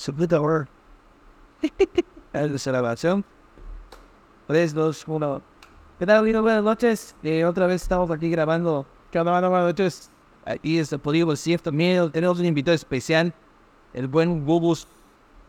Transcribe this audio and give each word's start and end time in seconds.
Su 0.00 0.14
puta. 0.14 0.40
Es 2.32 2.66
la 2.66 2.72
grabación. 2.72 3.22
3, 4.46 4.72
2, 4.72 5.04
1. 5.06 5.42
¿Qué 5.98 6.06
tal, 6.06 6.20
amigos? 6.20 6.40
Buenas 6.40 6.64
noches. 6.64 7.14
Eh, 7.22 7.44
otra 7.44 7.66
vez 7.66 7.82
estamos 7.82 8.10
aquí 8.10 8.30
grabando. 8.30 8.86
Grabando 9.12 9.50
buenas 9.50 9.66
noches. 9.66 10.10
Aquí 10.46 10.78
es 10.78 10.90
el 10.94 11.00
Podrigo 11.00 11.36
Cierto 11.36 11.70
Miedo. 11.70 12.10
Tenemos 12.10 12.38
un 12.38 12.46
invitado 12.46 12.74
especial, 12.74 13.34
el 13.92 14.08
buen 14.08 14.42
Bubus. 14.46 14.88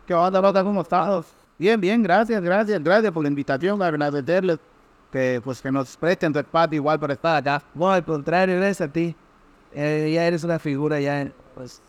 ¿Qué 0.06 0.14
onda, 0.14 0.42
Rota? 0.42 0.66
¿Cómo 0.66 0.82
estás? 0.82 1.28
Bien, 1.58 1.80
bien, 1.80 2.04
gracias, 2.04 2.44
gracias, 2.44 2.84
gracias 2.84 3.14
por 3.14 3.24
la 3.24 3.30
invitación, 3.30 3.82
agradecerles 3.82 4.60
que, 5.14 5.40
pues, 5.42 5.62
que 5.62 5.72
nos 5.72 5.96
presten 5.96 6.34
su 6.34 6.40
espacio 6.40 6.76
igual 6.76 7.00
para 7.00 7.14
estar 7.14 7.38
acá. 7.38 7.64
Bueno, 7.74 7.94
al 7.94 8.04
contrario, 8.04 8.58
gracias 8.58 8.90
a 8.90 8.92
ti. 8.92 9.16
Eh, 9.72 10.12
ya 10.14 10.26
eres 10.26 10.44
una 10.44 10.60
figura, 10.60 11.00
ya, 11.00 11.32
pues, 11.56 11.82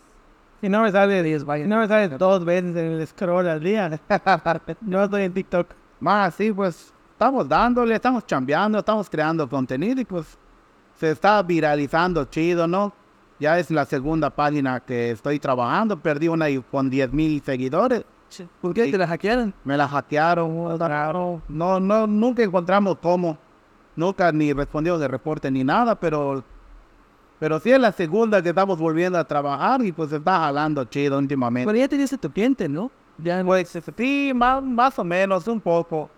Y 0.62 0.68
no 0.68 0.82
me 0.82 0.92
sale, 0.92 1.22
Dios, 1.24 1.44
vaya. 1.44 1.66
no 1.66 1.78
me 1.78 1.88
sale 1.88 2.08
dos 2.08 2.44
veces 2.44 2.76
en 2.76 2.92
el 2.92 3.06
scroll 3.06 3.48
al 3.48 3.60
día. 3.60 4.00
no 4.80 5.02
estoy 5.02 5.24
en 5.24 5.34
TikTok. 5.34 5.66
Más, 5.98 6.34
sí, 6.34 6.52
pues, 6.52 6.94
estamos 7.10 7.48
dándole, 7.48 7.96
estamos 7.96 8.24
chambeando, 8.24 8.78
estamos 8.78 9.10
creando 9.10 9.48
contenido 9.48 10.00
y 10.00 10.04
pues 10.04 10.38
se 10.94 11.10
está 11.10 11.42
viralizando 11.42 12.24
chido, 12.26 12.66
¿no? 12.66 12.92
Ya 13.40 13.58
es 13.58 13.72
la 13.72 13.84
segunda 13.84 14.30
página 14.30 14.78
que 14.78 15.10
estoy 15.10 15.40
trabajando, 15.40 15.98
perdí 15.98 16.28
una 16.28 16.46
con 16.70 16.88
10 16.88 17.12
mil 17.12 17.42
seguidores. 17.42 18.04
¿Por 18.60 18.72
qué 18.72 18.90
te 18.90 18.96
la 18.96 19.06
hackearon? 19.06 19.52
Me 19.64 19.76
la 19.76 19.88
hackearon, 19.88 20.78
claro. 20.78 21.42
No, 21.48 21.80
no, 21.80 22.06
nunca 22.06 22.42
encontramos 22.42 22.98
cómo. 23.02 23.36
Nunca 23.94 24.32
ni 24.32 24.52
respondieron 24.52 25.00
de 25.00 25.08
reporte 25.08 25.50
ni 25.50 25.64
nada, 25.64 25.96
pero, 25.96 26.42
pero 27.42 27.58
sí 27.58 27.72
es 27.72 27.80
la 27.80 27.90
segunda 27.90 28.40
que 28.40 28.50
estamos 28.50 28.78
volviendo 28.78 29.18
a 29.18 29.24
trabajar 29.24 29.84
y 29.84 29.90
pues 29.90 30.10
se 30.10 30.18
está 30.18 30.38
jalando 30.38 30.84
chido 30.84 31.18
últimamente. 31.18 31.66
Pero 31.66 31.76
ya 31.76 31.88
tenías 31.88 32.16
tu 32.20 32.30
cliente, 32.30 32.68
¿no? 32.68 32.88
Ya, 33.18 33.42
Pues 33.44 33.76
sí, 33.96 34.30
más, 34.32 34.62
más 34.62 34.96
o 34.96 35.02
menos, 35.02 35.48
un 35.48 35.60
poco. 35.60 36.08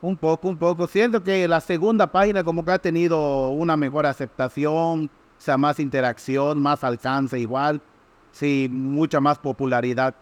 Un 0.00 0.16
poco, 0.16 0.48
un 0.48 0.56
poco. 0.56 0.88
Siento 0.88 1.22
que 1.22 1.46
la 1.46 1.60
segunda 1.60 2.08
página 2.08 2.42
como 2.42 2.64
que 2.64 2.72
ha 2.72 2.80
tenido 2.80 3.50
una 3.50 3.76
mejor 3.76 4.06
aceptación, 4.06 5.04
o 5.04 5.10
sea, 5.38 5.56
más 5.56 5.78
interacción, 5.78 6.60
más 6.60 6.82
alcance 6.82 7.38
igual. 7.38 7.80
Sí, 8.32 8.68
mucha 8.68 9.20
más 9.20 9.38
popularidad. 9.38 10.16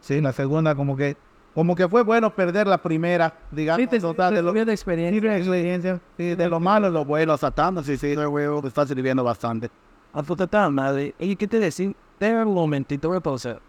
Sí, 0.00 0.22
la 0.22 0.32
segunda 0.32 0.74
como 0.74 0.96
que 0.96 1.18
como 1.54 1.74
que 1.74 1.88
fue 1.88 2.02
bueno 2.02 2.34
perder 2.34 2.66
la 2.66 2.78
primera, 2.78 3.34
digamos, 3.50 3.80
sí, 3.80 3.86
te, 3.88 4.00
total, 4.00 4.34
de 4.34 4.42
lo, 4.42 4.52
de 4.52 4.72
experiencia. 4.72 5.20
sí, 5.20 5.26
de 5.28 5.36
experiencia, 5.36 6.00
sí, 6.16 6.34
de 6.34 6.48
lo 6.48 6.60
malo 6.60 6.88
lo 6.90 7.04
bueno, 7.04 7.36
satando, 7.36 7.82
sí, 7.82 7.96
sí, 7.96 8.14
me 8.16 8.68
está 8.68 8.86
sirviendo 8.86 9.24
bastante. 9.24 9.70
A 10.12 10.22
tu 10.22 10.36
total 10.36 10.72
madre. 10.72 11.14
¿Y 11.18 11.36
qué 11.36 11.46
te 11.46 11.58
decía? 11.58 11.92
Espera 12.12 12.44
un 12.44 12.54
momentito, 12.54 13.08
voy 13.08 13.18
a 13.18 13.20
pausar. 13.20 13.60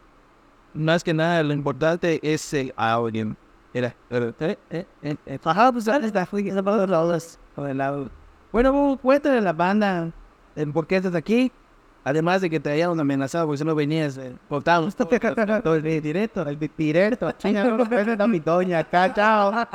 Más 0.74 1.04
que 1.04 1.14
nada, 1.14 1.44
lo 1.44 1.54
importante 1.54 2.20
es 2.22 2.54
el 2.54 2.74
audio. 2.76 3.36
Mira, 3.74 3.96
eh, 4.10 4.34
eh, 4.40 4.58
eh, 4.70 4.86
eh, 5.02 5.16
eh. 5.26 5.40
Ajá, 5.44 5.72
pues 5.72 5.88
está. 5.88 6.28
Bueno, 8.52 8.74
Bubu, 8.74 8.98
cuéntale 8.98 9.38
a 9.38 9.42
la 9.42 9.54
banda 9.54 10.12
por 10.74 10.86
qué 10.88 10.98
estás 10.98 11.16
aquí. 11.16 11.52
Además 12.04 12.42
de 12.42 12.50
que 12.50 12.60
te 12.60 12.72
hayan 12.72 13.00
amenazado 13.00 13.46
porque 13.46 13.60
si 13.60 13.64
no 13.64 13.76
venías, 13.76 14.18
eh, 14.18 14.34
cortamos 14.50 14.96
todo, 14.96 15.08
todo 15.64 15.76
el 15.76 16.02
directo, 16.02 16.42
el 16.42 16.58
directo. 16.58 17.30
Esa 17.30 18.14
es 18.14 18.28
mi 18.28 18.40
doña 18.40 18.80
acá, 18.80 19.14
chao. 19.14 19.68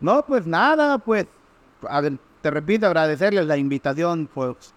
No, 0.00 0.24
pues 0.24 0.46
nada, 0.46 0.98
pues, 0.98 1.26
a 1.88 2.00
ver, 2.00 2.14
te 2.40 2.50
repito, 2.50 2.86
agradecerles 2.86 3.46
la 3.46 3.56
invitación, 3.56 4.28
pues, 4.32 4.74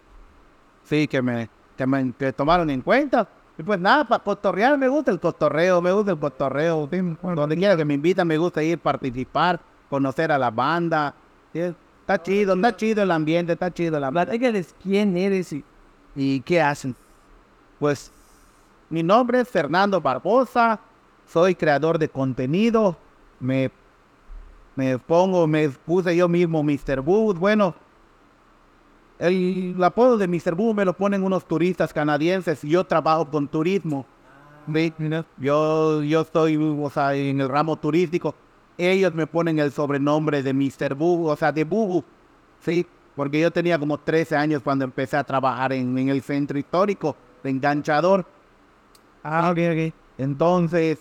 sí, 0.83 1.07
que 1.07 1.21
me, 1.21 1.49
que 1.77 1.87
me 1.87 2.13
que 2.13 2.33
tomaron 2.33 2.69
en 2.69 2.81
cuenta. 2.81 3.27
Y 3.57 3.63
pues 3.63 3.79
nada, 3.79 4.07
para 4.07 4.23
cotorrear, 4.23 4.77
me 4.77 4.87
gusta 4.87 5.11
el 5.11 5.19
cotorreo, 5.19 5.81
me 5.81 5.91
gusta 5.91 6.11
el 6.11 6.19
cotorreo, 6.19 6.87
sí, 6.91 6.99
donde 7.21 7.57
quiera 7.57 7.75
que 7.75 7.85
me 7.85 7.93
invitan, 7.93 8.27
me 8.27 8.37
gusta 8.37 8.61
ir, 8.63 8.79
participar, 8.79 9.59
conocer 9.89 10.31
a 10.31 10.37
la 10.37 10.51
banda. 10.51 11.13
sí, 11.53 11.59
está 11.59 12.21
chido, 12.21 12.53
está 12.55 12.75
chido 12.75 13.03
el 13.03 13.11
ambiente, 13.11 13.53
está 13.53 13.71
chido 13.71 13.97
el 13.97 14.03
ambiente. 14.03 14.31
Platícales 14.31 14.75
quién 14.81 15.17
eres 15.17 15.51
y, 15.53 15.63
y 16.19 16.41
qué 16.41 16.61
hacen. 16.61 16.95
Pues 17.79 18.11
mi 18.89 19.01
nombre 19.01 19.39
es 19.39 19.47
Fernando 19.47 20.01
Barbosa, 20.01 20.79
soy 21.25 21.55
creador 21.55 21.97
de 21.97 22.09
contenido, 22.09 22.97
me, 23.39 23.71
me 24.75 24.99
pongo, 24.99 25.47
me 25.47 25.69
puse 25.69 26.15
yo 26.15 26.27
mismo 26.27 26.61
Mr. 26.61 26.99
Boo, 27.01 27.33
bueno, 27.33 27.73
el, 29.17 29.81
apodo 29.81 30.17
de 30.17 30.27
Mr. 30.27 30.55
Boo 30.55 30.73
me 30.73 30.83
lo 30.83 30.93
ponen 30.93 31.23
unos 31.23 31.47
turistas 31.47 31.93
canadienses 31.93 32.65
y 32.65 32.69
yo 32.69 32.83
trabajo 32.83 33.29
con 33.29 33.47
turismo. 33.47 34.05
¿sí? 34.73 34.93
Yo, 35.37 36.03
yo 36.03 36.21
estoy 36.21 36.57
o 36.57 36.89
sea, 36.89 37.15
en 37.15 37.39
el 37.39 37.47
ramo 37.47 37.77
turístico. 37.77 38.35
Ellos 38.77 39.13
me 39.13 39.25
ponen 39.25 39.59
el 39.59 39.71
sobrenombre 39.71 40.43
de 40.43 40.53
Mr. 40.53 40.95
Boo, 40.95 41.27
o 41.27 41.35
sea, 41.35 41.51
de 41.51 41.63
Bubu, 41.63 42.03
¿sí? 42.61 42.85
Porque 43.19 43.41
yo 43.41 43.51
tenía 43.51 43.77
como 43.77 43.97
13 43.97 44.37
años 44.37 44.61
cuando 44.63 44.85
empecé 44.85 45.17
a 45.17 45.25
trabajar 45.25 45.73
en, 45.73 45.97
en 45.97 46.07
el 46.07 46.21
centro 46.21 46.57
histórico 46.57 47.17
de 47.43 47.49
enganchador. 47.49 48.25
Ah, 49.21 49.51
ok, 49.51 49.57
ok. 49.73 49.93
Entonces, 50.17 50.99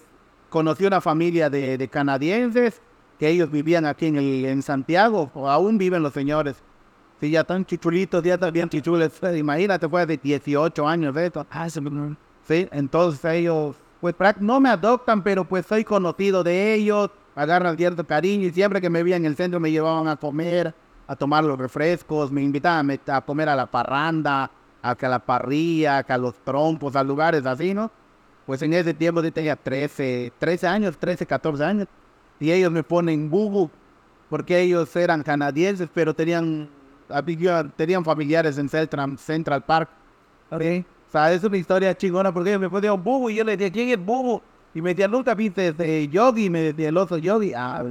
conocí 0.48 0.84
una 0.84 1.00
familia 1.00 1.48
de, 1.48 1.78
de 1.78 1.86
canadienses 1.86 2.82
que 3.20 3.28
ellos 3.28 3.52
vivían 3.52 3.86
aquí 3.86 4.06
en, 4.06 4.16
el, 4.16 4.44
en 4.46 4.62
Santiago, 4.62 5.30
o 5.32 5.48
aún 5.48 5.78
viven 5.78 6.02
los 6.02 6.12
señores. 6.12 6.56
Sí, 7.20 7.30
ya 7.30 7.42
están 7.42 7.64
chichulitos, 7.64 8.20
ya 8.24 8.34
están 8.34 8.52
bien 8.52 8.68
chichules. 8.68 9.12
Imagínate, 9.36 9.88
fue 9.88 10.04
de 10.04 10.16
18 10.16 10.88
años 10.88 11.14
de 11.14 11.26
esto. 11.26 11.46
Ah, 11.48 11.68
me... 11.80 12.16
Sí, 12.48 12.68
entonces 12.72 13.24
ellos, 13.26 13.76
pues 14.00 14.16
no 14.40 14.58
me 14.58 14.70
adoptan, 14.70 15.22
pero 15.22 15.44
pues 15.44 15.66
soy 15.66 15.84
conocido 15.84 16.42
de 16.42 16.74
ellos, 16.74 17.10
agarran 17.36 17.76
cierto 17.76 18.04
cariño 18.04 18.48
y 18.48 18.50
siempre 18.50 18.80
que 18.80 18.90
me 18.90 19.04
veían 19.04 19.20
en 19.20 19.26
el 19.26 19.36
centro 19.36 19.60
me 19.60 19.70
llevaban 19.70 20.08
a 20.08 20.16
comer, 20.16 20.74
a 21.08 21.16
tomar 21.16 21.42
los 21.42 21.58
refrescos, 21.58 22.30
me 22.30 22.42
invitaban 22.42 22.90
a, 22.90 23.16
a 23.16 23.20
comer 23.22 23.48
a 23.48 23.56
la 23.56 23.66
parranda, 23.66 24.50
a 24.82 24.94
que 24.94 25.06
a 25.06 25.08
la 25.08 25.18
parrilla, 25.18 25.98
a 25.98 26.18
los 26.18 26.34
trompos, 26.44 26.94
a 26.94 27.02
lugares 27.02 27.44
así, 27.46 27.74
¿no? 27.74 27.90
Pues 28.46 28.62
en 28.62 28.72
ese 28.74 28.94
tiempo 28.94 29.22
yo 29.22 29.32
tenía 29.32 29.56
13, 29.56 30.32
13 30.38 30.66
años, 30.66 30.96
13, 30.98 31.26
14 31.26 31.64
años, 31.64 31.88
y 32.38 32.52
ellos 32.52 32.70
me 32.70 32.82
ponen 32.82 33.28
Bubu, 33.28 33.70
porque 34.30 34.60
ellos 34.60 34.94
eran 34.96 35.22
canadienses, 35.22 35.88
pero 35.92 36.14
tenían, 36.14 36.68
tenían 37.76 38.04
familiares 38.04 38.58
en 38.58 38.68
Central, 38.68 39.18
Central 39.18 39.64
Park. 39.64 39.88
Ok. 40.50 40.62
O 41.08 41.10
sea, 41.10 41.32
es 41.32 41.42
una 41.42 41.56
historia 41.56 41.96
chingona 41.96 42.32
porque 42.32 42.50
ellos 42.50 42.60
me 42.60 42.68
ponían 42.68 43.02
Bubu 43.02 43.30
y 43.30 43.36
yo 43.36 43.44
le 43.44 43.56
decía, 43.56 43.72
¿quién 43.72 43.88
es 43.88 44.04
Bubu? 44.04 44.42
Y 44.74 44.82
me 44.82 44.90
decía, 44.90 45.08
nunca 45.08 45.34
viste 45.34 45.68
este 45.68 46.08
Yogi, 46.08 46.44
y 46.44 46.50
me 46.50 46.60
decía 46.60 46.90
el 46.90 46.96
oso 46.96 47.16
Yogi. 47.16 47.54
Ah, 47.54 47.82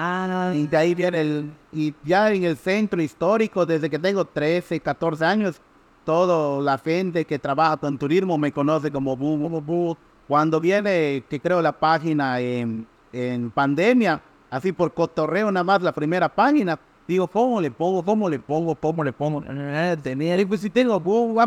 Ah, 0.00 0.52
y 0.54 0.68
de 0.68 0.76
ahí 0.76 0.94
viene 0.94 1.20
el, 1.20 1.50
y 1.72 1.92
ya 2.04 2.30
en 2.30 2.44
el 2.44 2.56
centro 2.56 3.02
histórico, 3.02 3.66
desde 3.66 3.90
que 3.90 3.98
tengo 3.98 4.24
13, 4.24 4.78
14 4.78 5.24
años, 5.24 5.60
toda 6.04 6.62
la 6.62 6.78
gente 6.78 7.24
que 7.24 7.36
trabaja 7.36 7.76
con 7.78 7.98
turismo 7.98 8.38
me 8.38 8.52
conoce 8.52 8.92
como 8.92 9.16
Bubu, 9.16 9.48
Bubu. 9.60 9.96
Cuando 10.28 10.60
viene, 10.60 11.24
que 11.28 11.40
creo 11.40 11.60
la 11.60 11.72
página 11.72 12.38
en, 12.38 12.86
en 13.12 13.50
pandemia, 13.50 14.22
así 14.50 14.70
por 14.70 14.94
cotorreo 14.94 15.50
nada 15.50 15.64
más 15.64 15.82
la 15.82 15.90
primera 15.90 16.28
página, 16.28 16.78
digo, 17.08 17.26
¿cómo 17.26 17.60
le 17.60 17.72
pongo? 17.72 18.04
¿Cómo 18.04 18.28
le 18.28 18.38
pongo? 18.38 18.76
¿Cómo 18.76 19.02
le 19.02 19.12
pongo? 19.12 19.42
ah, 19.48 19.96
tenía... 20.00 20.36
Pues 20.46 20.60
si 20.60 20.70
tengo 20.70 21.00
Bubu, 21.00 21.40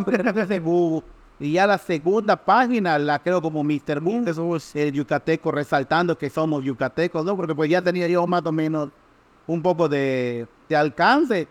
Y 1.42 1.54
ya 1.54 1.66
la 1.66 1.80
segunda 1.80 2.36
página 2.36 3.00
la 3.00 3.18
creo 3.18 3.42
como 3.42 3.64
Mr. 3.64 4.00
Que 4.24 4.34
somos 4.34 4.76
el 4.76 4.92
yucateco, 4.92 5.52
resaltando 5.52 6.16
que 6.16 6.30
somos 6.30 6.64
yucatecos, 6.64 7.26
¿no? 7.26 7.36
Porque 7.36 7.56
pues 7.56 7.68
ya 7.68 7.82
tenía 7.82 8.08
yo 8.08 8.28
más 8.28 8.46
o 8.46 8.52
menos 8.52 8.90
un 9.48 9.62
poco 9.62 9.90
de, 9.90 10.48
de 10.70 10.76
alcance. 10.76 11.48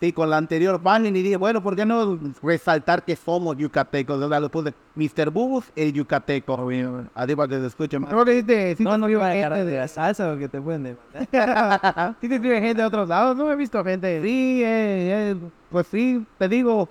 Sí, 0.00 0.12
con 0.12 0.28
la 0.30 0.36
anterior 0.36 0.80
página 0.80 1.16
y 1.16 1.22
dije, 1.22 1.36
bueno, 1.36 1.62
¿por 1.62 1.76
qué 1.76 1.86
no 1.86 2.18
resaltar 2.42 3.04
que 3.04 3.14
somos 3.14 3.56
yucatecos? 3.56 4.20
O 4.20 4.28
sea, 4.28 4.40
lo 4.40 4.48
puse 4.48 4.74
Mr. 4.96 5.30
Bubus, 5.30 5.66
el 5.76 5.92
yucateco. 5.92 6.68
Así 7.14 7.36
para 7.36 7.48
que 7.48 7.60
se 7.60 7.66
escuche 7.66 7.98
más. 8.00 8.10
No, 8.12 8.24
no, 8.24 8.98
no 8.98 9.08
iba 9.08 9.26
a 9.28 9.64
de 9.64 9.76
la 9.76 9.86
salsa 9.86 10.28
porque 10.28 10.48
te 10.48 10.60
pueden 10.60 10.96
demandar. 11.12 12.16
Sí, 12.20 12.28
te 12.28 12.34
escribe 12.34 12.60
gente 12.60 12.82
de 12.82 12.86
otros 12.88 13.08
lados, 13.08 13.36
no 13.36 13.50
he 13.50 13.54
visto 13.54 13.82
gente. 13.84 14.20
Sí, 14.22 14.62
eh, 14.64 15.30
eh, 15.32 15.36
pues 15.70 15.86
sí, 15.86 16.26
te 16.36 16.48
digo, 16.48 16.88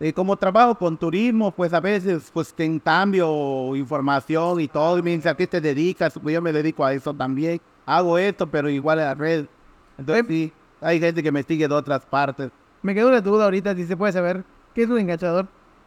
eh, 0.00 0.12
como 0.12 0.36
trabajo 0.36 0.74
con 0.76 0.96
turismo, 0.96 1.50
pues 1.50 1.72
a 1.72 1.80
veces, 1.80 2.30
pues 2.32 2.52
te 2.54 2.80
cambio 2.80 3.74
información 3.74 4.60
y 4.60 4.68
todo, 4.68 4.98
y 4.98 5.02
me 5.02 5.10
dice, 5.10 5.28
¿a 5.28 5.36
qué 5.36 5.46
te 5.46 5.60
dedicas? 5.60 6.14
Pues 6.22 6.34
yo 6.34 6.42
me 6.42 6.52
dedico 6.52 6.84
a 6.84 6.92
eso 6.92 7.12
también. 7.12 7.60
Hago 7.86 8.18
esto, 8.18 8.46
pero 8.46 8.68
igual 8.68 8.98
en 8.98 9.04
la 9.06 9.14
red. 9.14 9.46
Entonces 9.96 10.24
sí, 10.28 10.52
hay 10.80 11.00
gente 11.00 11.22
que 11.22 11.32
me 11.32 11.42
sigue 11.42 11.66
de 11.66 11.74
otras 11.74 12.04
partes. 12.04 12.50
Me 12.82 12.94
quedó 12.94 13.08
una 13.08 13.20
duda 13.20 13.44
ahorita 13.44 13.74
si 13.74 13.84
se 13.84 13.96
puede 13.96 14.12
saber 14.12 14.44
qué 14.74 14.82
es 14.82 14.88
un 14.88 14.98
enganchador. 14.98 15.46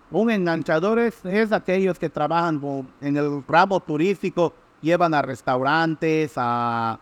Un 0.10 0.30
enganchador 0.30 1.00
es, 1.00 1.24
es 1.24 1.52
aquellos 1.54 1.98
que 1.98 2.10
trabajan 2.10 2.60
con- 2.60 2.88
en 3.00 3.16
el 3.16 3.44
ramo 3.48 3.80
turístico, 3.80 4.54
llevan 4.82 5.14
a 5.14 5.22
restaurantes, 5.22 6.34
a, 6.36 7.00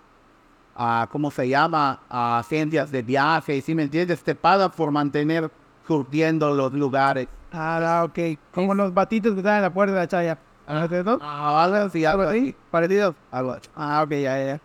a, 0.76 1.08
¿cómo 1.12 1.32
se 1.32 1.48
llama? 1.50 2.02
A 2.08 2.40
agencias 2.40 2.92
de 2.92 3.02
viaje, 3.02 3.60
¿sí 3.62 3.74
me 3.74 3.84
entiendes? 3.84 4.22
Te 4.24 4.36
pagan 4.36 4.70
por 4.72 4.92
mantener 4.92 5.50
surtiendo 5.90 6.54
los 6.54 6.72
lugares. 6.74 7.28
Ah, 7.52 8.06
ok. 8.06 8.38
Como 8.54 8.76
los 8.76 8.94
batitos 8.94 9.34
que 9.34 9.40
están 9.40 9.56
en 9.56 9.62
la 9.64 9.74
puerta 9.74 9.96
de 9.96 10.00
la 10.02 10.08
chaya. 10.08 10.38
¿Ah. 10.68 10.88
Ah, 11.20 11.64
algo 11.64 11.78
así, 11.78 12.06
algo 12.06 12.22
así, 12.22 12.56
parecido. 12.70 13.16
Algo 13.32 13.54
así. 13.54 13.68
Ah, 13.76 14.04
ok, 14.04 14.12
ya, 14.12 14.46
ya. 14.46 14.62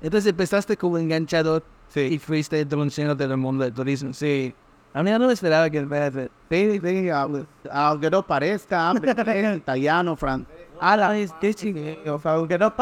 Entonces 0.00 0.30
empezaste 0.30 0.78
como 0.78 0.96
enganchador 0.96 1.62
y 1.94 2.18
fuiste 2.18 2.58
introduciendo 2.58 3.14
del 3.14 3.36
mundo 3.36 3.64
del 3.64 3.74
turismo. 3.74 4.14
Sí. 4.14 4.54
A 4.92 5.02
mí 5.02 5.10
no 5.10 5.26
me 5.26 5.32
esperaba 5.32 5.70
que 5.70 5.86
fuera 5.86 6.10
Sí, 6.50 6.80
sí, 6.82 7.08
aunque- 7.10 8.10
no 8.10 8.26
parezca, 8.26 8.92
italiano, 9.56 10.16
francés. 10.16 10.48
Ah, 10.82 10.96
la 10.96 11.14
aunque 12.24 12.58
no, 12.58 12.72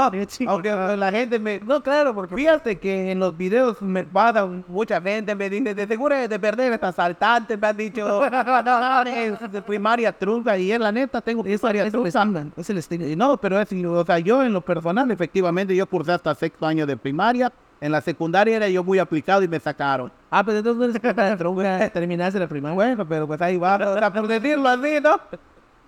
aunque 0.46 0.70
la 0.96 1.10
gente 1.10 1.38
me... 1.40 1.58
No, 1.58 1.82
claro, 1.82 2.14
porque 2.14 2.37
fíjate 2.37 2.78
que 2.78 3.10
en 3.10 3.19
los 3.19 3.37
videos 3.37 3.82
me 3.82 4.05
pasan 4.05 4.64
mucha 4.69 5.00
gente, 5.02 5.34
me 5.34 5.50
dice, 5.50 5.75
de 5.75 5.87
seguro 5.87 6.14
de 6.16 6.38
perder 6.38 6.72
esta 6.72 6.88
asaltante, 6.88 7.56
me 7.56 7.66
han 7.66 7.76
dicho, 7.76 8.20
de 9.50 9.62
primaria 9.62 10.12
trunca, 10.12 10.56
y 10.56 10.70
es 10.70 10.78
la 10.78 10.93
neta, 10.93 11.20
tengo 11.20 11.43
primaria 11.43 11.90
trunca. 11.90 12.46
es 12.56 12.70
el 12.70 12.78
estigma. 12.78 13.06
Y 13.08 13.16
No, 13.16 13.37
pero 13.37 13.61
es, 13.61 13.70
o 13.72 14.04
sea, 14.04 14.20
yo 14.20 14.44
en 14.44 14.52
lo 14.52 14.61
personal, 14.61 15.11
efectivamente, 15.11 15.75
yo 15.75 15.84
cursé 15.87 16.12
hasta 16.12 16.34
sexto 16.37 16.66
año 16.66 16.87
de 16.87 16.96
primaria, 16.96 17.52
en 17.80 17.92
la 17.92 18.00
secundaria 18.00 18.56
era 18.56 18.69
yo 18.69 18.82
muy 18.82 18.98
aplicado 18.98 19.42
y 19.42 19.48
me 19.48 19.60
sacaron. 19.60 20.10
Ah, 20.30 20.44
pero 20.44 20.58
entonces 20.58 21.00
nunca 21.42 21.90
terminaste 21.90 22.38
la 22.38 22.48
primaria. 22.48 22.75
Bueno, 22.75 23.08
pero 23.08 23.26
pues 23.26 23.40
ahí 23.40 23.56
va, 23.56 23.78
por 24.12 24.26
decirlo 24.26 24.69
así, 24.69 25.00
¿no? 25.02 25.20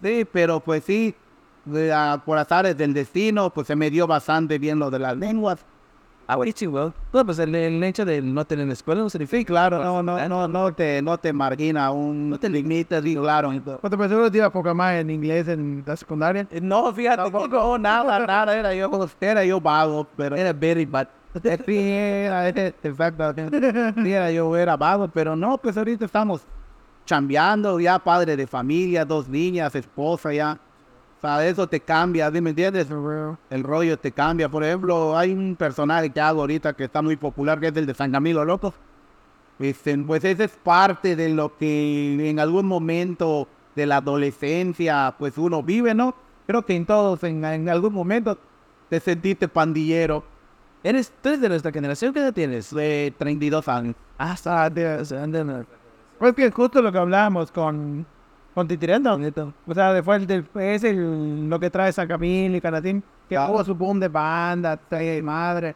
Sí, 0.02 0.26
pero 0.30 0.60
pues 0.60 0.84
sí, 0.84 1.14
de, 1.64 2.20
por 2.24 2.38
azares 2.38 2.76
del 2.76 2.94
destino, 2.94 3.50
pues 3.50 3.66
se 3.66 3.76
me 3.76 3.90
dio 3.90 4.06
bastante 4.06 4.58
bien 4.58 4.78
lo 4.78 4.90
de 4.90 4.98
las 4.98 5.16
lenguas. 5.16 5.64
Ah, 6.32 6.38
chihuahua. 6.54 6.94
No, 7.12 7.26
pues 7.26 7.40
el, 7.40 7.52
el 7.56 7.82
hecho 7.82 8.04
de 8.04 8.22
no 8.22 8.44
tener 8.44 8.68
escuela 8.70 9.00
no 9.00 9.10
significa. 9.10 9.48
Claro, 9.48 9.82
no, 9.82 10.00
no, 10.00 10.28
no, 10.28 10.46
no 10.46 10.72
te, 10.72 11.02
no 11.02 11.18
te 11.18 11.32
margina 11.32 11.90
un, 11.90 12.30
no 12.30 12.38
te 12.38 12.48
limita, 12.48 13.02
sí, 13.02 13.16
claro. 13.16 13.52
¿Cuánto 13.80 14.30
te 14.30 14.38
iba 14.38 14.48
poco 14.48 14.72
más 14.72 14.94
en 14.94 15.10
inglés 15.10 15.48
en 15.48 15.82
la 15.84 15.96
secundaria? 15.96 16.46
No, 16.62 16.92
fíjate, 16.94 17.32
que 17.32 17.48
no, 17.48 17.76
nada, 17.78 18.24
nada, 18.24 18.56
era 18.56 18.72
yo, 18.72 19.08
era 19.20 19.44
yo 19.44 19.60
vago, 19.60 20.06
pero 20.16 20.36
Era 20.36 20.52
very 20.52 20.86
bad. 20.86 21.08
Sí, 21.66 21.78
era- 21.78 22.48
exacto, 22.48 23.34
sí, 23.34 24.34
yo, 24.34 24.56
era 24.56 24.76
vago, 24.76 25.08
pero 25.08 25.36
no, 25.36 25.58
pues 25.58 25.76
ahorita 25.76 26.04
estamos 26.04 26.42
chambeando, 27.06 27.80
ya 27.80 27.98
padre 27.98 28.36
de 28.36 28.46
familia, 28.46 29.04
dos 29.04 29.28
niñas, 29.28 29.74
esposa, 29.74 30.32
ya. 30.32 30.58
O 31.18 31.20
sea, 31.20 31.46
eso 31.46 31.66
te 31.66 31.80
cambia, 31.80 32.30
¿sí 32.30 32.40
¿me 32.40 32.50
entiendes? 32.50 32.88
El 33.50 33.62
rollo 33.62 33.98
te 33.98 34.10
cambia. 34.10 34.48
Por 34.48 34.64
ejemplo, 34.64 35.16
hay 35.16 35.32
un 35.32 35.54
personaje 35.54 36.08
que 36.10 36.20
hago 36.20 36.40
ahorita 36.40 36.72
que 36.72 36.84
está 36.84 37.02
muy 37.02 37.16
popular, 37.16 37.60
que 37.60 37.66
es 37.68 37.76
el 37.76 37.84
de 37.84 37.94
San 37.94 38.10
Camilo 38.10 38.44
Loco. 38.44 38.72
Este, 39.58 39.98
pues 39.98 40.24
ese 40.24 40.44
es 40.44 40.52
parte 40.52 41.16
de 41.16 41.28
lo 41.28 41.56
que 41.58 42.30
en 42.30 42.40
algún 42.40 42.64
momento 42.66 43.46
de 43.76 43.84
la 43.84 43.98
adolescencia, 43.98 45.14
pues 45.18 45.36
uno 45.36 45.62
vive, 45.62 45.94
¿no? 45.94 46.14
Creo 46.46 46.64
que 46.64 46.74
en 46.74 46.86
todos, 46.86 47.22
en, 47.24 47.44
en 47.44 47.68
algún 47.68 47.92
momento, 47.92 48.38
te 48.88 48.98
sentiste 49.00 49.46
pandillero 49.46 50.24
Eres, 50.82 51.12
tú 51.22 51.28
eres 51.28 51.40
de 51.40 51.48
nuestra 51.48 51.70
generación, 51.72 52.12
¿qué 52.12 52.20
edad 52.20 52.32
tienes? 52.32 52.74
de 52.74 53.12
32 53.18 53.68
años. 53.68 53.94
Ah, 54.18 54.32
está, 54.34 54.70
de, 54.70 54.98
de- 55.04 55.66
Pues 56.18 56.34
que 56.34 56.50
justo 56.50 56.80
lo 56.80 56.90
que 56.90 56.98
hablábamos 56.98 57.50
con, 57.52 58.06
con 58.54 58.66
Titirendo. 58.68 59.18
O 59.66 59.74
sea, 59.74 59.92
después 59.92 60.26
del, 60.26 60.46
es 60.54 60.84
el, 60.84 61.48
lo 61.50 61.60
que 61.60 61.68
trae 61.70 61.92
San 61.92 62.08
Camilo 62.08 62.56
y 62.56 62.60
Canatín, 62.60 63.02
que 63.28 63.34
Claro. 63.34 63.52
hubo 63.52 63.64
su 63.64 63.74
boom 63.74 64.00
de 64.00 64.08
banda, 64.08 64.76
trae 64.76 65.22
madre. 65.22 65.74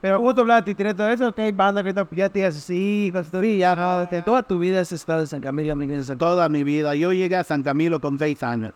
Pero 0.00 0.18
justo 0.20 0.40
hablaba 0.42 0.60
de 0.60 0.66
Titirendo 0.66 1.04
de 1.04 1.14
eso, 1.14 1.32
que 1.34 1.42
hay 1.42 1.52
bandas 1.52 1.84
que 1.84 2.16
ya 2.16 2.28
tienes 2.28 2.56
así, 2.56 3.12
ya 3.58 3.74
no, 3.76 4.08
te- 4.08 4.22
Toda 4.22 4.42
tu 4.44 4.58
vida 4.58 4.80
has 4.80 4.92
estado 4.92 5.20
en 5.20 5.26
San 5.26 5.40
Camilo, 5.40 5.74
San 6.04 6.18
Toda 6.18 6.48
mi 6.48 6.62
vida. 6.64 6.94
Yo 6.94 7.12
llegué 7.12 7.36
a 7.36 7.44
San 7.44 7.62
Camilo 7.64 8.00
con 8.00 8.18
6 8.18 8.40
años. 8.44 8.72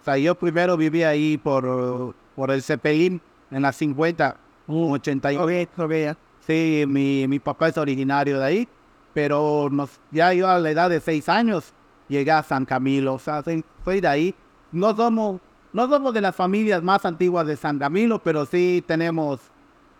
O 0.00 0.04
sea, 0.04 0.16
yo 0.18 0.34
primero 0.34 0.76
viví 0.76 1.02
ahí 1.02 1.36
por, 1.38 2.14
por 2.36 2.50
el 2.50 2.62
Cepelín 2.62 3.20
en 3.50 3.62
las 3.62 3.76
50, 3.76 4.36
un 4.68 4.92
88. 4.92 5.42
Ok, 5.42 5.80
ok, 5.84 5.92
ya. 5.92 6.16
Sí, 6.46 6.84
mi, 6.86 7.26
mi 7.26 7.38
papá 7.40 7.68
es 7.68 7.76
originario 7.76 8.38
de 8.38 8.44
ahí, 8.44 8.68
pero 9.12 9.68
nos, 9.70 10.00
ya 10.10 10.32
yo 10.32 10.48
a 10.48 10.58
la 10.58 10.70
edad 10.70 10.88
de 10.88 11.00
seis 11.00 11.28
años 11.28 11.74
llegué 12.08 12.30
a 12.30 12.42
San 12.42 12.64
Camilo, 12.64 13.14
o 13.14 13.18
sea, 13.18 13.42
soy, 13.42 13.64
soy 13.84 14.00
de 14.00 14.08
ahí. 14.08 14.34
No 14.70 14.94
somos, 14.94 15.40
no 15.72 15.88
somos 15.88 16.14
de 16.14 16.20
las 16.20 16.36
familias 16.36 16.82
más 16.82 17.04
antiguas 17.04 17.46
de 17.46 17.56
San 17.56 17.78
Camilo, 17.78 18.22
pero 18.22 18.46
sí 18.46 18.82
tenemos, 18.86 19.40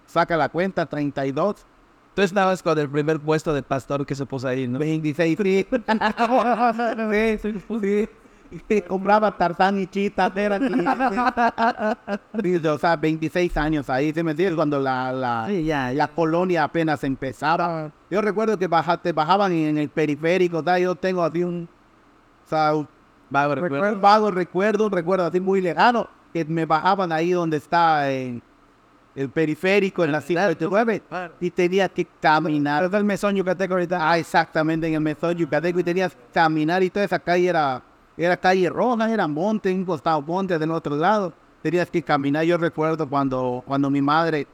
saca 0.07 0.37
la 0.37 0.49
cuenta, 0.49 0.87
32, 0.87 1.67
Tú 2.19 2.23
estabas 2.23 2.65
con 2.65 2.77
el 2.77 2.91
primer 2.91 3.21
puesto 3.21 3.55
de 3.55 3.63
pastor 3.63 4.05
que 4.05 4.17
se 4.17 4.27
puso 4.27 4.49
ahí, 4.49 4.67
¿no? 4.67 4.81
26, 4.81 5.39
sí. 5.39 5.67
sí, 5.71 7.39
sí, 7.43 7.79
sí. 7.81 8.09
Compraba 8.89 9.37
Tarzán 9.37 9.79
y 9.79 9.87
Chita, 9.87 10.33
era 10.35 10.59
o 12.75 12.79
sea, 12.79 12.97
26 12.97 13.57
años 13.57 13.89
ahí, 13.91 14.13
¿sí 14.13 14.23
me 14.23 14.33
entiendes? 14.33 14.57
Cuando 14.57 14.81
la, 14.81 15.13
la, 15.13 15.47
Sí, 15.49 15.65
ya, 15.65 15.93
la 15.93 16.09
colonia 16.09 16.65
apenas 16.65 17.03
empezaba. 17.05 17.91
Yo 18.11 18.21
recuerdo 18.23 18.59
que 18.59 18.67
baja- 18.67 18.97
te 18.99 19.13
bajaban 19.13 19.53
en 19.53 19.79
el 19.79 19.89
periférico, 19.89 20.63
¿tá? 20.63 20.79
yo 20.79 20.95
tengo 20.95 21.23
así 21.23 21.43
un, 21.45 21.69
o 22.47 22.49
sea, 22.49 22.75
un 22.75 22.89
Vago 23.31 23.55
recuerdo, 23.55 23.75
recuerdo. 23.77 24.01
vago 24.01 24.31
recuerdo, 24.31 24.87
un 24.87 24.93
recuerdo 24.93 25.27
así 25.27 25.39
muy 25.41 25.61
lejano, 25.61 26.09
que 26.33 26.45
me 26.47 26.65
bajaban 26.65 27.13
ahí 27.13 27.33
donde 27.33 27.59
está 27.59 28.11
eh, 28.11 28.41
el 29.15 29.29
periférico, 29.29 30.03
en 30.05 30.13
la 30.13 30.23
59, 30.23 31.03
y 31.41 31.51
tenía 31.51 31.89
que 31.91 32.07
caminar. 32.21 32.85
Es 32.85 32.93
el 32.95 33.05
mesón 33.05 33.35
yucateco 33.37 33.75
ahorita. 33.75 34.11
Ah, 34.11 34.17
exactamente, 34.17 34.87
en 34.87 34.95
el 34.95 35.01
mesón 35.03 35.35
yucateco, 35.35 35.79
y 35.81 35.85
tenías 35.85 36.15
que 36.15 36.23
caminar, 36.33 36.83
y 36.83 36.89
toda 36.89 37.05
esa 37.05 37.19
calle 37.19 37.49
era, 37.49 37.83
era 38.19 38.37
calle 38.37 38.69
roja, 38.69 39.11
era 39.13 39.27
monte, 39.29 39.73
un 39.73 39.85
costado 39.85 40.21
monte 40.23 40.59
del 40.59 40.71
otro 40.71 40.97
lado. 40.97 41.33
Tenías 41.63 41.91
que 41.91 42.03
caminar. 42.03 42.45
Yo 42.45 42.59
recuerdo 42.59 43.09
cuando, 43.09 43.63
cuando 43.67 43.91
mi 43.91 44.03
madre 44.03 44.47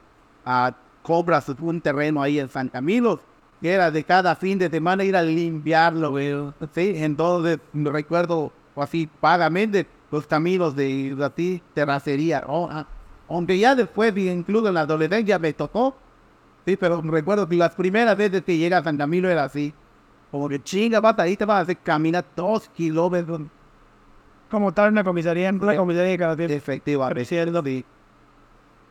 ah, 0.45 0.73
compra 1.03 1.41
su- 1.41 1.57
un 1.61 1.81
terreno 1.81 2.23
ahí 2.23 2.39
en 2.39 2.49
San 2.49 2.69
Camilo, 2.69 3.21
que 3.61 3.73
era 3.73 3.91
de 3.91 4.05
cada 4.05 4.37
fin 4.37 4.59
de 4.59 4.71
semana 4.71 5.05
ir 5.05 5.17
a 5.17 5.23
limpiarlo. 5.23 6.15
Sí, 6.75 6.93
entonces 6.97 7.59
me 7.73 7.91
recuerdo 7.91 8.53
así 8.77 9.09
vagamente 9.21 9.87
los 10.11 10.27
caminos 10.27 10.77
de, 10.77 11.17
así, 11.23 11.63
terracería 11.75 12.41
roja. 12.43 12.87
Aunque 13.29 13.59
ya 13.59 13.75
después, 13.75 14.17
incluso 14.17 14.69
en 14.69 14.75
la 14.75 14.83
adolescencia, 14.83 15.39
me 15.39 15.53
tocó 15.53 15.97
Sí, 16.67 16.77
pero 16.77 17.03
recuerdo 17.03 17.49
que 17.49 17.57
las 17.57 17.75
primeras 17.75 18.17
veces 18.17 18.43
que 18.43 18.57
llega 18.57 18.79
a 18.79 18.85
San 18.85 18.97
Camilo 18.97 19.29
era 19.31 19.45
así. 19.45 19.75
Como 20.35 20.49
que 20.49 20.61
chinga, 20.61 21.01
bata, 21.01 21.23
ahí 21.23 21.37
te 21.37 21.45
vas 21.45 21.59
a 21.59 21.61
hacer 21.61 21.77
caminar 21.77 22.25
dos 22.35 22.69
kilómetros. 22.71 23.43
Como 24.51 24.73
tal, 24.75 24.91
una 24.91 25.05
comisaría, 25.05 25.49
en 25.49 25.63
una 25.63 25.77
comisaría 25.77 26.11
de 26.11 26.19
Canatín. 26.19 26.51
Efectivamente. 26.51 27.25
Sí. 27.25 27.85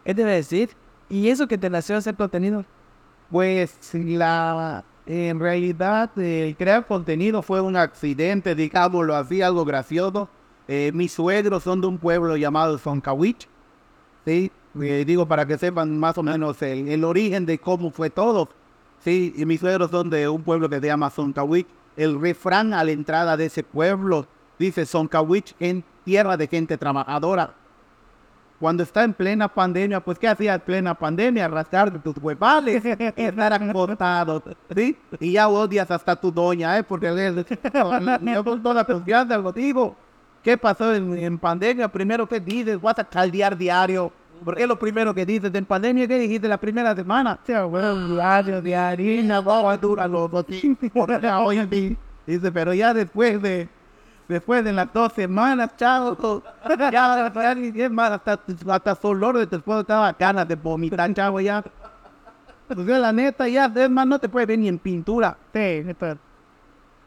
¿Qué 0.06 0.16
te 0.16 0.22
iba 0.22 0.30
a 0.30 0.34
decir? 0.36 0.70
¿Y 1.10 1.28
eso 1.28 1.46
que 1.46 1.58
te 1.58 1.70
nació 1.70 1.98
hacer 1.98 2.16
contenido? 2.16 2.64
Pues 3.30 3.78
la, 3.94 4.86
en 5.06 5.38
realidad 5.38 6.18
el 6.18 6.56
crear 6.56 6.88
contenido 6.88 7.42
fue 7.42 7.60
un 7.60 7.76
accidente, 7.76 8.56
digámoslo 8.56 9.14
así, 9.14 9.42
algo 9.42 9.66
gracioso. 9.66 10.30
Eh, 10.70 10.92
mis 10.94 11.12
suegros 11.12 11.64
son 11.64 11.82
de 11.82 11.88
un 11.88 11.98
pueblo 11.98 12.38
llamado 12.38 12.78
Zoncawich. 12.78 13.50
Sí, 14.26 14.50
Eh, 14.82 15.04
digo 15.06 15.28
para 15.28 15.46
que 15.46 15.58
sepan 15.58 16.00
más 16.00 16.18
o 16.18 16.24
menos 16.24 16.62
el, 16.62 16.88
el 16.88 17.04
origen 17.04 17.46
de 17.46 17.60
cómo 17.60 17.92
fue 17.92 18.10
todo. 18.10 18.48
Sí, 19.04 19.34
y 19.36 19.46
mis 19.46 19.60
suegros 19.60 19.92
son 19.92 20.10
de 20.10 20.30
un 20.30 20.42
pueblo 20.44 20.70
que 20.70 20.80
se 20.80 20.86
llama 20.88 21.10
Zoncawich. 21.10 21.68
El 21.96 22.20
refrán 22.20 22.74
a 22.74 22.84
la 22.84 22.92
entrada 22.92 23.36
de 23.36 23.46
ese 23.46 23.64
pueblo 23.64 24.26
dice 24.58 24.86
Zoncawich 24.86 25.56
en 25.60 25.84
tierra 26.06 26.38
de 26.38 26.48
gente 26.48 26.78
trabajadora. 26.78 27.54
Cuando 28.60 28.84
está 28.84 29.04
en 29.04 29.14
plena 29.14 29.50
pandemia, 29.50 30.00
pues 30.00 30.18
¿qué 30.18 30.30
hacía 30.30 30.54
en 30.54 30.62
plena 30.62 30.94
pandemia? 30.94 31.50
Rascarte 31.50 32.00
tus 32.00 32.18
huevales, 32.18 32.82
estar 33.16 33.52
acostado, 33.52 34.42
¿sí? 34.74 34.98
Y 35.20 35.34
ya 35.34 35.50
odias 35.50 35.92
hasta 35.92 36.16
tu 36.16 36.32
doña, 36.32 36.78
¿eh? 36.78 36.84
Porque 36.84 37.12
le 37.12 37.44
toda 38.64 38.86
confianza 38.86 39.38
lo 39.38 39.52
digo. 39.52 39.98
¿Qué 40.42 40.58
pasó 40.58 40.94
en, 40.94 41.38
pandemia? 41.38 41.90
Primero, 41.90 42.28
¿qué 42.28 42.40
dices? 42.40 42.80
Vas 42.80 43.00
a 43.00 43.04
caldear 43.04 43.58
diario. 43.58 44.12
Porque 44.44 44.68
lo 44.68 44.78
primero 44.78 45.14
que 45.14 45.26
dices 45.26 45.52
en 45.54 45.66
pandemia. 45.66 46.08
¿Qué 46.08 46.20
dijiste 46.20 46.48
la 46.48 46.58
primera 46.58 46.96
semana? 46.96 47.40
Sí, 47.46 47.54
bueno, 47.54 48.16
radio 48.18 48.62
de 48.62 48.76
harina, 48.76 49.42
No, 49.42 49.78
dura 49.78 50.08
los 50.08 50.30
Dice, 52.26 52.52
pero 52.52 52.74
ya 52.74 52.94
después 52.94 53.42
de 53.42 53.70
después 54.28 54.64
de 54.64 54.72
las 54.74 54.92
dos 54.94 55.14
semanas, 55.14 55.72
chavo, 55.76 56.42
ya, 56.92 57.32
ya, 57.76 57.90
más, 57.90 58.12
hasta, 58.12 58.40
hasta 58.70 58.96
su 58.96 59.08
olor 59.10 59.38
de 59.38 59.44
estaba 59.44 60.12
ganas 60.14 60.48
de 60.48 60.56
vomitar, 60.56 61.14
chavo, 61.14 61.40
ya. 61.42 61.64
Pues 62.68 62.88
yo, 62.88 62.98
la 62.98 63.12
neta, 63.12 63.48
ya, 63.48 63.72
es 63.76 63.90
más, 63.90 64.08
no 64.08 64.18
te 64.20 64.30
puedes 64.30 64.48
ver 64.48 64.58
ni 64.60 64.68
en 64.68 64.80
pintura. 64.80 65.38
Sí, 65.54 65.60
esto- 65.60 66.18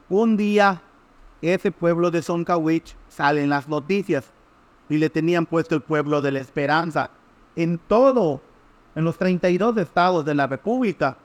Un 0.08 0.36
día, 0.36 0.80
ese 1.40 1.72
pueblo 1.72 2.10
de 2.10 2.22
Soncawich 2.22 2.94
sale 3.08 3.42
en 3.42 3.50
las 3.50 3.66
noticias 3.68 4.32
y 4.88 4.98
le 4.98 5.10
tenían 5.10 5.46
puesto 5.46 5.74
el 5.74 5.82
pueblo 5.82 6.20
de 6.20 6.32
la 6.32 6.40
esperanza. 6.40 7.10
En 7.54 7.78
todo, 7.78 8.40
en 8.94 9.04
los 9.04 9.18
32 9.18 9.76
estados 9.78 10.24
de 10.24 10.34
la 10.34 10.46
República, 10.46 11.16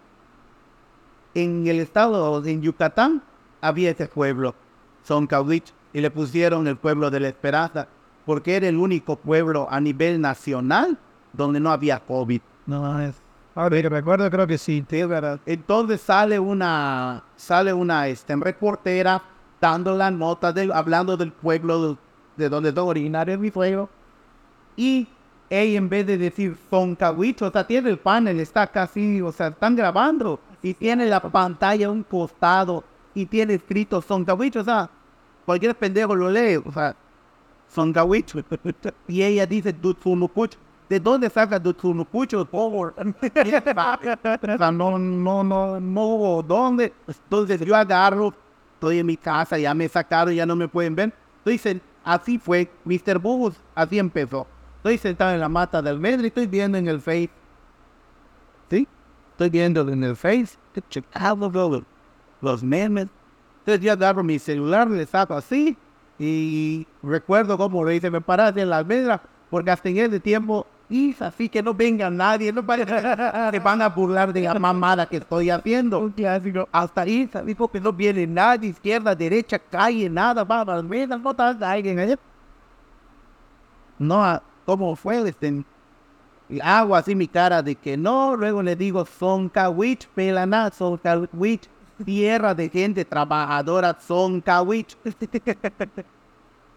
en 1.33 1.67
el 1.67 1.79
estado 1.79 2.41
de 2.41 2.59
Yucatán, 2.59 3.21
había 3.61 3.91
ese 3.91 4.07
pueblo, 4.07 4.55
Soncawich, 5.03 5.73
y 5.93 6.01
le 6.01 6.11
pusieron 6.11 6.67
el 6.67 6.77
pueblo 6.77 7.09
de 7.09 7.19
la 7.19 7.27
esperanza. 7.27 7.87
porque 8.25 8.55
era 8.55 8.67
el 8.67 8.77
único 8.77 9.15
pueblo 9.15 9.67
a 9.69 9.79
nivel 9.81 10.21
nacional 10.21 10.95
donde 11.33 11.59
no 11.59 11.71
había 11.71 11.99
COVID. 11.99 12.39
No 12.67 12.99
es. 13.01 13.15
A 13.55 13.67
ver, 13.67 13.89
recuerdo, 13.89 14.29
creo 14.29 14.45
que 14.45 14.59
sí, 14.59 14.85
sí, 14.87 14.99
es 14.99 15.07
verdad. 15.07 15.39
Entonces 15.45 16.01
sale 16.01 16.39
una, 16.39 17.23
sale 17.35 17.73
una 17.73 18.07
este, 18.07 18.35
reportera 18.35 19.23
dando 19.59 19.97
la 19.97 20.11
nota, 20.11 20.53
de, 20.53 20.69
hablando 20.73 21.17
del 21.17 21.31
pueblo 21.31 21.97
de, 22.41 22.45
de 22.45 22.49
donde 22.49 22.69
es 22.69 22.77
originario 22.77 23.37
mi 23.37 23.51
pueblo. 23.51 23.89
Y 24.75 25.07
ella 25.49 25.77
en 25.77 25.89
vez 25.89 26.07
de 26.07 26.17
decir 26.17 26.57
Zoncahuich, 26.69 27.41
o 27.41 27.51
sea, 27.51 27.67
tiene 27.67 27.89
el 27.89 27.97
panel, 27.97 28.39
está 28.39 28.67
casi, 28.67 29.21
o 29.21 29.31
sea, 29.31 29.47
están 29.47 29.75
grabando 29.75 30.39
y 30.61 30.73
tiene 30.73 31.05
la 31.07 31.19
pantalla 31.19 31.87
a 31.87 31.91
un 31.91 32.03
costado 32.03 32.83
y 33.13 33.25
tiene 33.25 33.55
escrito 33.55 34.01
Zoncahuich, 34.01 34.55
o 34.55 34.63
sea, 34.63 34.89
cualquier 35.45 35.75
pendejo 35.75 36.15
lo 36.15 36.29
lee, 36.29 36.55
o 36.55 36.71
sea, 36.71 36.95
Zoncahuich. 37.69 38.33
y 39.07 39.21
ella 39.21 39.45
dice 39.45 39.73
Dutsunupuch. 39.73 40.55
¿De 40.87 40.99
dónde 40.99 41.29
saca 41.29 41.57
Dutsunupuch? 41.57 42.33
Por 42.49 42.93
o 42.97 44.57
sea, 44.57 44.71
no, 44.71 44.97
no, 44.99 45.43
no, 45.43 45.79
no 45.79 46.43
dónde. 46.45 46.93
Entonces 47.07 47.61
yo 47.61 47.75
agarro, 47.75 48.33
estoy 48.73 48.99
en 48.99 49.05
mi 49.05 49.17
casa, 49.17 49.57
ya 49.57 49.73
me 49.73 49.87
sacaron, 49.87 50.33
ya 50.33 50.45
no 50.45 50.55
me 50.55 50.67
pueden 50.67 50.95
ver. 50.95 51.13
Entonces, 51.45 51.81
así 52.03 52.37
fue, 52.37 52.69
Mr. 52.85 53.19
Bubus, 53.19 53.55
así 53.75 53.99
empezó. 53.99 54.47
Estoy 54.77 54.97
sentado 54.97 55.33
en 55.33 55.39
la 55.39 55.49
mata 55.49 55.81
del 55.81 55.99
metro 55.99 56.23
y 56.23 56.27
estoy 56.27 56.47
viendo 56.47 56.77
en 56.77 56.87
el 56.87 56.99
Face. 56.99 57.29
¿Sí? 58.69 58.87
Estoy 59.31 59.49
viendo 59.49 59.87
en 59.89 60.03
el 60.03 60.15
Face, 60.15 60.57
los, 61.53 61.83
los 62.41 62.63
memes. 62.63 63.07
Entonces 63.59 63.83
yo 63.83 63.91
agarro 63.91 64.23
mi 64.23 64.39
celular, 64.39 64.89
le 64.89 65.05
saco 65.05 65.35
así 65.35 65.77
y 66.17 66.87
recuerdo 67.01 67.57
cómo 67.57 67.83
le 67.83 67.93
dice, 67.93 68.09
me 68.11 68.21
paraste 68.21 68.61
en 68.61 68.69
la 68.69 68.77
almendra 68.77 69.21
porque 69.51 69.69
hasta 69.69 69.89
en 69.89 69.97
ese 69.97 70.19
tiempo, 70.19 70.65
y 70.91 71.15
así 71.21 71.47
que 71.47 71.63
no 71.63 71.73
venga 71.73 72.09
nadie, 72.09 72.51
no 72.51 72.61
vaya- 72.61 73.49
se 73.51 73.59
van 73.59 73.81
a 73.81 73.87
burlar 73.87 74.33
de 74.33 74.41
la 74.41 74.59
mamada 74.59 75.05
que 75.07 75.17
estoy 75.17 75.49
haciendo. 75.49 75.99
Un 75.99 76.11
clásico. 76.11 76.67
Hasta 76.71 77.01
ahí, 77.01 77.29
dijo 77.45 77.67
que 77.69 77.79
no 77.79 77.93
viene 77.93 78.27
nadie, 78.27 78.69
izquierda, 78.69 79.15
derecha, 79.15 79.57
calle, 79.57 80.09
nada, 80.09 80.43
va 80.43 80.61
a 80.61 80.65
la 80.65 80.73
almendra, 80.75 81.17
no 81.17 81.31
está 81.31 81.71
alguien 81.71 81.97
allá. 81.97 82.19
No, 83.97 84.21
ah, 84.23 84.41
¿cómo 84.65 84.95
fue? 84.97 85.29
Este, 85.29 85.63
hago 86.61 86.95
así 86.95 87.15
mi 87.15 87.27
cara 87.27 87.61
de 87.63 87.75
que 87.75 87.95
no, 87.95 88.35
luego 88.35 88.61
le 88.61 88.75
digo 88.75 89.05
Zoncawich, 89.05 90.07
pelaná, 90.09 90.69
Zoncawich, 90.71 91.69
tierra 92.03 92.53
de 92.53 92.67
gente 92.67 93.05
trabajadora, 93.05 93.93
Zoncawich. 93.93 94.97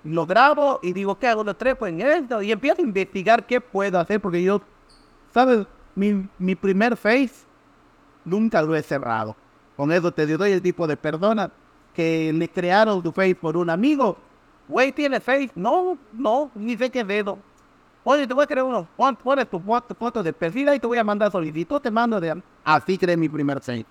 Lo 0.05 0.27
grabo 0.27 0.81
y 0.83 0.93
digo, 0.93 1.19
¿qué 1.19 1.29
hago? 1.29 1.43
Lo 1.43 1.57
trepo 1.57 1.87
en 1.87 2.01
esto 2.01 2.43
y 2.43 2.53
empiezo 2.53 2.83
a 2.83 2.85
investigar 2.85 3.47
qué 3.47 3.61
puedo 3.61 3.99
hacer 3.99 4.21
porque 4.21 4.43
yo, 4.43 4.61
¿sabes? 5.33 5.67
Mi, 5.95 6.29
mi 6.39 6.55
primer 6.55 6.97
face 6.97 7.47
nunca 8.25 8.61
lo 8.63 8.77
he 8.77 8.83
cerrado. 8.83 9.35
Con 9.77 9.91
eso 9.91 10.13
te 10.13 10.27
doy 10.27 10.53
el 10.53 10.63
tipo 10.63 10.87
de 10.87 10.97
persona 10.97 11.51
que 11.95 12.33
le 12.33 12.49
crearon 12.49 13.03
tu 13.03 13.13
face 13.13 13.35
por 13.35 13.57
un 13.57 13.71
amigo. 13.71 14.17
Güey, 14.69 14.93
¿tiene 14.93 15.21
face? 15.21 15.51
No, 15.55 15.97
no, 16.13 16.51
ni 16.55 16.77
sé 16.77 16.91
qué 16.91 17.03
dedo. 17.05 17.39
Oye, 18.03 18.27
te 18.27 18.35
voy 18.35 18.45
a 18.45 18.47
crear 18.47 18.65
uno. 18.65 18.87
Pon, 18.97 19.17
pones 19.17 19.49
tu 19.49 19.59
foto 19.59 20.23
de 20.23 20.33
perfil 20.33 20.69
y 20.75 20.79
te 20.79 20.87
voy 20.87 20.99
a 20.99 21.05
mandar 21.05 21.33
solicitud, 21.33 21.81
te 21.81 21.91
mando 21.91 22.21
de... 22.21 22.43
Así 22.63 22.99
creé 22.99 23.17
mi 23.17 23.29
primer 23.29 23.61
face. 23.61 23.87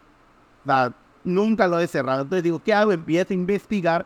O 0.64 0.66
sea, 0.68 0.94
nunca 1.24 1.68
lo 1.68 1.80
he 1.80 1.88
cerrado. 1.88 2.22
Entonces 2.22 2.44
digo, 2.44 2.62
¿qué 2.64 2.74
hago? 2.74 2.92
Empiezo 2.92 3.34
a 3.34 3.36
investigar 3.36 4.06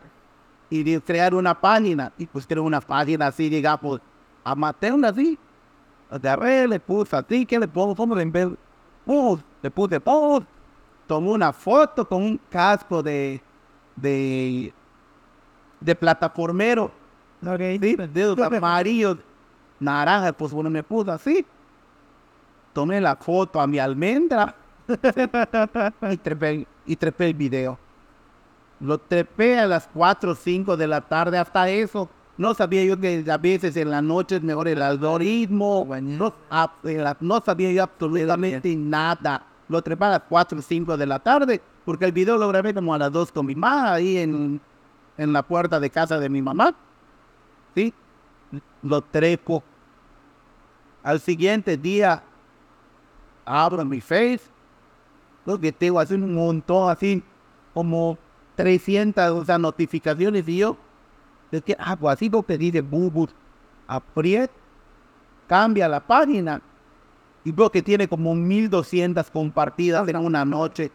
y 0.69 0.83
de 0.83 1.01
crear 1.01 1.33
una 1.33 1.59
página. 1.59 2.12
Y 2.17 2.25
pues 2.25 2.45
creo 2.45 2.63
una 2.63 2.81
página 2.81 3.27
así, 3.27 3.50
digamos, 3.50 4.01
amateur 4.43 5.03
así. 5.05 5.38
Agarré, 6.09 6.67
le 6.67 6.79
puse 6.79 7.15
así, 7.15 7.45
¿qué 7.45 7.59
le 7.59 7.67
pongo? 7.67 7.95
¿Cómo 7.95 8.15
le 8.15 8.24
envío? 8.24 8.55
Post, 9.05 9.43
le 9.62 9.71
puse 9.71 10.00
post. 10.00 10.47
Tomé 11.05 11.31
una 11.31 11.53
foto 11.53 12.07
con 12.07 12.21
un 12.21 12.39
casco 12.50 13.01
de, 13.01 13.41
de, 13.95 14.74
de 15.79 15.95
plataformero. 15.95 16.91
Ok. 17.45 17.59
Sí, 17.81 17.95
dedos 18.13 18.39
amarillos, 18.39 19.17
naranjas, 19.79 20.33
pues 20.38 20.51
bueno, 20.51 20.69
me 20.69 20.83
puse 20.83 21.12
así. 21.12 21.45
Tomé 22.74 23.00
la 23.01 23.15
foto 23.15 23.59
a 23.59 23.67
mi 23.67 23.79
almendra 23.79 24.55
y 26.12 26.17
trepé, 26.17 26.67
y 26.86 26.95
trepé 26.95 27.27
el 27.27 27.33
video. 27.33 27.77
Lo 28.79 28.98
trepé 29.00 29.57
a 29.60 29.65
las 29.65 29.88
4 29.93 30.31
o 30.31 30.36
5 30.36 30.77
de 30.77 30.88
la 30.88 31.01
tarde, 31.01 31.38
hasta 31.38 31.69
eso. 31.69 32.10
No 32.38 32.53
sabía 32.53 32.84
yo 32.84 33.00
que 33.00 33.25
a 33.29 33.38
veces 33.38 33.75
en 33.77 33.89
la 33.89 34.01
noche 34.01 34.36
es 34.36 34.43
mejor 34.43 34.67
el 34.67 34.81
algoritmo. 34.81 35.88
No, 36.01 36.34
la- 36.84 37.17
no 37.19 37.41
sabía 37.43 37.72
yo 37.72 37.84
absolutamente 37.84 38.75
nada. 38.75 39.43
Lo 39.67 39.81
trepé 39.81 40.05
a 40.05 40.10
las 40.12 40.22
4 40.29 40.60
o 40.60 40.62
5 40.62 40.96
de 40.96 41.05
la 41.07 41.17
tarde, 41.19 41.60
porque 41.84 42.05
el 42.05 42.12
video 42.12 42.38
lo 42.38 42.48
grabé 42.50 42.74
como 42.74 42.93
a 42.93 42.98
las 43.00 43.12
2 43.12 43.31
con 43.31 43.48
mi 43.48 43.55
mamá, 43.55 43.93
ahí 43.93 44.17
en, 44.17 44.62
en 45.17 45.34
la 45.34 45.41
puerta 45.41 45.79
de 45.79 45.89
casa 45.89 46.19
de 46.19 46.29
mi 46.29 46.41
mamá. 46.41 46.74
¿Sí? 47.75 47.91
Lo 48.84 49.01
trepo. 49.01 49.63
Al 51.01 51.19
siguiente 51.19 51.75
día, 51.77 52.22
abro 53.46 53.84
mi 53.84 54.00
face. 54.01 54.41
Lo 55.46 55.60
que 55.60 55.72
tengo 55.72 56.00
así 56.00 56.13
un 56.13 56.34
montón, 56.34 56.89
así 56.91 57.24
como 57.74 58.17
300 58.58 59.32
o 59.32 59.46
sea, 59.46 59.58
notificaciones. 59.58 60.46
Y 60.50 60.58
yo, 60.58 60.76
es 61.52 61.62
que, 61.64 61.78
ah, 61.80 61.96
pues 61.96 62.16
así 62.16 62.30
lo 62.30 62.44
que 62.44 62.58
dice 62.58 62.82
Bubus. 62.82 63.30
Apriet, 63.88 64.52
cambia 65.48 65.88
la 65.88 66.02
página. 66.02 66.62
Y 67.46 67.52
veo 67.54 67.72
que 67.72 67.82
tiene 67.82 68.10
como 68.10 68.36
1200 68.36 69.30
compartidas 69.32 70.06
en 70.10 70.18
una 70.18 70.44
noche. 70.44 70.92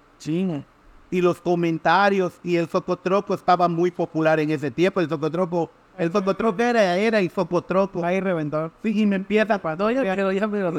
Y 1.11 1.21
los 1.23 1.40
comentarios 1.40 2.35
y 2.42 2.57
el 2.57 2.69
socotroco 2.69 3.33
estaba 3.35 3.69
muy 3.69 3.90
popular 3.90 4.38
en 4.40 4.50
ese 4.50 4.71
tiempo. 4.71 5.00
El 5.00 5.09
socotroco, 5.09 5.71
el 5.97 6.12
socotroco 6.12 6.62
era, 6.62 6.97
era 6.97 7.21
el 7.21 7.31
socotroco. 7.31 8.04
Ahí 8.04 8.21
reventó. 8.21 8.71
Sí, 8.83 9.00
y 9.00 9.07
me 9.07 9.16
empieza 9.16 9.59
cuando 9.59 9.90
ya, 9.90 10.02
Ya, 10.02 10.14
ya 10.33 10.47
me 10.47 10.61
lo 10.61 10.73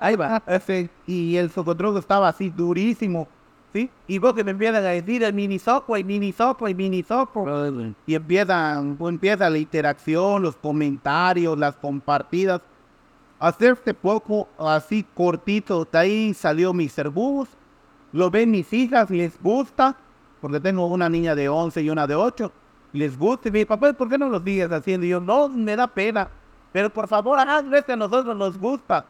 Ahí 0.00 0.16
va. 0.16 0.42
Ese- 0.46 0.88
y 1.06 1.36
el 1.36 1.50
socotroco 1.50 1.98
estaba 1.98 2.28
así 2.28 2.48
durísimo. 2.50 3.28
¿Sí? 3.74 3.90
Y 4.06 4.18
vos 4.18 4.34
que 4.34 4.44
me 4.44 4.52
empiezan 4.52 4.76
a 4.84 4.88
decir 4.90 5.24
el 5.24 5.34
mini 5.34 5.58
soco, 5.58 5.96
el 5.96 6.04
mini 6.04 6.32
soco, 6.32 6.68
el 6.68 6.76
mini 6.76 7.02
soco. 7.02 7.44
Y 8.06 8.14
empiezan, 8.14 8.94
pues, 8.96 9.12
empieza 9.12 9.50
la 9.50 9.58
interacción, 9.58 10.42
los 10.42 10.54
comentarios, 10.54 11.58
las 11.58 11.74
compartidas. 11.74 12.60
Hacerse 13.40 13.92
poco 13.92 14.48
así 14.58 15.04
cortito, 15.14 15.86
de 15.90 15.98
ahí 15.98 16.34
salió 16.34 16.72
Mr. 16.72 17.10
Bus. 17.10 17.48
Lo 18.12 18.30
ven 18.30 18.52
mis 18.52 18.72
hijas, 18.72 19.10
les 19.10 19.42
gusta, 19.42 19.96
porque 20.40 20.60
tengo 20.60 20.86
una 20.86 21.08
niña 21.08 21.34
de 21.34 21.48
11 21.48 21.82
y 21.82 21.90
una 21.90 22.06
de 22.06 22.14
8. 22.14 22.52
Les 22.92 23.18
gusta 23.18 23.48
y 23.48 23.50
me 23.50 23.58
dice, 23.58 23.66
papá, 23.66 23.92
¿por 23.92 24.08
qué 24.08 24.16
no 24.16 24.28
lo 24.28 24.38
sigues 24.40 24.70
haciendo? 24.70 25.04
Y 25.04 25.08
yo, 25.08 25.20
no, 25.20 25.48
me 25.48 25.74
da 25.74 25.88
pena. 25.88 26.28
Pero 26.72 26.90
por 26.90 27.08
favor, 27.08 27.36
hazlo, 27.40 27.76
es 27.76 27.84
que 27.84 27.92
a 27.92 27.96
nosotros 27.96 28.36
nos 28.36 28.56
gusta. 28.56 29.04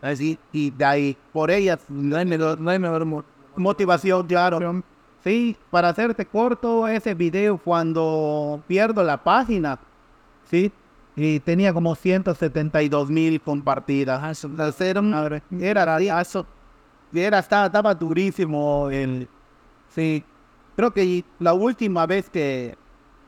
Así, 0.00 0.38
y 0.52 0.70
de 0.70 0.84
ahí, 0.84 1.16
por 1.32 1.50
ellas, 1.50 1.80
no 1.88 2.16
hay 2.16 2.24
mejor, 2.26 2.60
no 2.60 2.70
hay 2.70 2.78
mejor 2.78 3.04
mo- 3.04 3.24
motivación, 3.56 4.26
claro. 4.26 4.82
Sí, 5.22 5.56
para 5.70 5.88
hacerte 5.88 6.26
corto, 6.26 6.86
ese 6.86 7.14
video 7.14 7.56
cuando 7.56 8.62
pierdo 8.66 9.02
la 9.02 9.16
página, 9.22 9.78
sí, 10.50 10.70
y 11.16 11.40
tenía 11.40 11.72
como 11.72 11.94
172 11.94 13.08
mil 13.08 13.40
compartidas. 13.40 14.38
Sea, 14.38 14.72
Era, 14.80 15.00
un- 15.00 15.14
era, 15.60 15.98
era, 17.14 17.38
estaba, 17.38 17.66
estaba 17.66 17.94
durísimo 17.94 18.90
el, 18.90 19.28
sí. 19.88 20.22
Creo 20.76 20.90
que 20.92 21.24
la 21.38 21.54
última 21.54 22.04
vez 22.04 22.28
que, 22.28 22.76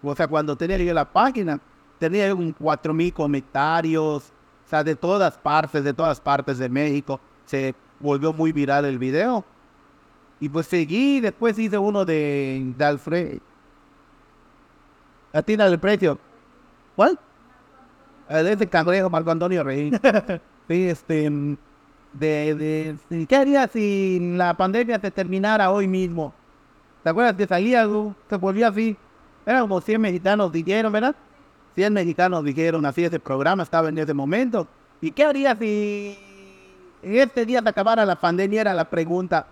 o 0.02 0.14
sea, 0.16 0.26
cuando 0.26 0.56
tenía 0.56 0.76
yo 0.78 0.92
la 0.92 1.04
página, 1.10 1.60
tenía 1.98 2.34
un 2.34 2.52
4 2.52 2.92
mil 2.92 3.12
comentarios, 3.12 4.32
o 4.66 4.68
sea, 4.68 4.82
de 4.82 4.96
todas 4.96 5.38
partes, 5.38 5.84
de 5.84 5.94
todas 5.94 6.20
partes 6.20 6.58
de 6.58 6.68
México. 6.68 7.20
Se 7.44 7.74
volvió 8.00 8.32
muy 8.32 8.50
viral 8.52 8.84
el 8.84 8.98
video. 8.98 9.44
Y 10.40 10.48
pues 10.48 10.66
seguí, 10.66 11.20
después 11.20 11.58
hice 11.58 11.78
uno 11.78 12.04
de, 12.04 12.72
de 12.76 12.84
Alfred. 12.84 13.38
Atina 15.32 15.66
el 15.66 15.78
precio. 15.78 16.18
¿Cuál? 16.94 17.18
El 18.28 18.58
de 18.58 18.66
Cangrejo, 18.66 19.10
Marco 19.10 19.30
Antonio 19.30 19.62
Rey. 19.62 19.90
sí, 20.68 20.88
este. 20.88 21.30
De, 22.12 22.96
de, 23.10 23.26
¿Qué 23.26 23.36
haría 23.36 23.68
si 23.68 24.18
la 24.36 24.54
pandemia 24.54 24.98
se 24.98 25.10
terminara 25.10 25.70
hoy 25.70 25.86
mismo? 25.86 26.32
¿Te 27.02 27.10
acuerdas 27.10 27.34
que 27.34 27.46
salía 27.46 27.82
algo? 27.82 28.14
Se 28.28 28.36
volvió 28.36 28.66
así. 28.66 28.96
Eran 29.44 29.62
como 29.62 29.80
100 29.80 30.00
mexicanos 30.00 30.50
dijeron, 30.50 30.92
¿verdad? 30.92 31.14
100 31.74 31.92
mexicanos 31.92 32.42
dijeron 32.42 32.84
así 32.86 33.04
ese 33.04 33.20
programa, 33.20 33.62
estaba 33.62 33.90
en 33.90 33.98
ese 33.98 34.14
momento. 34.14 34.66
¿Y 35.00 35.10
qué 35.10 35.24
haría 35.24 35.54
si 35.54 36.18
en 37.02 37.16
este 37.16 37.44
día 37.44 37.60
se 37.62 37.68
acabara 37.68 38.06
la 38.06 38.16
pandemia? 38.16 38.62
Era 38.62 38.74
la 38.74 38.88
pregunta. 38.88 39.46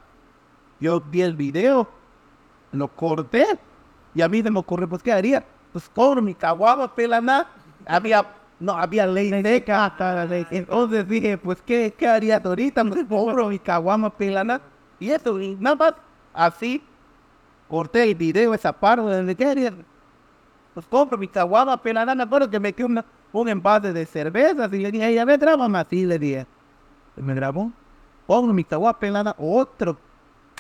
Yo 0.85 1.01
vi 1.01 1.23
el 1.23 1.35
video, 1.35 1.89
lo 2.73 2.89
corté 2.89 3.47
y 4.15 4.21
a 4.21 4.29
mí 4.29 4.43
se 4.43 4.51
me 4.51 4.59
ocurrió, 4.59 4.87
pues, 4.87 5.03
¿qué 5.03 5.13
haría? 5.13 5.43
pues 5.73 5.89
compro 5.89 6.21
mi 6.21 6.35
caguama 6.35 6.95
pelana. 6.95 7.47
Había, 7.87 8.23
no, 8.61 8.73
había 8.75 9.07
ley 9.07 9.31
seca. 9.43 9.97
Entonces 10.51 11.09
dije, 11.09 11.39
pues, 11.39 11.63
¿qué, 11.63 11.95
qué 11.97 12.07
haría 12.07 12.37
ahorita? 12.37 12.85
Pues 12.85 13.07
compro 13.09 13.49
mi 13.49 13.59
caguama 13.59 14.11
pelana. 14.11 14.61
Y 15.01 15.09
eso, 15.11 15.41
y 15.41 15.57
nada 15.59 15.75
más, 15.77 15.95
así, 16.35 16.83
corté 17.67 18.03
el 18.03 18.15
video, 18.15 18.53
esa 18.53 18.71
parte 18.75 19.01
donde 19.03 19.35
quería. 19.35 19.73
Pues 20.75 20.87
compro 20.87 21.17
mi 21.17 21.29
caguama 21.29 21.81
pelana. 21.81 22.15
Me 22.15 22.25
acuerdo 22.25 22.51
que 22.51 22.61
me 22.61 22.75
quedó 22.75 22.89
una- 22.89 23.05
un 23.33 23.49
envase 23.49 23.91
de 23.95 24.05
cervezas 24.05 24.71
y 24.71 24.79
le 24.81 24.93
dije, 24.93 25.15
ya 25.15 25.25
me 25.25 25.39
grábame 25.39 25.79
así, 25.79 26.05
le 26.05 26.19
dije. 26.19 26.47
Y 27.17 27.23
me 27.23 27.35
grabó. 27.35 27.73
Pongo 28.27 28.53
mi 28.53 28.65
caguama 28.65 28.99
pelana, 28.99 29.35
otro, 29.39 29.97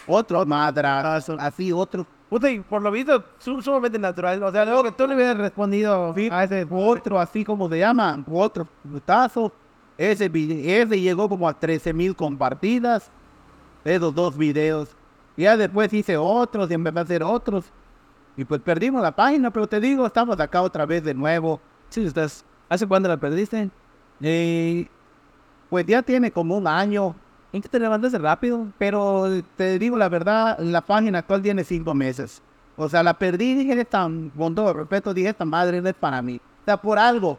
otro 0.06 0.44
madrazo, 0.46 1.37
así, 1.38 1.73
otro. 1.73 2.06
Puta, 2.28 2.50
y 2.50 2.61
por 2.61 2.82
lo 2.82 2.90
visto, 2.90 3.23
su- 3.38 3.61
sumamente 3.62 3.99
natural. 3.99 4.42
O 4.42 4.50
sea, 4.50 4.64
luego 4.64 4.82
que 4.84 4.92
tú 4.92 5.06
le 5.06 5.14
hubieras 5.14 5.37
respondido 5.37 6.14
a 6.30 6.44
ese 6.44 6.66
otro, 6.70 7.20
así 7.20 7.44
como 7.44 7.68
se 7.68 7.78
llama, 7.78 8.23
otro 8.30 8.66
putazo. 8.90 9.52
Ese, 9.96 10.30
ese 10.34 11.00
llegó 11.00 11.28
como 11.28 11.49
a 11.49 11.54
13 11.54 11.92
mil 11.92 12.16
compartidas, 12.16 13.11
esos 13.84 14.14
dos 14.14 14.37
videos. 14.37 14.96
Ya 15.37 15.56
después 15.56 15.92
hice 15.92 16.16
otros 16.16 16.70
y 16.70 16.75
empecé 16.75 16.99
a 16.99 17.02
hacer 17.02 17.23
otros. 17.23 17.66
Y 18.37 18.44
pues 18.44 18.61
perdimos 18.61 19.00
la 19.02 19.14
página, 19.14 19.50
pero 19.52 19.66
te 19.68 19.78
digo, 19.78 20.04
estamos 20.06 20.38
acá 20.40 20.62
otra 20.62 20.87
vez 20.87 21.04
de 21.04 21.14
nuevo. 21.14 21.61
Sí, 21.88 22.04
estás. 22.04 22.44
¿Hace 22.68 22.87
cuándo 22.88 23.08
la 23.08 23.16
perdiste? 23.16 23.70
Y 24.20 24.88
pues 25.70 25.87
ya 25.87 26.02
tiene 26.02 26.32
como 26.32 26.56
un 26.56 26.66
año, 26.66 27.14
¿En 27.54 27.62
qué 27.62 27.68
te 27.68 27.78
levantaste 27.78 28.18
rápido? 28.18 28.66
pero 28.78 29.26
te 29.56 29.78
digo 29.78 29.96
la 29.96 30.08
verdad, 30.08 30.58
la 30.58 30.80
página 30.80 31.20
actual 31.20 31.40
tiene 31.40 31.62
cinco 31.62 31.94
meses. 31.94 32.42
O 32.76 32.88
sea, 32.88 33.04
la 33.04 33.14
perdí, 33.14 33.54
dije, 33.54 33.80
esta, 33.80 34.11
con 34.37 34.56
todo 34.56 34.73
respeto, 34.73 35.14
dije, 35.14 35.28
esta 35.28 35.44
madre 35.44 35.80
no 35.80 35.88
es 35.88 35.94
para 35.94 36.20
mí. 36.20 36.40
O 36.62 36.64
sea, 36.64 36.76
por 36.76 36.99
algo, 36.99 37.38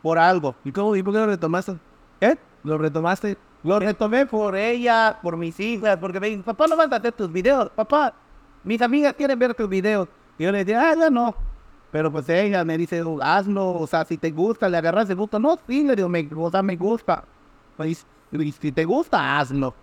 por 0.00 0.16
algo. 0.16 0.54
¿Y 0.62 0.70
cómo? 0.70 0.94
¿Y 0.94 1.02
por 1.02 1.12
qué 1.12 1.18
lo 1.18 1.26
retomaste? 1.26 1.76
¿Eh? 2.20 2.36
¿Lo 2.62 2.78
retomaste? 2.78 3.36
Lo 3.64 3.80
retomé 3.80 4.26
por 4.26 4.54
ella, 4.54 5.18
por 5.20 5.36
mis 5.36 5.58
hijas, 5.58 5.96
porque 5.96 6.20
me 6.20 6.28
dicen, 6.28 6.44
papá, 6.44 6.68
no 6.68 6.80
hacer 6.80 7.10
tus 7.10 7.32
videos, 7.32 7.68
papá, 7.70 8.14
mis 8.62 8.80
amigas 8.80 9.12
quieren 9.14 9.36
ver 9.40 9.54
tus 9.54 9.68
videos. 9.68 10.06
Y 10.38 10.44
yo 10.44 10.52
le 10.52 10.58
decía, 10.58 10.88
ah, 10.88 10.94
ya 10.94 11.10
no. 11.10 11.34
Pero 11.90 12.12
pues 12.12 12.28
ella 12.28 12.64
me 12.64 12.78
dice, 12.78 13.02
"Oh, 13.02 13.18
hazlo, 13.20 13.72
o 13.72 13.86
sea, 13.88 14.04
si 14.04 14.18
te 14.18 14.30
gusta, 14.30 14.68
le 14.68 14.76
agarras 14.76 15.10
el 15.10 15.16
gusto. 15.16 15.40
No, 15.40 15.58
sí, 15.66 15.82
le 15.82 15.96
digo, 15.96 16.08
me, 16.08 16.28
o 16.32 16.48
sea, 16.48 16.62
me 16.62 16.76
gusta. 16.76 17.24
Pues, 17.76 18.06
y 18.32 18.52
si 18.52 18.72
te 18.72 18.84
gusta, 18.84 19.38
hazlo. 19.38 19.74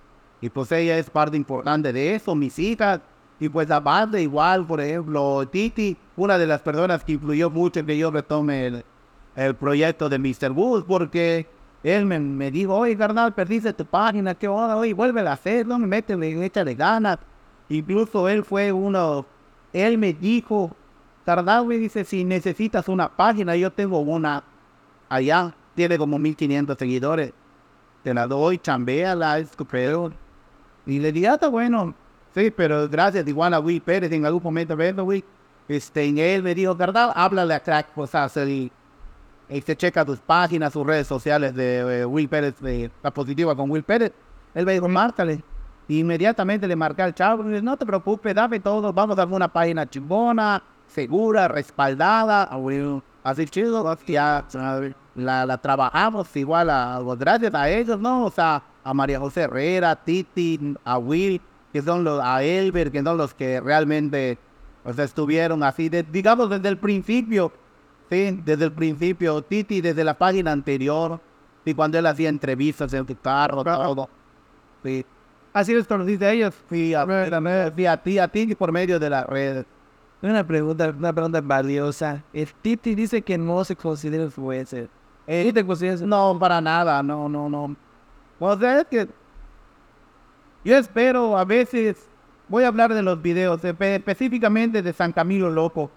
Y 0.42 0.50
pues 0.50 0.72
ella 0.72 0.98
es 0.98 1.10
parte 1.10 1.38
importante 1.38 1.94
de 1.94 2.16
eso, 2.16 2.36
mis 2.36 2.58
hijas. 2.60 3.00
Y 3.40 3.50
pues 3.50 3.70
aparte, 3.72 4.22
igual, 4.22 4.66
por 4.66 4.82
ejemplo, 4.82 5.48
Titi, 5.48 5.98
una 6.16 6.38
de 6.38 6.48
las 6.48 6.62
personas 6.62 7.04
que 7.04 7.14
influyó 7.14 7.50
mucho 7.50 7.80
en 7.80 7.86
que 7.86 7.98
yo 7.98 8.12
retome 8.12 8.68
el, 8.68 8.86
el 9.36 9.56
proyecto 9.56 10.10
de 10.10 10.20
Mr. 10.20 10.52
Wood, 10.52 10.86
porque 10.86 11.48
él 11.84 12.06
me, 12.06 12.20
me 12.20 12.52
dijo, 12.52 12.76
oye, 12.76 12.96
carnal, 12.98 13.34
perdiste 13.34 13.74
tu 13.74 13.86
página, 13.86 14.36
qué 14.36 14.48
onda, 14.48 14.78
oye, 14.78 14.94
vuelve 14.94 15.22
a 15.22 15.34
hacer, 15.34 15.66
no 15.66 15.78
me 15.80 15.88
métele, 15.88 16.46
échale 16.46 16.76
ganas. 16.76 17.20
Incluso 17.70 18.30
él 18.30 18.44
fue 18.44 18.72
uno, 18.72 19.26
él 19.72 19.98
me 19.98 20.14
dijo, 20.14 20.72
carnal, 21.26 21.66
me 21.66 21.78
dice, 21.78 22.04
si 22.04 22.24
necesitas 22.24 22.88
una 22.88 23.10
página, 23.10 23.56
yo 23.56 23.72
tengo 23.72 24.00
una 24.00 24.44
allá, 25.10 25.54
tiene 25.76 25.98
como 25.98 26.20
1500 26.20 26.78
seguidores, 26.78 27.34
te 28.04 28.14
la 28.14 28.28
doy, 28.28 28.58
chambéala, 28.60 29.40
es 29.40 29.52
tu 29.52 29.66
pedo. 29.66 30.12
Y 30.86 31.00
le 31.00 31.12
dije, 31.12 31.28
ah, 31.30 31.36
está 31.36 31.48
bueno. 31.48 31.96
Sí, 32.36 32.52
pero 32.52 32.90
gracias 32.90 33.28
igual 33.28 33.54
a 33.54 33.60
Will 33.60 33.82
Pérez 33.82 34.12
en 34.12 34.26
algún 34.26 34.44
momento, 34.44 34.76
¿verdad, 34.76 35.04
Will? 35.04 35.24
Este, 35.68 36.06
y 36.06 36.20
él 36.20 36.44
me 36.44 36.54
dijo, 36.54 36.76
carnal, 36.78 37.12
háblale 37.16 37.54
a 37.54 37.60
Crack, 37.62 37.98
o 37.98 38.06
sea, 38.06 38.28
se, 38.28 38.72
este, 39.48 39.76
checa 39.76 40.04
tus 40.04 40.20
páginas, 40.20 40.74
sus 40.74 40.86
redes 40.86 41.08
sociales 41.08 41.56
de 41.56 42.06
Will 42.06 42.28
Pérez, 42.28 42.60
de 42.60 42.92
la 43.02 43.12
positiva 43.12 43.56
con 43.56 43.70
Will 43.70 43.84
Pérez. 43.84 44.12
Él 44.54 44.66
me 44.66 44.74
dijo, 44.74 44.90
márcale. 44.90 45.44
Y 45.88 46.00
inmediatamente 46.00 46.68
le 46.68 46.76
marqué 46.76 47.02
al 47.02 47.14
chavo, 47.14 47.44
y 47.50 47.62
no 47.62 47.78
te 47.78 47.86
preocupes, 47.86 48.34
dame 48.34 48.60
todo, 48.60 48.92
vamos 48.94 49.18
a 49.18 49.26
dar 49.26 49.28
una 49.28 49.48
página 49.48 49.90
chingona, 49.90 50.64
segura, 50.88 51.48
respaldada, 51.48 52.50
ah, 52.50 53.02
así 53.24 53.46
chido, 53.46 53.84
hostia, 53.84 54.46
¿sabe? 54.48 54.96
La, 55.16 55.46
la 55.46 55.58
trabajamos 55.60 56.36
igual, 56.36 56.70
a, 56.70 57.00
pues, 57.04 57.20
gracias 57.20 57.54
a 57.54 57.70
ellos, 57.70 58.00
¿no? 58.00 58.26
O 58.26 58.32
sea, 58.32 58.64
a 58.84 58.94
María 58.94 59.20
José 59.20 59.42
Herrera, 59.44 59.96
Titi, 59.96 60.76
a 60.84 60.98
Will, 60.98 61.42
que 61.72 61.82
son 61.82 62.04
los, 62.04 62.20
a 62.24 62.44
Elber, 62.44 62.92
que 62.92 63.04
son 63.04 63.18
los 63.18 63.34
que 63.34 63.60
realmente, 63.62 64.38
o 64.84 64.94
sea, 64.94 65.06
estuvieron 65.06 65.64
así, 65.64 65.90
de- 65.90 66.04
digamos, 66.04 66.50
desde 66.50 66.70
el 66.70 66.78
principio, 66.80 67.52
Sí, 68.10 68.42
desde 68.46 68.66
el 68.66 68.72
principio, 68.74 69.42
Titi 69.42 69.82
desde 69.82 70.04
la 70.04 70.18
página 70.18 70.52
anterior, 70.52 71.20
y 71.66 71.74
cuando 71.74 71.98
él 71.98 72.06
hacía 72.06 72.30
entrevistas 72.30 72.94
en 72.94 73.06
carro, 73.06 73.64
todo. 73.64 74.10
Sí, 74.84 75.06
Así 75.54 75.74
les 75.74 75.88
conociste 75.88 76.26
a 76.26 76.32
ellos. 76.34 76.54
sí, 76.70 76.94
a, 76.94 77.06
sí, 77.76 77.86
a 77.86 77.98
ti, 78.04 78.18
a 78.20 78.28
ti 78.28 78.56
por 78.56 78.72
medio 78.72 79.00
de 79.00 79.10
las 79.10 79.26
redes. 79.26 79.66
Una 80.22 80.46
pregunta, 80.46 80.90
una 80.98 81.14
pregunta 81.14 81.42
valiosa. 81.42 82.24
El 82.34 82.54
Titi 82.56 82.96
dice 82.96 83.22
que 83.22 83.38
no 83.38 83.64
se 83.66 83.76
considera 83.76 84.24
influencer. 84.24 84.90
Eh, 85.28 85.44
¿Sí 85.46 85.54
te 85.54 85.66
consideras? 85.66 86.02
No, 86.02 86.38
para 86.40 86.60
nada, 86.62 87.02
no, 87.02 87.30
no, 87.30 87.50
no. 87.50 87.76
O 88.40 88.58
sea, 88.58 88.82
es 88.82 88.88
que 88.88 89.08
yo 90.64 90.78
espero 90.78 91.38
a 91.38 91.46
veces, 91.46 91.98
voy 92.48 92.64
a 92.64 92.68
hablar 92.70 92.94
de 92.94 93.02
los 93.04 93.22
videos, 93.22 93.62
espe- 93.64 93.96
específicamente 93.98 94.82
de 94.82 94.94
San 94.94 95.12
Camilo 95.12 95.50
Loco. 95.50 95.92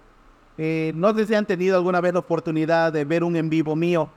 Eh, 0.59 0.93
no 0.95 1.15
sé 1.15 1.27
si 1.27 1.35
han 1.35 1.47
tenido 1.47 1.77
alguna 1.77 2.01
vez 2.01 2.13
la 2.15 2.21
oportunidad 2.21 2.93
de 2.93 3.05
ver 3.05 3.23
un 3.23 3.37
en 3.37 3.49
vivo 3.51 3.77
mío. 3.77 4.09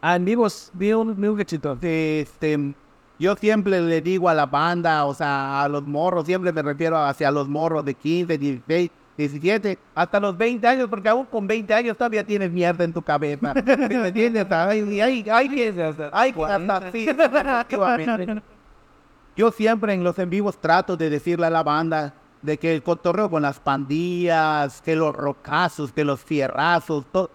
Ah, 0.00 0.16
en 0.16 0.24
vivos, 0.24 0.70
vi 0.74 0.92
un, 0.92 1.20
vi 1.20 1.28
un 1.28 1.36
cachito. 1.36 1.78
este, 1.80 2.74
yo 3.18 3.34
siempre 3.36 3.80
le 3.80 4.00
digo 4.00 4.28
a 4.28 4.34
la 4.34 4.46
banda, 4.46 5.04
o 5.06 5.14
sea, 5.14 5.62
a 5.64 5.68
los 5.68 5.84
morros, 5.86 6.24
siempre 6.26 6.52
me 6.52 6.62
refiero 6.62 6.98
hacia 6.98 7.30
los 7.30 7.48
morros 7.48 7.84
de 7.84 7.94
15, 7.94 8.38
16, 8.38 8.90
17, 9.18 9.76
hasta 9.96 10.20
los 10.20 10.38
20 10.38 10.64
años, 10.66 10.88
porque 10.88 11.08
aún 11.08 11.26
con 11.26 11.44
20 11.44 11.74
años 11.74 11.96
todavía 11.96 12.24
tienes 12.24 12.52
mierda 12.52 12.84
en 12.84 12.92
tu 12.92 13.02
cabeza. 13.02 13.52
¿Me 13.66 14.08
entiendes? 14.08 14.46
Hay, 14.50 15.00
hay, 15.00 15.28
hay 15.28 15.48
que, 15.48 16.08
hay 16.12 16.32
que 16.32 16.44
hasta 16.44 16.92
sí. 16.92 17.08
Yo 19.36 19.50
siempre 19.50 19.92
en 19.92 20.04
los 20.04 20.18
en 20.20 20.30
vivos 20.30 20.56
trato 20.56 20.96
de 20.96 21.10
decirle 21.10 21.46
a 21.46 21.50
la 21.50 21.64
banda 21.64 22.14
de 22.42 22.58
que 22.58 22.72
el 22.72 22.82
cotorreo 22.84 23.28
con 23.28 23.42
las 23.42 23.58
pandillas, 23.58 24.80
que 24.82 24.94
los 24.94 25.14
rocazos, 25.14 25.92
que 25.92 26.04
los 26.04 26.20
fierrazos, 26.20 27.04
todo 27.10 27.28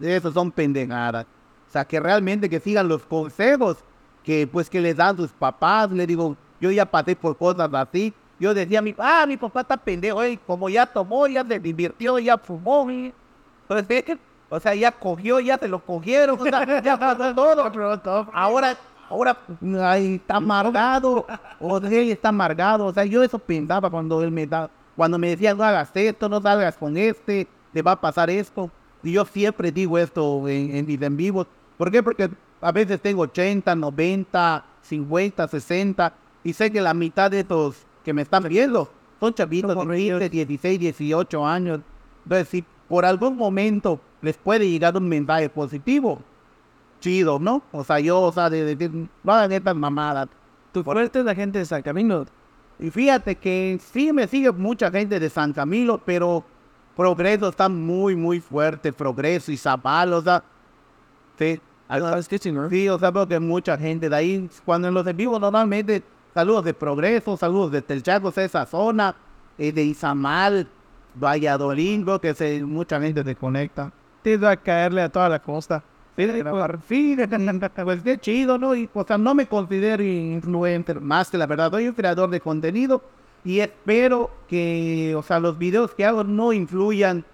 eso 0.00 0.32
son 0.32 0.50
pendejadas. 0.50 1.24
O 1.68 1.70
sea, 1.70 1.84
que 1.84 2.00
realmente 2.00 2.50
que 2.50 2.58
sigan 2.58 2.88
los 2.88 3.02
consejos 3.02 3.78
que 4.24 4.48
pues 4.48 4.68
que 4.68 4.80
les 4.80 4.96
dan 4.96 5.16
sus 5.16 5.30
papás. 5.30 5.88
Le 5.92 6.04
digo, 6.04 6.36
yo 6.60 6.72
ya 6.72 6.84
pasé 6.84 7.14
por 7.14 7.36
cosas 7.36 7.72
así. 7.72 8.12
Yo 8.40 8.54
decía, 8.54 8.80
mi, 8.80 8.94
ah, 8.98 9.24
mi 9.26 9.36
papá 9.36 9.62
está 9.62 9.76
pendejo, 9.76 10.20
como 10.46 10.68
ya 10.68 10.86
tomó, 10.86 11.26
ya 11.26 11.44
se 11.44 11.58
divirtió, 11.58 12.18
ya 12.18 12.38
fumó. 12.38 12.88
Entonces, 12.88 14.18
o 14.48 14.60
sea, 14.60 14.74
ya 14.74 14.92
cogió, 14.92 15.40
ya 15.40 15.58
se 15.58 15.68
lo 15.68 15.84
cogieron, 15.84 16.40
o 16.40 16.44
sea, 16.44 16.80
ya 16.80 16.98
pasó 16.98 17.34
todo. 17.34 18.28
Ahora, 18.32 18.76
ahora, 19.10 19.36
ay, 19.82 20.14
está 20.16 20.36
amargado, 20.36 21.26
o 21.60 21.80
sea, 21.80 22.00
está 22.00 22.28
amargado, 22.28 22.86
o 22.86 22.92
sea, 22.92 23.04
yo 23.04 23.22
eso 23.22 23.38
pensaba 23.38 23.90
cuando 23.90 24.22
él 24.22 24.30
me 24.30 24.46
da, 24.46 24.70
cuando 24.96 25.18
me 25.18 25.30
decía, 25.30 25.54
no 25.54 25.64
hagas 25.64 25.90
esto, 25.94 26.28
no 26.28 26.40
salgas 26.40 26.76
con 26.76 26.96
este, 26.96 27.46
te 27.72 27.82
va 27.82 27.92
a 27.92 28.00
pasar 28.00 28.30
esto. 28.30 28.70
Y 29.02 29.12
yo 29.12 29.24
siempre 29.24 29.70
digo 29.70 29.98
esto 29.98 30.48
en, 30.48 30.74
en 30.74 30.86
mis 30.86 31.00
en 31.00 31.16
vivos. 31.16 31.46
¿Por 31.76 31.90
qué? 31.90 32.02
Porque 32.02 32.30
a 32.60 32.72
veces 32.72 33.00
tengo 33.00 33.22
80, 33.22 33.74
90, 33.74 34.64
50, 34.82 35.48
60, 35.48 36.12
y 36.42 36.52
sé 36.52 36.72
que 36.72 36.80
la 36.80 36.94
mitad 36.94 37.30
de 37.30 37.40
estos 37.40 37.76
que 38.08 38.14
me 38.14 38.22
están 38.22 38.42
viendo 38.44 38.88
son 39.20 39.34
chavitos 39.34 39.76
de 39.86 39.96
15, 39.96 40.30
16, 40.30 40.80
18 40.80 41.46
años. 41.46 41.80
Entonces, 42.24 42.48
si 42.48 42.64
por 42.88 43.04
algún 43.04 43.36
momento 43.36 44.00
les 44.22 44.34
puede 44.34 44.66
llegar 44.66 44.96
un 44.96 45.06
mensaje 45.06 45.50
positivo, 45.50 46.22
chido, 47.00 47.38
¿no? 47.38 47.60
O 47.70 47.84
sea, 47.84 48.00
yo, 48.00 48.22
o 48.22 48.32
sea, 48.32 48.48
de 48.48 48.64
decir, 48.64 48.90
no 49.22 49.30
hagan 49.30 49.52
estas 49.52 49.76
mamadas. 49.76 50.26
Tu 50.72 50.82
fuerte 50.82 51.18
es 51.18 51.24
la 51.26 51.34
gente 51.34 51.58
de 51.58 51.66
San 51.66 51.82
Camilo. 51.82 52.24
Y 52.78 52.88
fíjate 52.88 53.34
que 53.34 53.78
sí 53.92 54.10
me 54.10 54.26
sigue 54.26 54.50
mucha 54.50 54.90
gente 54.90 55.20
de 55.20 55.28
San 55.28 55.52
Camilo, 55.52 56.00
pero 56.02 56.42
Progreso 56.96 57.50
está 57.50 57.68
muy, 57.68 58.16
muy 58.16 58.40
fuerte. 58.40 58.90
Progreso 58.90 59.52
y 59.52 59.58
Zapal, 59.58 60.14
o 60.14 60.22
sea, 60.22 60.42
sí. 61.38 61.60
Ah. 61.90 62.22
Sí, 62.70 62.88
o 62.88 62.98
sea, 62.98 63.10
veo 63.10 63.28
que 63.28 63.38
mucha 63.38 63.76
gente 63.76 64.08
de 64.08 64.16
ahí, 64.16 64.50
cuando 64.64 64.88
en 64.88 64.94
los 64.94 65.06
en 65.06 65.16
vivo 65.16 65.38
normalmente, 65.38 66.02
saludos 66.34 66.64
de 66.64 66.74
Progreso, 66.74 67.36
saludos 67.36 67.72
de 67.72 67.82
Telchacos, 67.82 68.38
esa 68.38 68.66
zona, 68.66 69.14
eh, 69.58 69.72
de 69.72 69.82
Izamal, 69.82 70.68
Valladolid, 71.14 72.06
que 72.20 72.34
se, 72.34 72.62
mucha 72.62 73.00
gente 73.00 73.24
se 73.24 73.34
conecta. 73.34 73.92
Iba 74.24 74.50
a 74.50 74.56
caerle 74.56 75.02
a 75.02 75.08
toda 75.08 75.28
la 75.28 75.40
costa. 75.40 75.82
Sí, 76.16 76.26
pues 77.84 78.02
qué 78.02 78.18
chido, 78.20 78.58
¿no? 78.58 78.74
Y, 78.74 78.90
o 78.92 79.04
sea, 79.04 79.16
no 79.16 79.34
me 79.34 79.46
considero 79.46 80.02
influencer 80.02 81.00
más 81.00 81.30
que 81.30 81.38
la 81.38 81.46
verdad, 81.46 81.70
soy 81.70 81.88
un 81.88 81.94
creador 81.94 82.28
de 82.28 82.40
contenido 82.40 83.02
y 83.44 83.60
espero 83.60 84.30
que, 84.48 85.14
o 85.16 85.22
sea, 85.22 85.38
los 85.38 85.56
videos 85.56 85.94
que 85.94 86.04
hago 86.04 86.24
no 86.24 86.52
influyan 86.52 87.24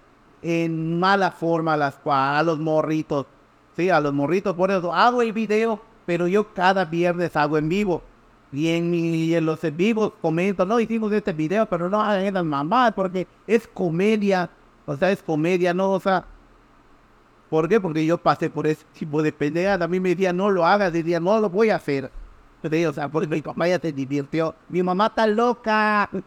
en 0.41 0.99
mala 0.99 1.31
forma 1.31 1.73
a, 1.73 1.77
las, 1.77 1.99
a 2.05 2.43
los 2.45 2.59
morritos. 2.59 3.25
Sí, 3.75 3.89
a 3.89 3.99
los 3.99 4.13
morritos. 4.13 4.55
Por 4.55 4.71
eso 4.71 4.93
hago 4.93 5.21
el 5.21 5.33
video, 5.33 5.81
pero 6.05 6.27
yo 6.27 6.53
cada 6.53 6.85
viernes 6.85 7.35
hago 7.35 7.57
en 7.57 7.67
vivo. 7.67 8.03
Y 8.51 8.69
en, 8.69 8.93
y 8.93 9.33
en 9.33 9.45
los 9.45 9.59
vivos 9.75 10.13
comento, 10.21 10.65
no 10.65 10.79
hicimos 10.79 11.11
este 11.11 11.33
video, 11.33 11.65
pero 11.65 11.89
no 11.89 11.99
hagan 11.99 12.25
esas 12.25 12.45
mamadas 12.45 12.93
porque 12.93 13.27
es 13.47 13.67
comedia. 13.67 14.49
O 14.85 14.95
sea, 14.95 15.11
es 15.11 15.21
comedia, 15.21 15.73
no, 15.73 15.91
o 15.91 15.99
sea. 15.99 16.25
¿Por 17.49 17.69
qué? 17.69 17.79
Porque 17.79 18.05
yo 18.05 18.17
pasé 18.17 18.49
por 18.49 18.67
ese 18.67 18.83
tipo 18.97 19.21
de 19.21 19.31
pendejadas. 19.31 19.81
A 19.81 19.87
mí 19.87 19.99
me 19.99 20.09
decían, 20.09 20.37
no 20.37 20.49
lo 20.49 20.65
hagas. 20.65 20.91
Decía, 20.93 21.19
no 21.19 21.39
lo 21.39 21.49
voy 21.49 21.69
a 21.69 21.75
hacer. 21.75 22.11
Sí, 22.69 22.85
o 22.85 22.93
sea, 22.93 23.09
porque 23.09 23.27
mi 23.27 23.41
papá 23.41 23.67
ya 23.67 23.79
se 23.79 23.91
divirtió. 23.91 24.55
Mi 24.69 24.81
mamá 24.81 25.07
está 25.07 25.27
loca. 25.27 26.09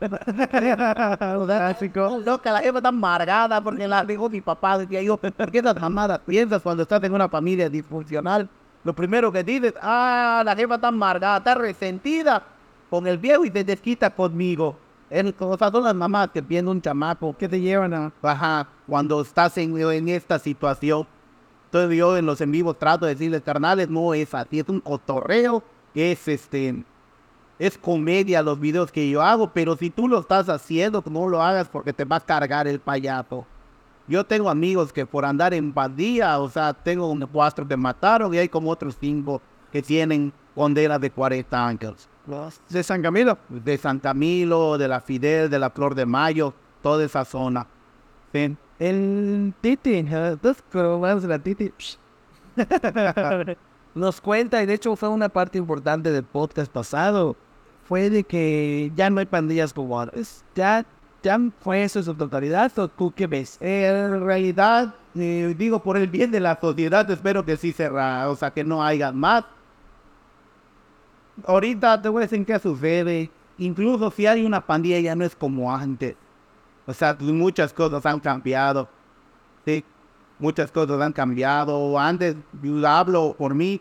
O 1.39 1.47
sea, 1.47 1.71
está 1.71 2.09
loca, 2.19 2.53
la 2.53 2.61
jefa 2.61 2.79
está 2.79 2.89
amargada 2.91 3.61
porque 3.63 3.89
la 3.89 4.05
dijo 4.05 4.29
mi 4.31 4.41
papá. 4.41 4.79
Decía 4.79 5.03
yo, 5.03 5.17
¿por 5.17 5.51
qué 5.51 5.59
esas 5.59 5.81
mamadas 5.81 6.21
piensas 6.21 6.63
cuando 6.63 6.83
estás 6.85 7.03
en 7.03 7.13
una 7.13 7.29
familia 7.29 7.69
disfuncional? 7.69 8.49
Lo 8.85 8.95
primero 8.95 9.31
que 9.33 9.43
dices, 9.45 9.75
ah, 9.83 10.43
la 10.45 10.55
jefa 10.57 10.77
está 10.77 10.89
amargada, 10.89 11.39
está 11.39 11.55
resentida 11.55 12.43
con 12.91 13.07
el 13.07 13.19
viejo 13.19 13.45
y 13.45 13.51
se 13.51 13.65
desquita 13.65 14.11
conmigo. 14.11 14.77
Es- 15.11 15.35
O 15.41 15.57
sea, 15.59 15.71
son 15.71 15.85
las 15.85 15.95
mamás 15.95 16.29
que 16.31 16.43
piensan 16.43 16.69
un 16.69 16.83
chamaco 16.83 17.35
Que 17.37 17.49
te 17.49 17.61
llevan 17.61 17.95
a... 17.95 18.13
Ajá, 18.23 18.69
cuando 18.87 19.21
estás 19.23 19.57
en, 19.59 19.77
en 19.79 20.09
esta 20.09 20.39
situación. 20.39 21.07
Entonces 21.67 21.99
yo 21.99 22.17
en 22.17 22.25
los 22.27 22.41
en 22.41 22.51
vivos 22.53 22.79
trato 22.79 23.05
de 23.05 23.15
decirles, 23.15 23.43
carnales, 23.43 23.89
no 23.91 24.15
es 24.15 24.33
así, 24.35 24.61
es 24.61 24.69
un 24.69 24.81
cotorreo, 24.81 25.63
es 25.95 26.27
este, 26.29 26.83
es 27.59 27.77
comedia 27.77 28.41
los 28.41 28.59
videos 28.59 28.91
que 28.91 29.11
yo 29.11 29.21
hago, 29.21 29.51
pero 29.53 29.77
si 29.77 29.91
tú 29.91 30.09
lo 30.09 30.21
estás 30.21 30.49
haciendo, 30.49 31.05
no 31.11 31.29
lo 31.29 31.43
hagas 31.43 31.69
porque 31.69 31.93
te 31.93 32.05
va 32.07 32.17
a 32.17 32.21
cargar 32.21 32.67
el 32.67 32.81
payaso. 32.81 33.45
Yo 34.09 34.25
tengo 34.25 34.49
amigos 34.49 34.93
que 34.93 35.05
por 35.05 35.25
andar 35.25 35.53
en 35.53 35.73
pandilla, 35.73 36.39
o 36.39 36.49
sea, 36.49 36.73
tengo 36.73 37.11
un 37.11 37.21
cuatro 37.31 37.69
que 37.69 37.77
mataron 37.77 38.33
y 38.33 38.39
hay 38.39 38.49
como 38.49 38.71
otros 38.71 38.97
cinco 38.99 39.41
que 39.71 39.83
tienen 39.83 40.33
condenas 40.55 41.01
de 41.01 41.11
40 41.11 41.67
años. 41.67 42.09
De 42.69 42.83
San 42.83 43.03
Camilo. 43.03 43.39
De 43.49 43.77
San 43.79 43.99
Camilo, 43.99 44.77
de 44.77 44.89
la 44.89 45.01
Fidel, 45.01 45.49
de 45.49 45.59
la 45.59 45.71
Flor 45.71 45.95
de 45.95 46.07
Mayo, 46.07 46.53
toda 46.83 47.05
esa 47.05 47.25
zona. 47.25 47.67
¿sí? 48.33 48.57
El 48.79 49.55
Titi. 49.61 50.03
Dos 50.43 50.59
cromas 50.71 51.25
la 51.25 51.39
Titi. 51.39 51.73
Nos 53.95 54.21
cuenta, 54.21 54.63
y 54.63 54.67
de 54.67 54.75
hecho 54.75 54.95
fue 54.97 55.09
una 55.09 55.29
parte 55.29 55.59
importante 55.59 56.13
del 56.13 56.25
podcast 56.25 56.71
pasado, 56.71 57.37
fue 57.85 58.11
de 58.11 58.23
que 58.23 58.93
ya 58.95 59.11
no 59.11 59.21
hay 59.21 59.27
pandillas 59.27 59.73
como 59.73 60.01
antes. 60.01 60.45
Ya, 60.55 60.85
ya 61.23 61.39
fue 61.61 61.83
eso 61.83 61.99
en 61.99 62.05
su 62.05 62.15
totalidad, 62.15 62.77
¿o 62.79 62.89
tú 62.89 63.13
qué 63.15 63.27
ves? 63.27 63.59
En 63.61 64.25
realidad, 64.25 64.95
eh, 65.15 65.55
digo, 65.59 65.83
por 65.83 65.97
el 65.97 66.09
bien 66.09 66.31
de 66.31 66.41
la 66.41 66.59
sociedad, 66.61 67.11
espero 67.11 67.45
que 67.45 67.57
sí 67.57 67.73
cerra, 67.73 68.29
o 68.31 68.37
sea, 68.37 68.51
que 68.51 68.65
no 68.65 68.83
haya 68.83 69.13
más. 69.13 69.45
Ahorita 71.45 72.01
te 72.01 72.09
voy 72.09 72.23
a 72.23 72.27
decir 72.27 72.45
qué 72.45 72.59
sucede. 72.59 73.31
Incluso 73.59 74.11
si 74.11 74.27
hay 74.27 74.45
una 74.45 74.65
pandilla, 74.65 75.01
ya 75.01 75.15
no 75.15 75.25
es 75.25 75.35
como 75.35 75.75
antes. 75.75 76.17
O 76.87 76.95
sea, 76.95 77.17
muchas 77.21 77.73
cosas 77.73 78.05
han 78.07 78.21
cambiado. 78.21 78.89
Sí, 79.65 79.85
muchas 80.39 80.71
cosas 80.71 81.01
han 81.01 81.13
cambiado. 81.13 81.99
Antes, 81.99 82.37
yo 82.63 82.87
hablo 82.89 83.35
por 83.37 83.55
mí 83.55 83.81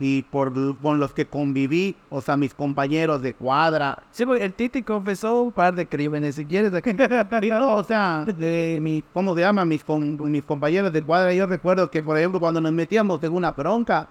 y 0.00 0.22
por 0.22 0.52
con 0.80 1.00
los 1.00 1.12
que 1.12 1.26
conviví, 1.26 1.96
o 2.08 2.20
sea, 2.20 2.36
mis 2.36 2.54
compañeros 2.54 3.20
de 3.20 3.34
cuadra, 3.34 4.02
Sí, 4.10 4.24
porque 4.24 4.44
el 4.44 4.52
Titi 4.54 4.82
confesó 4.82 5.42
un 5.42 5.52
par 5.52 5.74
de 5.74 5.86
crímenes, 5.88 6.36
si 6.36 6.44
quieres. 6.44 6.70
no, 7.50 7.74
o 7.76 7.84
sea, 7.84 8.24
de 8.24 8.78
mi, 8.80 9.02
¿cómo 9.12 9.34
se 9.34 9.40
llama? 9.40 9.64
Mis, 9.64 9.82
con, 9.84 10.30
mis 10.30 10.42
compañeros 10.44 10.92
de 10.92 11.02
cuadra, 11.02 11.32
yo 11.34 11.46
recuerdo 11.46 11.90
que, 11.90 12.02
por 12.02 12.16
ejemplo, 12.16 12.38
cuando 12.40 12.60
nos 12.60 12.72
metíamos 12.72 13.22
en 13.24 13.32
una 13.32 13.50
bronca, 13.52 14.08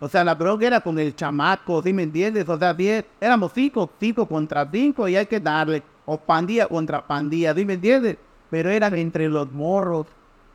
o 0.00 0.08
sea, 0.08 0.22
la 0.24 0.34
bronca 0.34 0.66
era 0.66 0.80
con 0.80 0.98
el 0.98 1.14
chamaco, 1.14 1.82
¿sí 1.82 1.92
me 1.92 2.02
entiendes? 2.04 2.48
O 2.48 2.58
sea, 2.58 2.72
diez- 2.76 3.04
éramos 3.20 3.52
cinco, 3.54 3.90
cinco 3.98 4.26
contra 4.26 4.68
cinco 4.70 5.08
y 5.08 5.16
hay 5.16 5.26
que 5.26 5.40
darle, 5.40 5.82
o 6.04 6.18
pandilla 6.18 6.66
contra 6.68 7.04
pandilla, 7.06 7.54
¿sí 7.54 7.64
me 7.64 7.74
entiendes? 7.74 8.18
Pero 8.50 8.70
eran 8.70 8.94
entre 8.94 9.28
los 9.28 9.50
morros, 9.52 10.06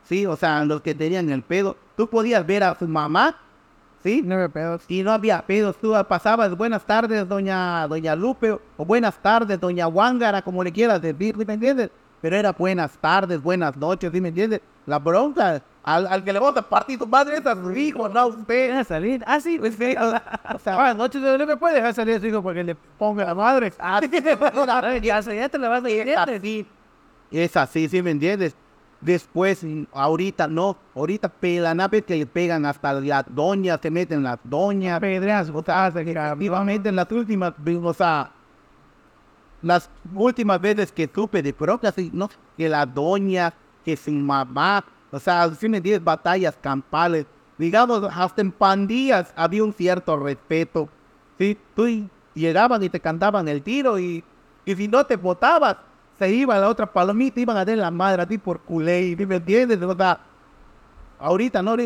¿sí? 0.04 0.26
O 0.26 0.36
sea, 0.36 0.63
los 0.65 0.82
que 0.82 0.94
tenían 0.96 1.30
el 1.30 1.42
pedo. 1.42 1.76
Tú 1.98 2.08
podías 2.08 2.46
ver 2.46 2.63
a 2.63 2.78
su 2.78 2.88
mamá, 2.88 3.36
¿sí? 4.03 4.21
No 4.23 4.35
me 4.38 4.49
pedo. 4.49 4.79
Y 4.88 5.03
no 5.03 5.12
había 5.12 5.41
pedos, 5.45 5.75
tú 5.77 5.93
pasabas 6.07 6.55
buenas 6.55 6.83
tardes, 6.85 7.27
doña, 7.27 7.88
doña 7.88 8.15
Lupe, 8.15 8.51
o 8.51 8.85
buenas 8.85 9.17
tardes, 9.21 9.59
doña 9.59 9.88
Wangara, 9.88 10.41
como 10.41 10.63
le 10.63 10.71
quieras 10.71 11.01
decir, 11.01 11.35
¿sí 11.38 11.45
me 11.45 11.53
entiendes? 11.53 11.89
Pero 12.21 12.35
era 12.35 12.51
buenas 12.51 12.97
tardes, 12.97 13.41
buenas 13.41 13.77
noches, 13.77 14.12
¿sí 14.12 14.19
me 14.19 14.29
entiendes? 14.29 14.62
La 14.85 14.99
bronca, 14.99 15.62
al, 15.83 16.07
al 16.07 16.23
que 16.23 16.33
le 16.33 16.39
vamos 16.39 16.57
a 16.57 16.67
partir 16.67 16.99
tu 16.99 17.07
madre 17.07 17.38
es 17.38 17.45
a 17.45 17.55
su 17.55 17.71
hijo, 17.71 18.09
no 18.09 18.19
a 18.19 18.25
usted. 18.25 18.71
a 18.71 18.83
salir. 18.83 19.23
Ah, 19.25 19.39
sí. 19.39 19.57
Pues, 19.57 19.75
sí, 19.75 19.95
o 19.99 20.59
sea, 20.59 20.75
Buenas 20.75 20.95
noches, 20.97 21.21
no 21.21 21.45
me 21.45 21.55
puede 21.57 21.75
dejar 21.75 21.93
salir 21.93 22.15
a 22.15 22.19
su 22.19 22.27
hijo 22.27 22.41
porque 22.43 22.63
le 22.63 22.75
ponga 22.75 23.23
la 23.25 23.35
madre. 23.35 23.71
ah, 23.79 24.01
Ya, 25.01 25.21
se- 25.21 25.35
ya 25.35 25.47
te 25.47 25.57
la 25.57 25.69
vas 25.69 25.83
a 25.83 25.89
es 25.89 26.07
ir. 26.07 26.17
así, 26.17 26.65
es 27.31 27.55
así, 27.55 27.88
¿sí 27.88 28.01
me 28.01 28.12
entiendes? 28.12 28.55
Después, 29.01 29.65
ahorita 29.93 30.47
no, 30.47 30.75
ahorita 30.93 31.29
pelanape 31.29 32.01
que 32.01 32.17
le 32.17 32.25
pegan 32.25 32.65
hasta 32.65 32.93
las 32.93 33.25
doñas, 33.33 33.79
se 33.81 33.89
meten 33.89 34.23
las 34.23 34.39
doñas, 34.43 34.99
Pedreas, 34.99 35.49
botadas, 35.49 35.95
Efectivamente, 35.95 36.89
en 36.89 36.97
las 36.97 37.09
últimas, 37.09 37.53
o 37.81 37.93
sea, 37.93 38.31
las 39.62 39.89
últimas 40.13 40.59
veces 40.59 40.91
que 40.91 41.09
supe 41.13 41.41
de 41.41 41.55
sí, 41.95 42.12
¿no? 42.13 42.29
Que 42.57 42.67
la 42.67 42.85
doña, 42.85 43.53
que 43.85 43.95
su 43.95 44.12
mamá, 44.12 44.83
o 45.12 45.19
sea, 45.19 45.49
me 45.62 45.77
entiendes, 45.77 46.03
batallas 46.03 46.57
campales, 46.62 47.25
digamos, 47.57 48.03
hasta 48.03 48.41
en 48.41 48.51
pandillas 48.51 49.33
había 49.35 49.63
un 49.63 49.73
cierto 49.73 50.17
respeto, 50.17 50.89
¿sí? 51.38 51.57
Tú 51.73 52.09
llegaban 52.33 52.83
y 52.83 52.89
te 52.89 52.99
cantaban 52.99 53.47
el 53.47 53.62
tiro 53.62 53.97
y, 53.97 54.23
y 54.65 54.75
si 54.75 54.89
no 54.89 55.05
te 55.05 55.15
votabas, 55.15 55.77
se 56.19 56.29
iba 56.29 56.55
a 56.55 56.60
la 56.60 56.69
otra 56.69 56.86
palomita, 56.86 57.39
iban 57.39 57.55
a 57.58 57.65
dar 57.65 57.77
la 57.77 57.89
madre 57.89 58.21
a 58.21 58.27
ti 58.27 58.38
por 58.38 58.60
culé, 58.60 59.15
¿sí 59.17 59.25
¿me 59.25 59.38
entiendes? 59.38 59.82
O 59.82 59.95
sea, 59.95 60.19
ahorita 61.17 61.62
no 61.62 61.77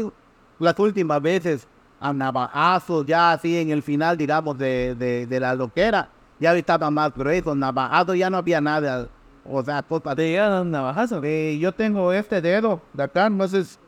las 0.60 0.80
últimas 0.80 1.22
veces 1.22 1.67
a 2.00 2.12
navajazos, 2.12 3.06
ya 3.06 3.34
así 3.34 3.58
en 3.58 3.69
el 3.69 3.84
final, 3.84 4.17
digamos, 4.17 4.58
de, 4.58 4.96
de, 4.96 5.28
de 5.28 5.39
la 5.39 5.56
loquera, 5.56 6.10
ya 6.39 6.54
estaba 6.56 6.89
más 6.89 7.13
grueso, 7.13 7.56
navajazos, 7.56 8.17
ya 8.17 8.30
no 8.30 8.38
había 8.38 8.60
nada, 8.60 9.08
o 9.46 9.63
sea, 9.63 9.84
cosas 9.84 10.15
Te 10.15 10.30
llegan 10.30 10.72
navajazo. 10.72 11.22
Eh, 11.24 11.58
yo 11.60 11.72
tengo 11.72 12.12
este 12.12 12.41
dedo 12.41 12.82
de 12.93 13.04
acá, 13.04 13.28
entonces 13.28 13.80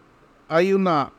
hay 0.47 0.73
una 0.73 1.12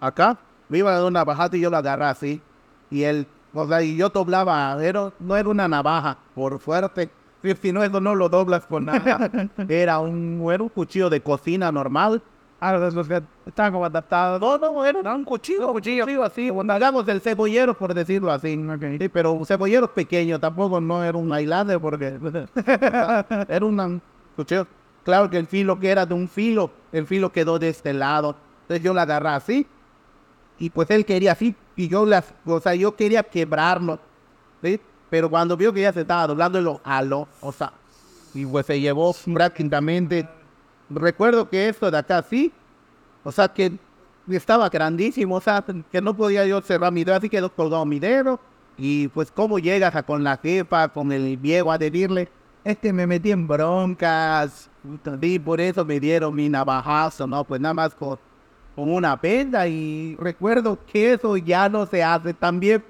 acá, 0.00 0.38
me 0.68 0.78
iba 0.78 0.94
a 0.94 1.00
dar 1.00 1.12
navajazo 1.12 1.56
y 1.56 1.60
yo 1.60 1.70
la 1.70 1.78
agarré 1.78 2.04
así, 2.04 2.42
y 2.90 3.02
él, 3.02 3.26
o 3.52 3.66
sea, 3.66 3.82
y 3.82 3.96
yo 3.96 4.08
doblaba, 4.08 4.76
era, 4.82 5.12
no 5.18 5.36
era 5.36 5.48
una 5.48 5.66
navaja, 5.66 6.16
por 6.34 6.58
fuerte, 6.60 7.10
si, 7.42 7.54
si 7.54 7.72
no, 7.72 7.82
eso 7.82 8.00
no 8.00 8.14
lo 8.14 8.28
doblas 8.28 8.66
con 8.66 8.86
nada, 8.86 9.30
era 9.68 9.98
un, 9.98 10.44
era 10.52 10.62
un 10.62 10.68
cuchillo 10.68 11.10
de 11.10 11.20
cocina 11.20 11.70
normal, 11.72 12.22
Ah, 12.60 12.72
los, 12.72 13.06
que 13.06 13.22
estaban 13.46 13.72
como 13.72 13.84
adaptados. 13.84 14.40
no, 14.40 14.58
no, 14.58 14.84
era 14.84 15.14
un 15.14 15.24
cuchillo, 15.24 15.72
cuchillo, 15.72 16.24
así, 16.24 16.50
bueno, 16.50 16.72
hagamos 16.72 17.06
el 17.06 17.20
cebollero, 17.20 17.72
por 17.74 17.94
decirlo 17.94 18.32
así. 18.32 18.60
Sí, 18.98 19.08
pero 19.08 19.32
un 19.32 19.46
cebollero 19.46 19.92
pequeño, 19.94 20.40
tampoco 20.40 20.80
no 20.80 21.04
era 21.04 21.16
un 21.16 21.32
aislante, 21.32 21.78
porque 21.78 22.18
era 23.48 23.64
un 23.64 24.02
cuchillo. 24.34 24.66
Claro 25.04 25.30
que 25.30 25.38
el 25.38 25.46
filo 25.46 25.78
que 25.78 25.88
era 25.88 26.04
de 26.04 26.14
un 26.14 26.28
filo, 26.28 26.70
el 26.90 27.06
filo 27.06 27.30
quedó 27.30 27.60
de 27.60 27.68
este 27.68 27.92
lado. 27.92 28.34
Entonces 28.62 28.82
yo 28.84 28.92
la 28.92 29.02
agarré 29.02 29.28
así, 29.28 29.66
y 30.58 30.70
pues 30.70 30.90
él 30.90 31.04
quería 31.04 31.32
así, 31.32 31.54
y 31.76 31.86
yo 31.86 32.04
las, 32.04 32.34
o 32.44 32.58
sea, 32.58 32.74
yo 32.74 32.96
quería 32.96 33.22
quebrarlo, 33.22 34.00
¿sí? 34.62 34.80
Pero 35.10 35.30
cuando 35.30 35.56
vio 35.56 35.72
que 35.72 35.82
ya 35.82 35.92
se 35.92 36.02
estaba 36.02 36.26
doblando, 36.26 36.60
lo 36.60 36.80
jaló, 36.84 37.28
o 37.40 37.52
sea, 37.52 37.72
y 38.34 38.44
pues 38.44 38.66
se 38.66 38.80
llevó 38.80 39.14
prácticamente. 39.32 40.28
Recuerdo 40.90 41.48
que 41.48 41.68
esto 41.68 41.90
de 41.90 41.98
acá 41.98 42.22
sí, 42.28 42.52
o 43.24 43.32
sea 43.32 43.48
que 43.48 43.72
estaba 44.28 44.68
grandísimo, 44.68 45.36
o 45.36 45.40
sea, 45.40 45.64
que 45.90 46.00
no 46.00 46.14
podía 46.14 46.46
yo 46.46 46.60
cerrar 46.60 46.92
mi 46.92 47.04
dedo, 47.04 47.16
así 47.16 47.28
quedó 47.28 47.50
colgado 47.50 47.84
mi 47.84 47.98
dedo. 47.98 48.38
Y 48.76 49.08
pues, 49.08 49.30
¿cómo 49.30 49.58
llegas 49.58 49.94
a 49.96 50.02
con 50.02 50.22
la 50.22 50.36
jefa, 50.36 50.88
con 50.88 51.10
el 51.10 51.36
viejo 51.36 51.72
a 51.72 51.78
decirle? 51.78 52.28
Es 52.64 52.78
que 52.78 52.92
me 52.92 53.06
metí 53.06 53.30
en 53.32 53.48
broncas, 53.48 54.70
y 55.20 55.38
por 55.38 55.60
eso 55.60 55.84
me 55.84 55.98
dieron 55.98 56.34
mi 56.34 56.48
navajazo, 56.48 57.26
¿no? 57.26 57.44
Pues 57.44 57.60
nada 57.60 57.74
más 57.74 57.94
con, 57.94 58.18
con 58.76 58.90
una 58.92 59.20
penda. 59.20 59.66
Y 59.66 60.16
recuerdo 60.18 60.78
que 60.90 61.14
eso 61.14 61.36
ya 61.36 61.68
no 61.68 61.86
se 61.86 62.02
hace 62.02 62.34
también. 62.34 62.84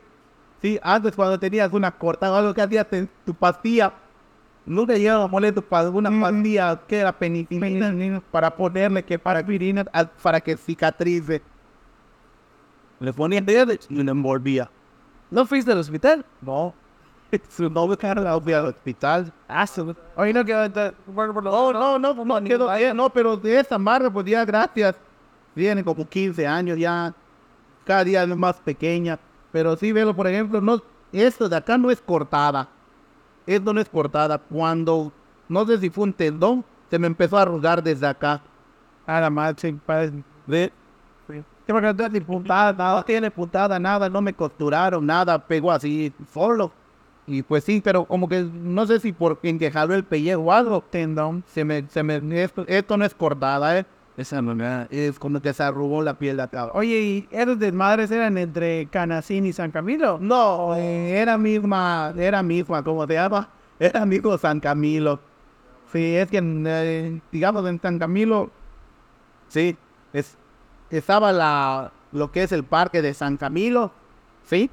Sí, 0.60 0.78
antes 0.82 1.14
cuando 1.14 1.38
tenías 1.38 1.72
una 1.72 1.90
cortada 1.90 2.32
o 2.32 2.36
algo 2.36 2.54
que 2.54 2.62
hacías 2.62 2.86
en 2.92 3.08
tu 3.24 3.32
pastilla, 3.34 3.92
nunca 4.66 4.94
llegaba 4.94 5.24
a 5.24 5.28
moler 5.28 5.54
tu 5.54 5.62
pa- 5.62 5.88
una 5.88 6.10
pastilla 6.20 6.80
que 6.86 6.98
era 6.98 7.12
penicilina 7.12 8.20
para 8.32 8.54
ponerle 8.54 9.04
que 9.04 9.18
para 9.18 9.38
aspirina 9.40 9.84
para 10.22 10.40
que 10.40 10.56
cicatrice. 10.56 11.40
Le 13.00 13.12
ponía 13.12 13.40
dedos 13.40 13.86
y 13.88 14.02
lo 14.02 14.10
envolvía. 14.10 14.68
¿No 15.30 15.46
fuiste 15.46 15.70
al 15.70 15.78
hospital? 15.78 16.24
No. 16.40 16.74
Su 17.48 17.68
novio 17.70 17.96
la 18.02 18.40
fui 18.40 18.52
al 18.52 18.66
hospital. 18.66 19.32
Ah, 19.46 19.66
su- 19.66 19.94
Oye, 20.16 20.32
no 20.32 20.44
quedó 20.44 20.66
No, 21.06 21.72
no, 21.72 21.98
no, 21.98 22.24
no, 22.24 22.42
quedó 22.42 22.74
bien, 22.74 22.96
no, 22.96 23.10
pero 23.10 23.36
de 23.36 23.60
esa 23.60 23.78
madre, 23.78 24.10
pues 24.10 24.26
ya 24.26 24.44
gracias. 24.44 24.96
Tiene 25.54 25.84
como 25.84 26.08
15 26.08 26.46
años 26.46 26.78
ya. 26.78 27.14
Cada 27.84 28.02
día 28.04 28.22
es 28.22 28.28
más 28.36 28.56
pequeña. 28.56 29.18
Pero 29.52 29.76
sí, 29.76 29.92
velo, 29.92 30.14
por 30.14 30.26
ejemplo, 30.26 30.60
no, 30.60 30.82
esto 31.12 31.48
de 31.48 31.56
acá 31.56 31.78
no 31.78 31.90
es 31.90 32.00
cortada. 32.00 32.68
Esto 33.46 33.72
no 33.72 33.80
es 33.80 33.88
cortada. 33.88 34.38
Cuando, 34.38 35.12
no 35.48 35.66
sé 35.66 35.78
si 35.78 35.90
fue 35.90 36.04
un 36.04 36.12
tendón, 36.12 36.64
se 36.90 36.98
me 36.98 37.06
empezó 37.06 37.38
a 37.38 37.42
arrugar 37.42 37.82
desde 37.82 38.06
acá. 38.06 38.40
Ah, 39.06 39.20
la 39.20 39.30
madre, 39.30 39.74
parece. 39.86 40.22
Porque 41.66 41.86
no 41.86 41.96
tiene 41.96 42.18
ni 42.18 42.20
puntada, 42.20 42.72
nada. 42.72 43.02
tiene 43.02 43.30
puntada, 43.30 43.78
nada, 43.78 44.08
no 44.08 44.22
me 44.22 44.32
costuraron, 44.32 45.04
nada, 45.04 45.38
pegó 45.38 45.70
así 45.70 46.12
solo. 46.32 46.72
Y 47.26 47.42
pues 47.42 47.64
sí, 47.64 47.82
pero 47.84 48.06
como 48.06 48.26
que 48.26 48.42
no 48.42 48.86
sé 48.86 49.00
si 49.00 49.12
por 49.12 49.38
quien 49.38 49.58
que 49.58 49.70
jaló 49.70 49.94
el 49.94 50.04
pellejo 50.04 50.40
o 50.42 50.52
algo, 50.52 50.82
Tendón. 50.90 51.44
se 51.46 51.64
me, 51.64 51.86
se 51.88 52.02
me, 52.02 52.42
esto, 52.42 52.64
esto 52.66 52.96
no 52.96 53.04
es 53.04 53.14
cortada, 53.14 53.78
eh. 53.78 53.84
Esa 54.18 54.42
no 54.42 54.52
es 54.90 55.16
como 55.16 55.40
que 55.40 55.52
se 55.52 55.62
arrugó 55.62 56.02
la 56.02 56.18
piel 56.18 56.38
de 56.38 56.42
acá. 56.42 56.72
Oye, 56.74 57.00
¿y 57.00 57.28
esos 57.30 57.56
desmadres 57.56 58.10
eran 58.10 58.36
entre 58.36 58.86
Canacín 58.86 59.46
y 59.46 59.52
San 59.52 59.70
Camilo? 59.70 60.18
No, 60.20 60.74
eh, 60.74 61.20
era 61.20 61.38
misma, 61.38 62.12
era 62.18 62.42
misma, 62.42 62.82
¿cómo 62.82 63.06
se 63.06 63.12
llama? 63.14 63.48
Era 63.78 64.04
mismo 64.04 64.36
San 64.36 64.58
Camilo. 64.58 65.20
Sí, 65.92 66.16
es 66.16 66.28
que, 66.28 66.40
eh, 66.42 67.20
digamos, 67.30 67.64
en 67.68 67.80
San 67.80 68.00
Camilo, 68.00 68.50
sí, 69.46 69.76
es, 70.12 70.36
estaba 70.90 71.30
la, 71.30 71.92
lo 72.10 72.32
que 72.32 72.42
es 72.42 72.50
el 72.50 72.64
parque 72.64 73.00
de 73.00 73.14
San 73.14 73.36
Camilo, 73.36 73.92
sí. 74.42 74.68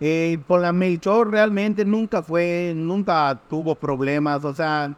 Eh, 0.00 0.38
por 0.46 0.60
la 0.60 0.74
Melchor 0.74 1.30
realmente 1.30 1.86
nunca 1.86 2.22
fue, 2.22 2.74
nunca 2.76 3.40
tuvo 3.48 3.74
problemas, 3.74 4.44
o 4.44 4.54
sea, 4.54 4.94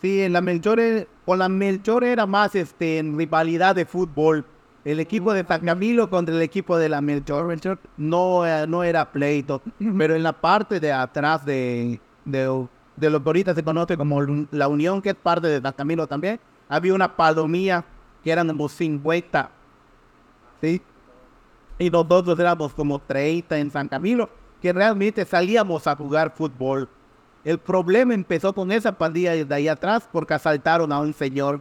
sí, 0.00 0.22
en 0.22 0.32
la 0.32 0.40
Melchor, 0.40 0.80
eh, 0.80 1.08
con 1.24 1.38
la 1.38 1.48
Melchor 1.48 2.04
era 2.04 2.26
más, 2.26 2.54
este, 2.54 2.98
en 2.98 3.16
rivalidad 3.16 3.74
de 3.74 3.86
fútbol. 3.86 4.44
El 4.84 5.00
equipo 5.00 5.32
de 5.32 5.44
San 5.46 5.62
Camilo 5.62 6.10
contra 6.10 6.34
el 6.34 6.42
equipo 6.42 6.76
de 6.76 6.88
la 6.88 7.00
Melchor, 7.00 7.46
Melchor 7.46 7.78
no, 7.96 8.46
eh, 8.46 8.66
no 8.66 8.84
era 8.84 9.10
pleito, 9.10 9.62
pero 9.98 10.14
en 10.14 10.22
la 10.22 10.32
parte 10.32 10.78
de 10.78 10.92
atrás 10.92 11.44
de, 11.46 12.00
de, 12.24 12.66
de 12.96 13.10
lo 13.10 13.22
que 13.22 13.28
ahorita 13.28 13.54
se 13.54 13.64
conoce 13.64 13.96
como 13.96 14.20
la 14.50 14.68
Unión, 14.68 15.00
que 15.00 15.10
es 15.10 15.14
parte 15.16 15.48
de 15.48 15.60
San 15.60 15.72
Camilo 15.72 16.06
también, 16.06 16.38
había 16.68 16.94
una 16.94 17.16
palomía 17.16 17.84
que 18.22 18.30
eran 18.30 18.48
como 18.48 18.68
50, 18.68 19.50
¿sí? 20.60 20.82
Y 21.78 21.90
nosotros 21.90 22.38
éramos 22.38 22.72
como 22.72 22.98
30 22.98 23.58
en 23.58 23.70
San 23.70 23.88
Camilo, 23.88 24.28
que 24.62 24.72
realmente 24.72 25.24
salíamos 25.24 25.86
a 25.86 25.96
jugar 25.96 26.32
fútbol. 26.34 26.88
El 27.44 27.58
problema 27.58 28.14
empezó 28.14 28.54
con 28.54 28.72
esa 28.72 28.92
pandilla 28.92 29.32
de 29.44 29.54
ahí 29.54 29.68
atrás 29.68 30.08
porque 30.10 30.34
asaltaron 30.34 30.90
a 30.92 31.00
un 31.00 31.12
señor 31.12 31.60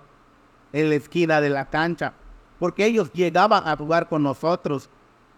en 0.72 0.90
la 0.90 0.96
esquina 0.96 1.42
de 1.42 1.50
la 1.50 1.66
cancha. 1.66 2.14
Porque 2.58 2.86
ellos 2.86 3.12
llegaban 3.12 3.68
a 3.68 3.76
jugar 3.76 4.08
con 4.08 4.24
nosotros. 4.24 4.90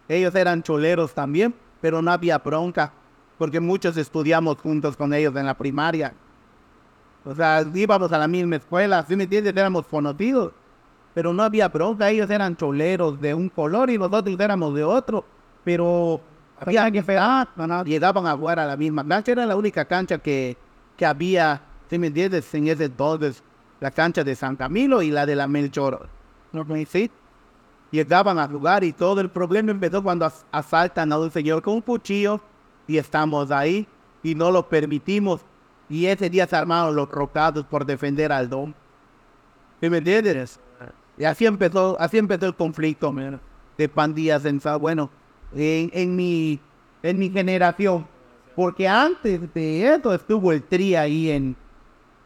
Ellos 0.07 0.35
eran 0.35 0.61
choleros 0.61 1.13
también, 1.13 1.55
pero 1.81 2.01
no 2.01 2.11
había 2.11 2.37
bronca. 2.37 2.93
Porque 3.39 3.59
muchos 3.59 3.97
estudiamos 3.97 4.57
juntos 4.57 4.95
con 4.95 5.13
ellos 5.13 5.35
en 5.35 5.47
la 5.47 5.57
primaria. 5.57 6.13
O 7.25 7.33
sea, 7.33 7.65
íbamos 7.73 8.11
a 8.11 8.19
la 8.19 8.27
misma 8.27 8.57
escuela, 8.57 9.03
¿sí 9.07 9.15
me 9.15 9.23
entiendes? 9.23 9.55
Éramos 9.57 9.87
conocidos. 9.87 10.53
Pero 11.15 11.33
no 11.33 11.41
había 11.41 11.69
bronca, 11.69 12.09
ellos 12.09 12.29
eran 12.29 12.55
choleros 12.55 13.19
de 13.19 13.33
un 13.33 13.49
color 13.49 13.89
y 13.89 13.97
nosotros 13.97 14.39
éramos 14.39 14.75
de 14.75 14.83
otro. 14.83 15.25
Pero 15.63 16.21
había 16.59 16.89
que 16.91 17.03
fear, 17.03 17.47
llegaban 17.85 18.27
a 18.27 18.35
jugar 18.37 18.59
a 18.59 18.65
la 18.65 18.77
misma 18.77 19.05
cancha. 19.07 19.31
Era 19.31 19.45
la 19.45 19.55
única 19.55 19.85
cancha 19.85 20.17
que, 20.17 20.57
que 20.97 21.05
había, 21.05 21.61
¿sí 21.89 21.97
me 21.99 22.07
entiendes? 22.07 22.53
En 22.53 22.67
ese 22.67 22.85
entonces, 22.85 23.43
la 23.79 23.91
cancha 23.91 24.23
de 24.23 24.35
San 24.35 24.55
Camilo 24.55 25.01
y 25.01 25.11
la 25.11 25.25
de 25.25 25.35
la 25.35 25.47
Melchor. 25.47 26.07
¿No 26.51 26.63
me 26.63 26.85
sí? 26.85 27.11
Llegaban 27.91 28.39
a 28.39 28.47
jugar 28.47 28.83
y 28.83 28.93
todo 28.93 29.21
el 29.21 29.29
problema 29.29 29.71
empezó 29.71 30.01
cuando 30.01 30.25
as- 30.25 30.45
asaltan 30.51 31.11
a 31.11 31.19
un 31.19 31.31
señor 31.31 31.61
con 31.61 31.75
un 31.75 31.81
cuchillo 31.81 32.41
y 32.87 32.97
estamos 32.97 33.51
ahí 33.51 33.87
y 34.23 34.35
no 34.35 34.51
lo 34.51 34.67
permitimos. 34.67 35.41
Y 35.87 36.05
ese 36.07 36.29
día 36.29 36.47
se 36.47 36.55
armaron 36.55 36.95
los 36.95 37.09
rocados 37.09 37.65
por 37.65 37.85
defender 37.85 38.31
al 38.31 38.49
don. 38.49 38.73
¿Sí 39.81 39.89
me 39.89 39.97
entiendes? 39.97 40.59
Y 41.17 41.23
así 41.25 41.45
empezó, 41.45 41.95
así 41.99 42.17
empezó 42.17 42.45
el 42.47 42.55
conflicto 42.55 43.11
man, 43.11 43.39
de 43.77 43.87
pandillas 43.87 44.43
en 44.45 44.59
bueno, 44.79 45.09
en, 45.53 45.89
en 45.93 46.15
mi 46.15 46.59
en 47.03 47.19
mi 47.19 47.29
generación. 47.29 48.07
Porque 48.55 48.87
antes 48.87 49.53
de 49.53 49.93
eso 49.95 50.13
estuvo 50.13 50.51
el 50.51 50.63
tri 50.63 50.95
ahí 50.95 51.29
en, 51.29 51.55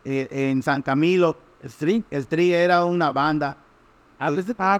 eh, 0.05 0.27
en 0.31 0.61
San 0.63 0.81
Camilo. 0.81 1.35
El 1.61 1.71
tri, 1.73 2.03
el 2.11 2.27
tri 2.27 2.53
era 2.53 2.85
una 2.85 3.11
banda. 3.11 3.57
A 4.19 4.29
veces- 4.29 4.55
Ah, 4.59 4.79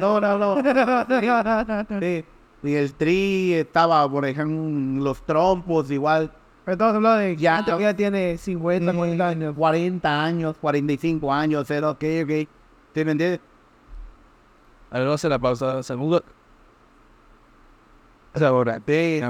no, 0.00 0.20
no, 0.20 0.38
no, 0.38 0.56
no. 0.62 2.00
Sí. 2.00 2.24
Y 2.64 2.74
el 2.74 2.94
tri 2.94 3.54
estaba, 3.54 4.08
por 4.10 4.24
ejemplo, 4.24 5.02
los 5.04 5.24
trompos 5.26 5.90
igual. 5.90 6.32
Pero 6.64 6.72
estamos 6.74 6.94
hablando 6.94 7.18
de 7.18 7.36
Ya, 7.36 7.64
ya 7.78 7.94
tiene 7.94 8.38
50, 8.38 8.92
40 8.92 9.28
años. 9.28 9.54
40 9.56 10.24
años, 10.24 10.56
45 10.60 11.32
años, 11.32 11.70
era 11.70 11.90
ok, 11.90 12.04
ok. 12.22 12.30
¿Sí 12.94 13.04
me 13.04 13.12
entiendes? 13.12 13.40
A 14.90 14.98
ver, 14.98 15.06
vamos 15.06 15.12
a 15.12 15.14
hacer 15.14 15.30
la 15.30 15.38
pausa. 15.38 15.82
Segundo. 15.82 16.22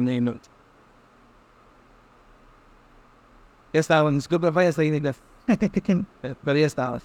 Mí 0.00 0.20
no. 0.20 0.34
Ya 3.72 3.80
estaban. 3.80 4.14
Disculpa, 4.14 4.52
falla 4.52 4.68
esta 4.68 4.84
idea. 4.84 5.14
Pero 6.20 6.58
ya 6.58 6.66
estabas. 6.66 7.02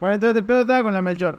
Bueno, 0.00 0.14
entonces 0.14 0.36
el 0.38 0.44
pedo 0.44 0.62
estaba 0.62 0.82
con 0.82 0.92
la 0.94 1.02
Melchor. 1.02 1.38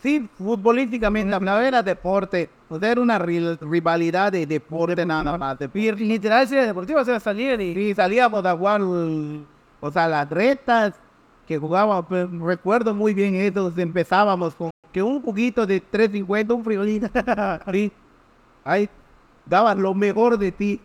Sí, 0.00 0.28
futbolísticamente 0.36 1.34
hablando, 1.34 1.62
era 1.62 1.82
deporte. 1.82 2.50
O 2.68 2.78
sea, 2.78 2.92
era 2.92 3.00
una 3.00 3.18
ri- 3.18 3.58
rivalidad 3.60 4.30
de 4.30 4.46
deporte 4.46 5.04
nada 5.06 5.38
más. 5.38 5.58
literal, 5.72 6.46
si 6.46 6.54
era 6.54 6.66
deportivo, 6.66 7.00
o 7.00 7.04
sea, 7.04 7.18
salían 7.18 7.60
y... 7.60 7.94
Salíamos 7.94 8.44
a 8.44 8.54
jugar, 8.56 8.82
o 8.82 9.90
sea, 9.90 10.06
las 10.06 10.28
retas 10.28 10.94
que 11.48 11.56
jugábamos. 11.58 12.04
pues, 12.06 12.30
recuerdo 12.30 12.94
muy 12.94 13.14
bien 13.14 13.34
eso. 13.36 13.72
Empezábamos 13.76 14.54
con 14.54 14.70
que 14.92 15.02
un 15.02 15.22
poquito 15.22 15.66
de 15.66 15.80
350, 15.80 16.54
un 16.54 16.62
friolito. 16.64 17.08
Ahí 18.64 18.88
dabas 19.46 19.76
lo 19.76 19.94
mejor 19.94 20.38
de 20.38 20.52
ti. 20.52 20.80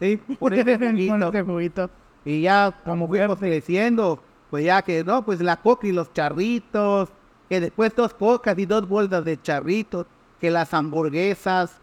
Sí, 0.00 0.16
por 0.38 0.52
ese 0.52 0.78
Con 0.78 0.90
juguito. 0.92 1.32
juguito. 1.44 1.90
Y 2.24 2.42
ya 2.42 2.72
como 2.84 3.06
fuimos 3.06 3.38
creciendo, 3.38 4.20
pues 4.50 4.64
ya 4.64 4.82
que 4.82 5.04
no, 5.04 5.24
pues 5.24 5.40
la 5.40 5.56
coca 5.56 5.86
y 5.86 5.92
los 5.92 6.12
charritos, 6.12 7.08
que 7.48 7.60
después 7.60 7.94
dos 7.94 8.12
cocas 8.14 8.58
y 8.58 8.66
dos 8.66 8.88
bolsas 8.88 9.24
de 9.24 9.40
charritos, 9.40 10.06
que 10.40 10.50
las 10.50 10.74
hamburguesas, 10.74 11.78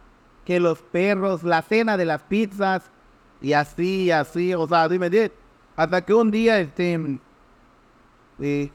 que 0.45 0.59
los 0.59 0.79
perros, 0.81 1.43
la 1.43 1.61
cena 1.61 1.95
de 1.95 2.05
las 2.05 2.21
pizzas, 2.23 2.91
y 3.41 3.53
así, 3.53 4.11
así, 4.11 4.53
o 4.53 4.67
sea, 4.67 4.87
dime, 4.89 5.09
di- 5.09 5.31
hasta 5.77 6.01
que 6.05 6.13
un 6.13 6.29
día, 6.29 6.59
este, 6.59 6.99
eh, 8.39 8.69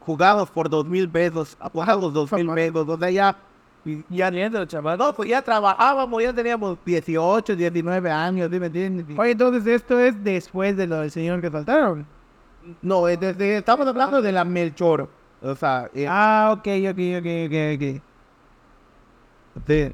jugamos 0.00 0.50
por 0.50 0.68
dos 0.68 0.86
mil 0.86 1.08
pesos, 1.08 1.56
jugamos 1.72 2.12
dos 2.12 2.30
mil 2.32 2.48
pesos, 2.54 2.88
o 2.88 2.98
sea, 2.98 3.10
ya, 3.10 3.36
y- 3.84 4.04
Ya 4.08 4.30
viendo, 4.30 4.64
chaval. 4.66 4.98
no, 4.98 5.12
pues 5.14 5.28
ya 5.28 5.42
trabajábamos, 5.42 6.22
ya 6.22 6.32
teníamos 6.32 6.78
18, 6.84 7.54
19 7.56 8.10
años, 8.10 8.50
¿sí 8.50 8.58
me 8.60 8.66
entiendes? 8.66 9.18
Oye, 9.18 9.32
entonces 9.32 9.66
esto 9.66 9.98
es 10.00 10.22
después 10.24 10.76
de 10.76 10.86
lo 10.86 11.00
del 11.00 11.10
señor 11.10 11.40
que 11.40 11.50
saltaron. 11.50 12.06
No, 12.80 13.06
es 13.08 13.20
desde- 13.20 13.58
estamos 13.58 13.86
hablando 13.86 14.22
de 14.22 14.32
la 14.32 14.44
Melchor. 14.44 15.08
O 15.42 15.54
sea, 15.54 15.90
eh, 15.94 16.06
Ah, 16.08 16.50
ok, 16.52 16.66
ok, 16.90 16.98
ok, 17.18 17.26
ok, 17.46 17.56
ok. 17.74 18.02
sí. 19.66 19.92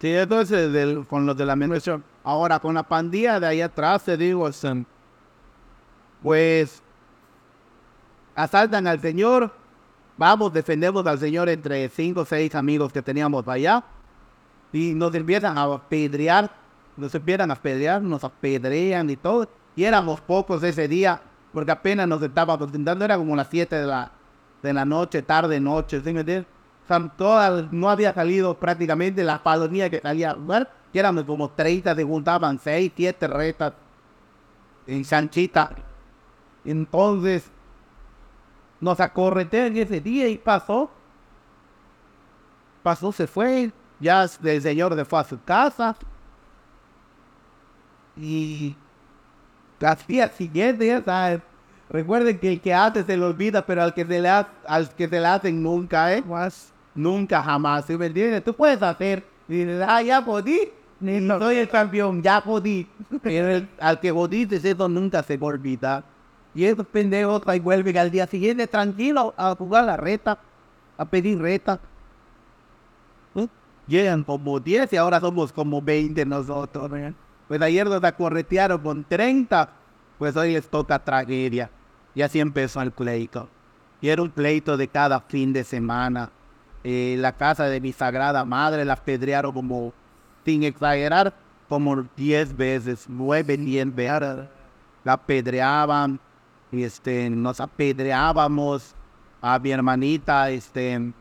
Sí, 0.00 0.12
entonces 0.14 0.72
del- 0.72 1.06
con 1.06 1.24
los 1.26 1.36
de 1.36 1.46
la 1.46 1.54
Melchor. 1.54 2.00
Ahora, 2.24 2.58
con 2.58 2.74
la 2.74 2.82
pandilla 2.82 3.38
de 3.38 3.46
ahí 3.46 3.60
atrás, 3.60 4.04
te 4.04 4.16
digo, 4.16 4.48
este, 4.48 4.84
pues 6.22 6.82
asaltan 8.34 8.86
al 8.86 9.00
señor. 9.00 9.52
Vamos, 10.16 10.52
defendemos 10.52 11.06
al 11.06 11.18
señor 11.18 11.48
entre 11.48 11.88
cinco 11.88 12.20
o 12.20 12.24
seis 12.24 12.54
amigos 12.54 12.92
que 12.92 13.02
teníamos 13.02 13.46
allá. 13.48 13.82
Y 14.72 14.94
nos 14.94 15.14
empiezan 15.14 15.56
a 15.58 15.64
apedrear. 15.64 16.50
Nos 16.96 17.14
empiezan 17.14 17.50
a 17.50 17.54
apedrear, 17.54 18.02
nos 18.02 18.22
apedrean 18.22 19.08
y 19.10 19.16
todo. 19.16 19.48
Y 19.74 19.84
éramos 19.84 20.20
pocos 20.20 20.62
ese 20.62 20.86
día, 20.86 21.20
porque 21.52 21.70
apenas 21.72 22.06
nos 22.06 22.22
estábamos 22.22 22.70
sentando, 22.70 23.04
era 23.04 23.16
como 23.16 23.34
las 23.34 23.48
7 23.50 23.76
de 23.76 23.86
la, 23.86 24.12
de 24.62 24.72
la 24.74 24.84
noche, 24.84 25.22
tarde, 25.22 25.58
noche, 25.58 26.00
¿sí 26.04 26.12
me 26.12 26.20
entiendes? 26.20 26.46
Todas- 27.16 27.72
no 27.72 27.88
había 27.88 28.12
salido 28.12 28.54
prácticamente 28.58 29.24
la 29.24 29.42
palonía 29.42 29.88
que 29.88 30.00
salía 30.00 30.32
a 30.32 30.34
jugar, 30.34 30.70
éramos 30.92 31.24
como 31.24 31.48
30, 31.48 31.94
se 31.94 32.04
juntaban 32.04 32.58
6, 32.58 32.92
7 32.94 33.26
retas 33.26 33.72
en 34.86 35.02
Sanchita. 35.06 35.70
Entonces, 36.66 37.50
nos 38.82 39.00
acorretean 39.00 39.74
ese 39.78 40.00
día 40.00 40.28
y 40.28 40.36
pasó. 40.36 40.90
Pasó, 42.82 43.12
se 43.12 43.26
fue. 43.26 43.70
Ya 44.00 44.24
el 44.42 44.60
señor 44.62 44.94
se 44.96 45.04
fue 45.04 45.20
a 45.20 45.24
su 45.24 45.40
casa. 45.42 45.96
Y 48.16 48.76
al 49.80 49.98
día 50.06 50.28
siguiente, 50.28 50.86
ya 50.86 51.02
sabes. 51.02 51.40
Recuerden 51.88 52.38
que 52.38 52.52
el 52.52 52.60
que 52.60 52.72
hace 52.74 53.04
se 53.04 53.16
le 53.16 53.24
olvida, 53.24 53.64
pero 53.64 53.82
al 53.82 53.94
que 53.94 54.04
se 54.04 54.20
le, 54.20 54.28
ha- 54.28 54.48
al 54.66 54.88
que 54.94 55.08
se 55.08 55.20
le 55.20 55.26
hacen 55.26 55.62
nunca, 55.62 56.12
¿eh? 56.14 56.22
Más. 56.22 56.72
Nunca, 56.94 57.42
jamás, 57.42 57.86
¿sí 57.86 57.96
me 57.96 58.06
entiendes? 58.06 58.44
Tú 58.44 58.54
puedes 58.54 58.82
hacer, 58.82 59.24
y 59.48 59.64
dices, 59.64 59.82
ah, 59.86 60.02
ya 60.02 60.22
jodí, 60.22 60.58
Ni 61.00 61.20
lo- 61.20 61.38
soy 61.38 61.56
el 61.56 61.68
campeón, 61.68 62.22
ya 62.22 62.40
jodí. 62.40 62.86
Pero 63.22 63.48
el- 63.48 63.68
al 63.80 63.98
que 64.00 64.10
jodiste, 64.10 64.56
eso 64.56 64.88
nunca 64.88 65.22
se 65.22 65.36
va 65.36 65.46
a 65.46 65.50
olvidar. 65.50 66.04
Y 66.54 66.64
esos 66.64 66.86
pendejos 66.86 67.42
ahí 67.46 67.60
vuelven 67.60 67.96
al 67.96 68.10
día 68.10 68.26
siguiente 68.26 68.66
tranquilo 68.66 69.32
a 69.36 69.54
jugar 69.54 69.84
la 69.84 69.96
reta, 69.96 70.38
a 70.98 71.04
pedir 71.04 71.40
reta. 71.40 71.80
¿Eh? 73.34 73.48
Llegan 73.86 74.22
como 74.22 74.60
10 74.60 74.92
y 74.92 74.96
ahora 74.96 75.18
somos 75.20 75.52
como 75.52 75.80
20 75.80 76.26
nosotros. 76.26 76.90
Pues 77.48 77.62
ayer 77.62 77.86
nos 77.86 78.04
acorretearon 78.04 78.80
con 78.80 79.04
30, 79.04 79.68
pues 80.18 80.36
hoy 80.36 80.52
les 80.52 80.68
toca 80.68 80.98
tragedia. 80.98 81.70
Y 82.14 82.20
así 82.20 82.38
empezó 82.38 82.82
el 82.82 82.90
pleito. 82.90 83.48
Y 84.02 84.08
era 84.08 84.20
un 84.20 84.30
pleito 84.30 84.76
de 84.76 84.88
cada 84.88 85.20
fin 85.20 85.52
de 85.52 85.64
semana. 85.64 86.30
Eh, 86.84 87.16
la 87.18 87.32
casa 87.32 87.64
de 87.66 87.80
mi 87.80 87.92
sagrada 87.92 88.44
madre 88.44 88.84
la 88.84 88.94
apedrearon 88.94 89.52
como, 89.52 89.94
sin 90.44 90.64
exagerar, 90.64 91.32
como 91.68 92.02
10 92.16 92.54
veces, 92.56 93.06
9, 93.08 93.56
10 93.56 93.94
veces. 93.94 94.48
La 95.04 95.14
apedreaban, 95.14 96.20
y, 96.20 96.31
este, 96.72 97.28
nos 97.30 97.60
apedreábamos 97.60 98.94
a 99.40 99.58
mi 99.58 99.70
hermanita, 99.70 100.50
este, 100.50 101.12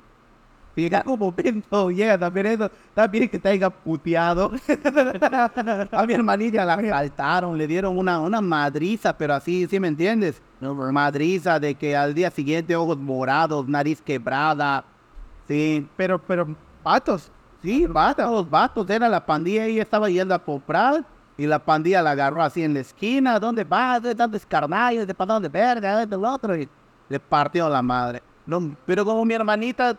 Llega 0.76 1.04
un 1.06 1.20
momento, 1.20 1.92
llega 1.92 2.18
también 2.18 2.46
eso, 2.46 2.72
también 2.94 3.28
que 3.28 3.38
te 3.38 3.50
haya 3.50 3.70
puteado. 3.70 4.52
a 5.92 6.06
mi 6.08 6.14
hermanita 6.14 6.64
la 6.64 6.82
saltaron, 6.82 7.58
le 7.58 7.68
dieron 7.68 7.98
una, 7.98 8.20
una 8.20 8.40
madriza, 8.40 9.18
pero 9.18 9.34
así, 9.34 9.68
¿sí 9.68 9.80
me 9.80 9.90
entiendes? 9.90 10.42
Madriza 10.62 11.60
de 11.60 11.76
que 11.76 11.96
al 11.96 12.14
día 12.14 12.32
siguiente 12.32 12.76
ojos 12.76 12.98
morados, 12.98 13.68
nariz 13.68 14.02
quebrada, 14.02 14.86
sí. 15.48 15.88
Pero, 15.98 16.20
pero, 16.20 16.56
patos. 16.82 17.32
Sí, 17.62 17.86
vatos, 17.86 18.50
vatos, 18.50 18.90
era 18.90 19.08
la 19.08 19.24
pandilla, 19.24 19.66
ella 19.66 19.84
estaba 19.84 20.10
yendo 20.10 20.34
a 20.34 20.40
comprar 20.40 21.06
y 21.42 21.48
la 21.48 21.58
pandilla 21.58 22.04
la 22.04 22.12
agarró 22.12 22.44
así 22.44 22.62
en 22.62 22.76
la 22.76 22.82
esquina, 22.82 23.40
¿dónde 23.40 23.64
vas? 23.64 24.00
¿Dónde 24.04 24.28
descarnados? 24.28 25.08
¿De 25.08 25.16
para 25.16 25.34
dónde 25.34 25.50
verga? 25.50 26.06
¿De 26.06 26.16
lo 26.16 26.32
otro? 26.32 26.56
Y 26.56 26.70
le 27.10 27.20
partió 27.20 27.68
la 27.68 27.82
madre. 27.82 28.22
No, 28.46 28.76
pero 28.86 29.04
como 29.04 29.26
mi 29.26 29.34
hermanita... 29.34 29.98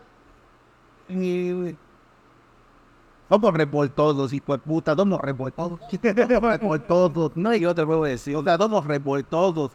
Somos 3.27 3.53
revoltosos, 3.53 4.31
hijo 4.31 4.53
de 4.53 4.59
puta, 4.59 4.95
somos 4.95 5.19
revoltosos. 5.19 5.81
revoltosos, 6.01 7.31
no 7.35 7.49
hay 7.49 7.65
otra 7.65 7.85
puedo 7.85 8.03
decir, 8.03 8.37
o 8.37 8.43
sea, 8.43 8.57
somos 8.57 8.85
revoltosos. 8.85 9.71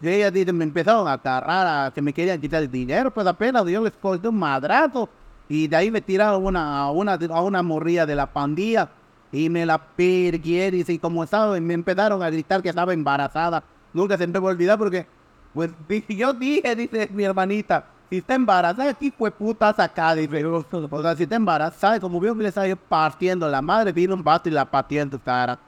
Y 0.00 0.08
ella 0.10 0.30
dice, 0.30 0.52
me 0.52 0.62
empezaron 0.62 1.08
a 1.08 1.14
agarrar, 1.14 1.86
a 1.86 1.90
que 1.90 2.00
me 2.00 2.12
querían 2.12 2.40
quitar 2.40 2.62
el 2.62 2.70
dinero, 2.70 3.12
pues 3.12 3.26
apenas 3.26 3.66
yo 3.66 3.82
les 3.82 3.94
corté 3.94 4.28
un 4.28 4.38
madrazo. 4.38 5.08
Y 5.48 5.66
de 5.66 5.74
ahí 5.74 5.90
me 5.90 6.00
tiraron 6.00 6.46
una, 6.46 6.88
una, 6.92 7.14
a 7.14 7.42
una 7.42 7.64
morrilla 7.64 8.06
de 8.06 8.14
la 8.14 8.32
pandilla 8.32 8.88
y 9.32 9.48
me 9.48 9.64
la 9.64 9.80
dice, 9.96 10.92
y 10.92 10.98
como 10.98 11.22
estaba, 11.24 11.58
me 11.60 11.74
empezaron 11.74 12.22
a 12.22 12.30
gritar 12.30 12.62
que 12.62 12.68
estaba 12.68 12.92
embarazada. 12.92 13.62
Nunca 13.92 14.16
se 14.18 14.26
me 14.26 14.38
va 14.38 14.48
a 14.48 14.52
olvidar 14.52 14.78
porque, 14.78 15.06
pues, 15.54 15.70
yo 16.08 16.32
dije, 16.32 16.74
dice 16.76 17.08
mi 17.12 17.24
hermanita, 17.24 17.84
si 18.08 18.18
está 18.18 18.34
embarazada, 18.34 18.90
aquí 18.90 19.12
fue 19.16 19.30
puta 19.30 19.72
sacada, 19.72 20.16
dice, 20.16 20.44
o 20.44 21.02
sea, 21.02 21.16
si 21.16 21.22
está 21.22 21.36
embarazada, 21.36 22.00
como 22.00 22.18
vio 22.18 22.34
que 22.36 22.42
le 22.42 22.48
estaba 22.48 22.74
partiendo 22.74 23.48
la 23.48 23.62
madre, 23.62 23.92
vino 23.92 24.14
un 24.14 24.24
vato 24.24 24.48
y 24.48 24.52
la 24.52 24.64
pateó 24.64 25.02
en 25.02 25.10
tu 25.10 25.20
cara. 25.20 25.58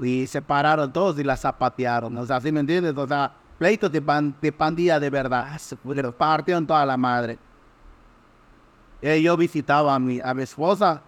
Y 0.00 0.26
se 0.26 0.40
pararon 0.40 0.92
todos 0.92 1.18
y 1.18 1.24
la 1.24 1.36
zapatearon, 1.36 2.16
o 2.16 2.26
sea, 2.26 2.40
¿sí 2.40 2.50
me 2.50 2.60
entiendes? 2.60 2.96
O 2.96 3.06
sea, 3.06 3.32
pleitos 3.58 3.92
de, 3.92 4.00
pan- 4.00 4.34
de 4.40 4.50
pandilla 4.50 4.98
de 4.98 5.10
verdad, 5.10 5.58
se 5.58 5.76
pudieron, 5.76 6.12
partieron 6.12 6.66
toda 6.66 6.84
la 6.86 6.96
madre. 6.96 7.38
Eh, 9.02 9.20
yo 9.22 9.36
visitaba 9.36 9.94
a 9.94 9.98
mi, 9.98 10.20
a 10.20 10.34
mi 10.34 10.42
esposa. 10.42 11.02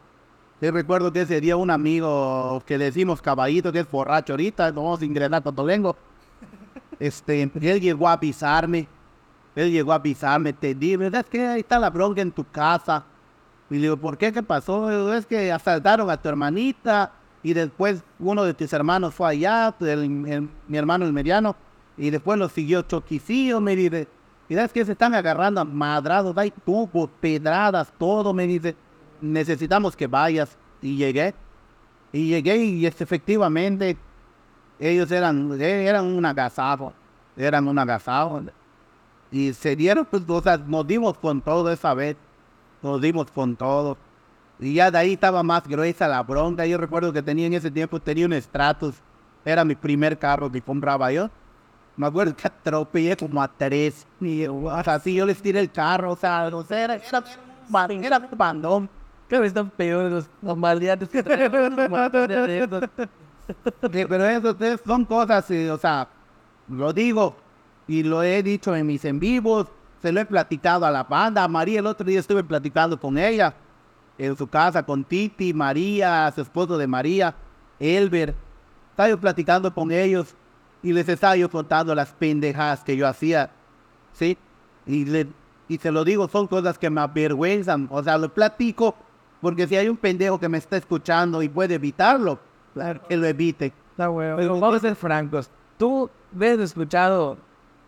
Sí, 0.62 0.70
recuerdo 0.70 1.12
que 1.12 1.22
ese 1.22 1.40
día 1.40 1.57
un 1.57 1.72
amigo 1.72 2.62
que 2.64 2.79
le 2.79 2.85
decimos 2.85 3.20
caballito, 3.20 3.72
que 3.72 3.81
es 3.81 3.90
borracho 3.90 4.35
ahorita, 4.35 4.70
no 4.70 4.85
vamos 4.85 5.03
a 5.03 5.05
ingresar 5.05 5.42
cuando 5.42 5.64
vengo. 5.64 5.96
Este, 7.01 7.42
él 7.42 7.81
llegó 7.81 8.09
a 8.09 8.12
avisarme. 8.12 8.87
Él 9.57 9.72
llegó 9.72 9.90
a 9.90 9.96
avisarme, 9.96 10.53
te 10.53 10.72
di, 10.72 10.94
¿verdad? 10.94 11.22
Es 11.25 11.31
que 11.31 11.44
ahí 11.44 11.61
está 11.62 11.81
la 11.81 11.90
bronca 11.90 12.22
en 12.22 12.31
tu 12.31 12.44
casa. 12.44 13.05
Y 13.70 13.75
le 13.75 13.81
digo, 13.81 13.96
¿por 13.96 14.16
qué? 14.16 14.33
¿Qué 14.33 14.40
pasó? 14.40 15.12
Es 15.12 15.27
que 15.27 15.51
asaltaron 15.51 16.09
a 16.09 16.16
tu 16.16 16.29
hermanita 16.29 17.11
y 17.42 17.55
después 17.55 18.05
uno 18.20 18.44
de 18.44 18.55
tus 18.55 18.72
hermanos 18.72 19.12
fue 19.12 19.31
allá, 19.31 19.75
mi 19.81 20.79
hermano 20.79 21.05
el 21.05 21.12
mediano, 21.12 21.57
y 21.96 22.11
después 22.11 22.38
lo 22.38 22.48
siguió 22.48 22.83
Choquicillo, 22.83 23.61
me 23.61 23.75
dice. 23.75 24.07
Y 24.48 24.55
es 24.55 24.72
que 24.72 24.85
se 24.85 24.92
están 24.92 25.12
agarrando 25.12 25.61
a 25.61 25.64
madrados, 25.64 26.38
hay 26.38 26.53
tubos, 26.64 27.11
pedradas, 27.20 27.92
todo, 27.98 28.33
me 28.33 28.46
dice. 28.46 28.77
Necesitamos 29.22 29.96
que 29.96 30.06
vayas. 30.06 30.56
Y 30.82 30.96
llegué. 30.96 31.35
Y 32.12 32.28
llegué 32.28 32.56
y 32.56 32.85
es- 32.87 33.00
efectivamente 33.00 33.96
ellos 34.78 35.11
eran, 35.11 35.58
eran 35.61 36.04
un 36.06 36.24
agasajo. 36.26 36.92
Eran 37.37 37.66
un 37.68 37.78
agasajo. 37.78 38.42
Y 39.30 39.52
se 39.54 39.74
dieron, 39.76 40.04
pues, 40.04 40.22
o 40.28 40.42
sea, 40.42 40.58
nos 40.58 40.87
dimos 40.87 41.16
con 41.16 41.40
todo 41.40 41.70
esa 41.72 41.94
vez. 41.94 42.16
Nos 42.82 43.00
dimos 43.00 43.30
con 43.30 43.56
todo. 43.56 43.96
Y 44.61 44.74
ya 44.74 44.90
de 44.90 44.98
ahí 44.98 45.12
estaba 45.14 45.42
más 45.42 45.66
gruesa 45.66 46.06
la 46.08 46.22
bronca. 46.22 46.66
Yo 46.66 46.76
recuerdo 46.78 47.12
que 47.12 47.22
tenía 47.22 47.46
en 47.46 47.54
ese 47.54 47.70
tiempo, 47.70 47.98
tenía 48.00 48.26
un 48.26 48.35
Stratus. 48.35 48.96
Era 49.44 49.64
mi 49.64 49.74
primer 49.74 50.18
carro 50.18 50.50
que 50.52 50.61
compraba 50.61 51.11
yo. 51.12 51.30
Me 51.96 52.06
acuerdo 52.06 52.35
que 52.37 52.46
atropellé 52.46 53.16
como 53.16 53.42
a 53.42 53.48
tres. 53.48 54.06
Y, 54.20 54.46
o 54.46 54.62
sea, 54.85 54.94
así 54.94 55.14
yo 55.14 55.24
les 55.26 55.40
tiré 55.40 55.61
el 55.61 55.70
carro. 55.70 56.12
O 56.12 56.16
sea, 56.16 56.48
o 56.52 56.62
sea, 56.64 56.85
era, 56.85 56.94
era, 56.96 57.24
ba- 57.68 57.87
era 57.90 58.18
un 58.18 58.38
bandón. 58.38 58.90
Vez 59.40 59.49
están 59.49 59.71
peores 59.71 60.12
los, 60.12 60.27
los 60.42 60.57
maleantes 60.57 61.09
que 61.09 61.23
traen. 61.23 61.53
Sí, 63.92 64.05
pero 64.09 64.25
eso 64.27 64.57
es- 64.61 64.81
son 64.87 65.05
cosas, 65.05 65.51
eh, 65.51 65.71
o 65.71 65.77
sea, 65.79 66.09
lo 66.68 66.92
digo 66.92 67.35
y 67.88 68.03
lo 68.03 68.23
he 68.23 68.42
dicho 68.42 68.75
en 68.75 68.87
mis 68.87 69.05
en 69.05 69.18
vivos, 69.18 69.66
se 70.01 70.12
lo 70.12 70.21
he 70.21 70.25
platicado 70.25 70.87
a 70.87 70.90
la 70.90 71.03
banda. 71.05 71.47
María 71.49 71.81
el 71.81 71.87
otro 71.87 72.07
día 72.07 72.21
estuve 72.21 72.45
platicando 72.45 72.99
con 72.99 73.18
ella 73.18 73.55
en 74.18 74.37
su 74.37 74.47
casa, 74.47 74.83
con 74.85 75.03
Titi, 75.05 75.53
María, 75.53 76.31
su 76.35 76.42
esposo 76.42 76.79
de 76.79 76.87
María, 76.87 77.35
Elber. 77.81 78.35
Estaba 78.90 79.09
yo 79.09 79.18
platicando 79.18 79.73
con 79.75 79.90
ellos 79.90 80.35
y 80.83 80.92
les 80.92 81.09
estaba 81.09 81.37
yo 81.37 81.51
contando 81.51 81.95
las 81.95 82.11
pendejadas 82.12 82.85
que 82.85 82.97
yo 82.97 83.07
hacía, 83.09 83.51
¿sí? 84.12 84.37
Y, 84.87 85.05
le, 85.05 85.27
y 85.68 85.79
se 85.79 85.90
lo 85.90 86.05
digo, 86.05 86.29
son 86.29 86.47
cosas 86.47 86.79
que 86.79 86.90
me 86.90 87.01
avergüenzan, 87.01 87.88
o 87.90 88.03
sea, 88.03 88.18
lo 88.18 88.29
platico 88.33 88.95
porque 89.42 89.66
si 89.66 89.76
hay 89.76 89.88
un 89.88 89.96
pendejo 89.96 90.38
que 90.38 90.48
me 90.48 90.57
está 90.57 90.76
escuchando 90.76 91.42
y 91.42 91.48
puede 91.48 91.74
evitarlo, 91.74 92.38
claro, 92.72 93.00
que 93.09 93.16
lo 93.16 93.26
evite. 93.26 93.72
Está 93.90 94.09
huevo. 94.09 94.37
Pero 94.38 94.61
vamos 94.61 94.76
a 94.76 94.81
ser 94.81 94.94
francos. 94.94 95.50
Tú 95.76 96.09
ves 96.31 96.61
escuchado. 96.61 97.37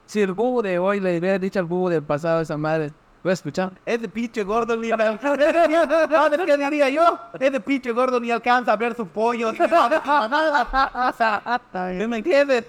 Si 0.04 0.20
el 0.20 0.32
búho 0.32 0.62
de 0.62 0.80
hoy 0.80 0.98
le 0.98 1.16
hubiera 1.16 1.38
dicho 1.38 1.60
al 1.60 1.64
búho 1.64 1.90
del 1.90 2.02
pasado 2.02 2.40
esa 2.40 2.58
madre, 2.58 2.92
¿lo 3.22 3.30
has 3.30 3.38
escuchado? 3.38 3.70
Ese 3.86 4.08
pinche 4.08 4.42
gordo 4.42 4.76
ni 4.76 4.88
¿Sabes 4.88 5.20
qué 5.22 6.92
yo? 6.92 7.18
Ese 7.38 7.60
pinche 7.60 7.92
gordo 7.92 8.18
ni 8.18 8.32
alcanza 8.32 8.72
a 8.72 8.76
ver 8.76 8.96
su 8.96 9.06
pollo. 9.06 9.52
¿Sí 9.52 9.58
¿Me 12.08 12.18
entiendes? 12.18 12.64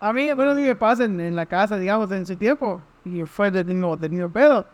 A 0.00 0.12
mí, 0.12 0.32
bueno, 0.32 0.50
a 0.50 0.54
mí 0.54 0.62
me 0.62 0.74
pasa 0.74 1.04
en, 1.04 1.20
en 1.20 1.36
la 1.36 1.46
casa, 1.46 1.78
digamos, 1.78 2.10
en 2.10 2.22
ese 2.22 2.34
tiempo. 2.34 2.82
Y 3.04 3.22
fue 3.22 3.52
del 3.52 3.66
mismo 3.66 3.96
pedo. 4.32 4.66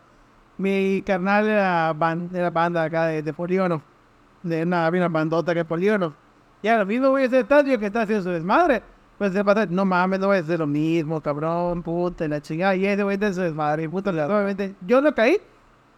Mi 0.57 1.01
carnal 1.05 1.47
era, 1.47 1.93
ban- 1.93 2.29
era 2.33 2.49
banda 2.49 2.83
acá 2.83 3.07
de, 3.07 3.21
de 3.23 3.33
Polígono. 3.33 3.81
De 4.43 4.63
una, 4.63 4.85
había 4.85 5.01
una 5.01 5.09
bandota 5.09 5.53
que 5.53 5.61
es 5.61 5.65
Polígono. 5.65 6.13
Y 6.61 6.67
ahora 6.67 6.85
mismo 6.85 7.09
voy 7.09 7.23
a 7.23 7.25
ese 7.25 7.39
estadio 7.39 7.77
que 7.79 7.87
está 7.87 8.01
haciendo 8.03 8.23
su 8.23 8.29
desmadre. 8.29 8.81
Pues 9.17 9.31
se 9.33 9.43
pasa, 9.43 9.65
no 9.67 9.85
mames, 9.85 10.19
no 10.19 10.27
voy 10.27 10.37
a 10.37 10.39
hacer 10.39 10.59
lo 10.59 10.67
mismo, 10.67 11.21
cabrón, 11.21 11.81
puta, 11.83 12.27
la 12.27 12.41
chingada. 12.41 12.75
Y 12.75 12.85
ese 12.85 13.03
güey 13.03 13.17
de 13.17 13.33
su 13.33 13.41
desmadre, 13.41 13.87
puta, 13.87 14.09
obviamente, 14.09 14.75
yo 14.85 15.01
no 15.01 15.13
caí, 15.13 15.37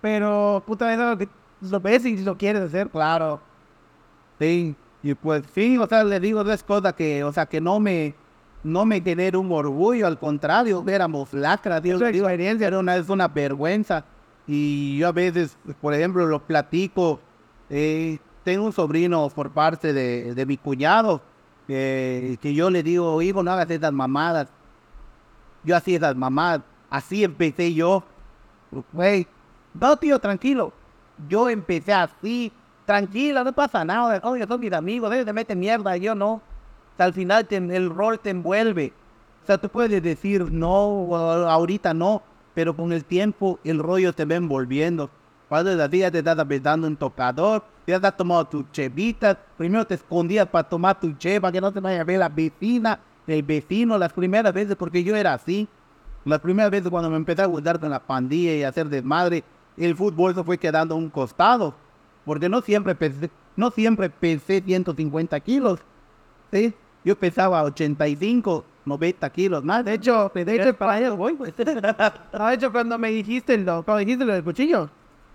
pero 0.01 0.61
puta, 0.65 0.93
es 0.93 0.99
algo 0.99 1.17
que 1.17 1.29
lo 1.61 1.79
ves 1.79 2.05
y 2.05 2.17
lo 2.23 2.37
quieres 2.37 2.61
hacer, 2.63 2.89
claro. 2.89 3.39
Sí, 4.39 4.75
y 5.01 5.13
pues 5.15 5.43
sí, 5.53 5.77
o 5.77 5.87
sea, 5.87 6.03
le 6.03 6.19
digo 6.19 6.43
dos 6.43 6.61
cosas 6.63 6.93
que, 6.93 7.23
o 7.23 7.31
sea, 7.31 7.45
que 7.45 7.61
no 7.61 7.79
me, 7.79 8.13
no 8.63 8.85
me 8.85 9.01
genera 9.01 9.39
un 9.39 9.51
orgullo, 9.51 10.07
al 10.07 10.19
contrario, 10.19 10.83
éramos 10.87 11.33
lacras, 11.33 11.81
Dios, 11.81 12.01
una 12.01 12.09
digo, 12.09 12.27
era 12.27 12.77
una, 12.79 12.97
es 12.97 13.09
una 13.09 13.27
vergüenza. 13.27 14.03
Y 14.47 14.97
yo 14.97 15.07
a 15.07 15.11
veces, 15.11 15.57
por 15.81 15.93
ejemplo, 15.93 16.25
lo 16.25 16.39
platico, 16.39 17.19
eh, 17.69 18.19
tengo 18.43 18.65
un 18.65 18.73
sobrino 18.73 19.29
por 19.29 19.51
parte 19.51 19.91
de, 19.91 20.35
de 20.35 20.45
mi 20.45 20.57
cuñado, 20.57 21.21
que 21.67 22.53
yo 22.55 22.69
le 22.69 22.83
digo, 22.83 23.21
hijo, 23.21 23.41
no 23.41 23.51
hagas 23.51 23.69
esas 23.71 23.91
mamadas. 23.91 24.47
Yo 25.63 25.75
hacía 25.75 25.97
esas 25.97 26.15
mamadas, 26.15 26.61
así 26.89 27.23
empecé 27.23 27.73
yo. 27.73 28.03
Güey, 28.93 29.27
no, 29.73 29.97
tío, 29.97 30.19
tranquilo. 30.19 30.71
Yo 31.27 31.49
empecé 31.49 31.93
así, 31.93 32.51
tranquila, 32.85 33.43
no 33.43 33.53
pasa 33.53 33.83
nada, 33.83 34.21
oye, 34.23 34.45
son 34.47 34.59
mis 34.59 34.73
amigos, 34.73 35.11
ellos 35.13 35.25
te 35.25 35.33
meten 35.33 35.59
mierda, 35.59 35.97
yo 35.97 36.13
no. 36.13 36.33
O 36.33 36.41
sea, 36.97 37.07
al 37.07 37.13
final 37.13 37.47
el 37.49 37.89
rol 37.89 38.19
te 38.19 38.29
envuelve. 38.29 38.93
O 39.43 39.45
sea, 39.45 39.57
tú 39.57 39.69
puedes 39.69 40.01
decir 40.01 40.51
no, 40.51 41.15
ahorita 41.15 41.93
no, 41.93 42.21
pero 42.55 42.75
con 42.75 42.91
el 42.93 43.05
tiempo 43.05 43.59
el 43.63 43.77
rollo 43.77 44.13
te 44.13 44.25
va 44.25 44.35
envolviendo. 44.35 45.11
Cuando 45.47 45.75
la 45.75 45.87
día 45.87 46.09
te 46.09 46.19
estás 46.19 46.39
apretando 46.39 46.87
un 46.87 46.95
tocador, 46.95 47.63
te 47.85 47.93
has 47.93 48.17
tomado 48.17 48.45
tus 48.45 48.71
chevitas, 48.71 49.37
primero 49.57 49.85
te 49.85 49.93
escondías 49.93 50.47
para 50.47 50.67
tomar 50.67 50.99
tu 50.99 51.13
che, 51.17 51.39
para 51.39 51.51
que 51.51 51.61
no 51.61 51.71
te 51.71 51.79
vaya 51.79 52.01
a 52.01 52.03
ver 52.03 52.17
la 52.17 52.29
vecina, 52.29 52.99
el 53.27 53.43
vecino, 53.43 53.97
las 53.97 54.11
primeras 54.11 54.53
veces, 54.53 54.75
porque 54.75 55.03
yo 55.03 55.15
era 55.15 55.33
así. 55.33 55.67
Las 56.23 56.39
primeras 56.39 56.71
veces 56.71 56.89
cuando 56.89 57.11
me 57.11 57.17
empecé 57.17 57.43
a 57.43 57.45
gustar 57.45 57.79
con 57.79 57.91
la 57.91 57.99
pandilla 57.99 58.55
y 58.55 58.63
a 58.63 58.69
hacer 58.69 58.89
desmadre, 58.89 59.43
el 59.77 59.95
fútbol 59.95 60.33
se 60.33 60.43
fue 60.43 60.57
quedando 60.57 60.95
a 60.95 60.97
un 60.97 61.09
costado. 61.09 61.75
Porque 62.25 62.49
no 62.49 62.61
siempre 62.61 62.95
pesé, 62.95 63.29
no 63.55 63.69
siempre 63.69 64.09
pesé 64.09 64.61
150 64.65 65.39
kilos. 65.41 65.79
¿sí? 66.51 66.73
Yo 67.03 67.15
pesaba 67.15 67.61
85, 67.63 68.65
90 68.85 69.29
kilos 69.31 69.63
más. 69.63 69.83
De 69.83 69.93
hecho, 69.93 70.31
de 70.33 70.55
hecho, 70.55 70.77
para 70.77 70.93
allá 70.93 71.11
voy, 71.11 71.33
pues. 71.33 71.53
No, 72.33 72.47
de 72.47 72.53
hecho, 72.55 72.71
cuando 72.71 72.97
me 72.97 73.09
dijiste 73.09 73.57
lo, 73.57 73.83
cuando 73.83 73.99
dijiste 73.99 74.25
lo 74.25 74.33
del 74.33 74.43
cuchillo, 74.43 74.89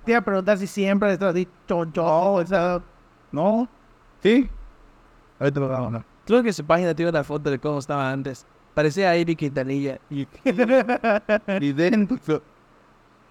te 0.05 0.13
iba 0.13 0.21
a 0.21 0.25
preguntar 0.25 0.59
si 0.59 0.67
siempre 0.67 1.13
estás 1.13 1.35
así, 1.35 1.49
choncho, 1.67 2.05
o 2.05 2.47
sea, 2.47 2.81
¿No? 3.33 3.69
¿Sí? 4.23 4.49
Ahorita 5.39 5.61
lo 5.61 5.69
vamos 5.69 5.89
a 5.89 5.99
ver. 5.99 6.07
Creo 6.27 6.43
que 6.43 6.53
su 6.53 6.65
página 6.65 6.95
tiene 6.95 7.11
una 7.11 7.25
foto 7.25 7.51
de 7.51 7.59
cómo 7.59 7.79
estaba 7.79 8.11
antes. 8.11 8.47
Parecía 8.75 9.11
a 9.11 9.17
Ivy 9.17 9.37
Quintanilla. 9.37 9.99
Y 10.11 10.27
dentro. 11.73 12.43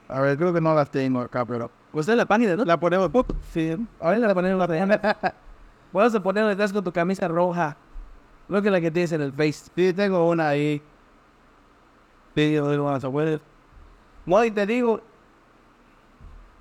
A 0.07 0.21
ver, 0.21 0.37
creo 0.37 0.53
que 0.53 0.61
no 0.61 0.73
las 0.73 0.89
tengo 0.89 1.21
acá, 1.21 1.45
pero. 1.45 1.69
Usted 1.93 2.15
la 2.15 2.25
página, 2.25 2.55
¿no? 2.55 2.65
La 2.65 2.79
ponemos. 2.79 3.09
Sí. 3.51 3.75
Ahorita 3.99 4.27
la 4.27 4.33
ponemos 4.33 4.59
la 4.59 4.67
real. 4.67 5.01
Vamos 5.93 6.15
a 6.15 6.21
poner 6.21 6.45
detrás 6.45 6.73
con 6.73 6.83
tu 6.83 6.91
camisa 6.91 7.27
roja. 7.27 7.77
Lo 8.49 8.61
que 8.61 8.69
la 8.71 8.81
que 8.81 8.91
tienes 8.91 9.11
en 9.13 9.21
el 9.21 9.31
face. 9.31 9.69
Sí, 9.75 9.93
tengo 9.93 10.27
una 10.27 10.49
ahí. 10.49 10.81
Sí, 12.35 12.51
yo 12.53 12.69
digo, 12.71 12.85
vamos 12.85 13.03
a 13.03 13.09
poner. 13.11 13.39
No, 14.25 14.43
y 14.43 14.51
te 14.51 14.65
digo. 14.65 15.01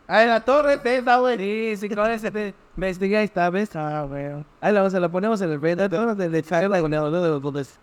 A 0.06 0.24
la 0.24 0.40
torre 0.44 0.78
te. 0.78 1.02
Sí, 1.38 1.76
sí, 1.76 1.94
con 1.94 2.10
ese 2.10 2.30
te 2.30 2.54
investigué 2.76 3.22
esta 3.22 3.50
vez. 3.50 3.74
Ah, 3.76 4.06
bueno. 4.08 4.44
Ahí 4.60 4.72
la, 4.72 4.80
vamos 4.80 4.94
a- 4.94 5.00
la 5.00 5.08
ponemos 5.10 5.40
en 5.40 5.50
el 5.50 5.60
face. 5.60 5.76
De 5.76 5.88
de 5.88 6.38
el 6.38 6.94
olor 6.94 7.22
de 7.22 7.28
los 7.28 7.42
botes. 7.42 7.78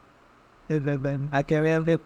A 1.32 1.44
que 1.44 1.62
vean. 1.62 1.84
de- 1.86 2.00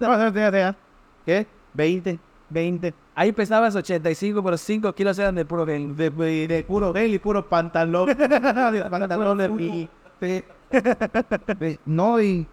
¿Qué? 1.26 1.47
20. 1.74 2.20
20. 2.50 2.93
Ahí 3.16 3.32
pesabas 3.32 3.76
85, 3.76 4.41
pero 4.43 4.58
5 4.58 4.93
kilos 4.93 5.18
eran 5.20 5.36
de 5.36 5.45
puro 5.45 5.66
gel. 5.66 5.95
De, 5.95 6.10
de, 6.10 6.47
de 6.47 6.64
puro 6.64 6.93
gel 6.93 7.14
y 7.14 7.20
puro 7.20 7.47
pantalón. 7.47 8.10
pantalón 8.89 9.38
de 9.38 9.50
mi. 9.50 9.89
No, 11.86 12.22
y. 12.22 12.47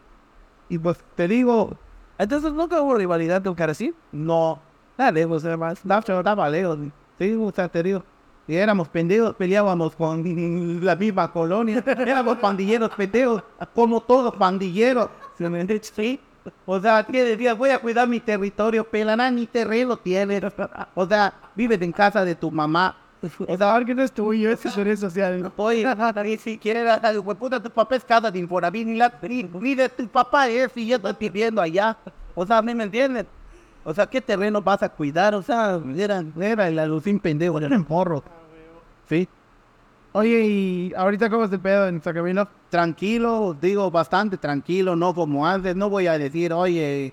Y 0.69 0.79
pues 0.79 0.99
te 1.15 1.29
digo, 1.29 1.77
Entonces 2.19 2.53
nunca 2.53 2.81
hubo 2.83 2.95
rivalidad 2.95 3.43
con 3.43 3.55
Carasí. 3.55 3.95
no. 4.13 4.61
Dale, 4.99 5.27
pues 5.29 5.45
además. 5.45 5.85
No, 5.85 5.99
estaba 5.99 6.49
lejos. 6.49 6.79
Sí, 7.19 7.35
o 7.35 7.53
sea, 7.53 7.69
te 7.69 7.83
digo. 7.83 8.03
Y 8.49 8.55
éramos 8.55 8.89
pendejos, 8.89 9.35
peleábamos 9.35 9.95
con 9.95 10.81
la 10.85 10.97
misma 10.97 11.31
colonia. 11.33 11.83
Éramos 11.87 12.39
pandilleros 12.39 12.91
pendejos, 12.91 13.43
como 13.75 14.01
todos 14.01 14.35
pandilleros. 14.37 15.11
Sí. 15.83 16.21
O 16.65 16.81
sea, 16.81 17.05
¿qué 17.05 17.25
decías? 17.25 17.59
Voy 17.59 17.71
a 17.71 17.81
cuidar 17.81 18.09
mi 18.09 18.21
territorio, 18.21 18.85
pelaná, 18.89 19.31
ni 19.31 19.47
terreno 19.47 19.97
tienes. 19.97 20.45
O 20.95 21.07
sea, 21.07 21.35
vives 21.55 21.83
en 21.83 21.93
casa 21.93 22.25
de 22.25 22.37
tu 22.37 22.51
mamá. 22.51 22.97
O 23.49 23.57
sea, 23.57 23.83
¿Qué 23.85 23.95
no 23.95 24.03
es 24.03 24.13
tuyo? 24.13 24.51
Es 24.51 24.61
que 24.61 24.71
redes 24.71 25.01
sociales. 25.01 25.45
Oye, 25.57 25.87
ni 26.25 26.37
siquiera, 26.37 27.01
güey, 27.19 27.37
puta, 27.37 27.63
tu 27.63 27.71
papá 27.71 27.97
es 27.97 28.05
casa 28.05 28.31
de 28.31 28.39
Infonavit, 28.39 28.87
ni, 28.87 28.97
la, 28.97 29.13
ni, 29.23 29.75
de 29.75 29.89
tu 29.89 30.07
papá 30.09 30.49
es, 30.49 30.77
y 30.77 30.87
yo 30.87 30.97
estoy 30.97 31.15
viviendo 31.19 31.61
allá. 31.61 31.97
O 32.35 32.47
sea, 32.47 32.59
¿a 32.59 32.63
mí 32.63 32.75
me 32.75 32.85
entiendes? 32.85 33.27
O 33.85 33.95
sea, 33.95 34.07
¿qué 34.07 34.21
terreno 34.21 34.61
vas 34.61 34.83
a 34.83 34.89
cuidar? 34.89 35.35
O 35.35 35.43
sea, 35.43 35.81
era, 35.97 36.25
era 36.41 36.69
el 36.69 36.79
alucín 36.79 37.21
pendejo, 37.21 37.59
era 37.59 37.77
un 37.77 37.87
morro. 37.89 38.23
Sí, 39.09 39.29
Oye, 40.17 40.47
y 40.47 40.95
ahorita 40.97 41.29
cómo 41.29 41.45
es 41.45 41.53
el 41.53 41.61
pedo 41.61 41.89
en 41.89 42.03
Sacramento? 42.03 42.49
tranquilo, 42.71 43.55
digo, 43.61 43.91
bastante 43.91 44.39
tranquilo, 44.39 44.97
no 44.97 45.15
como 45.15 45.47
antes. 45.47 45.77
No 45.77 45.91
voy 45.91 46.07
a 46.07 46.17
decir, 46.17 46.55
oye, 46.55 47.13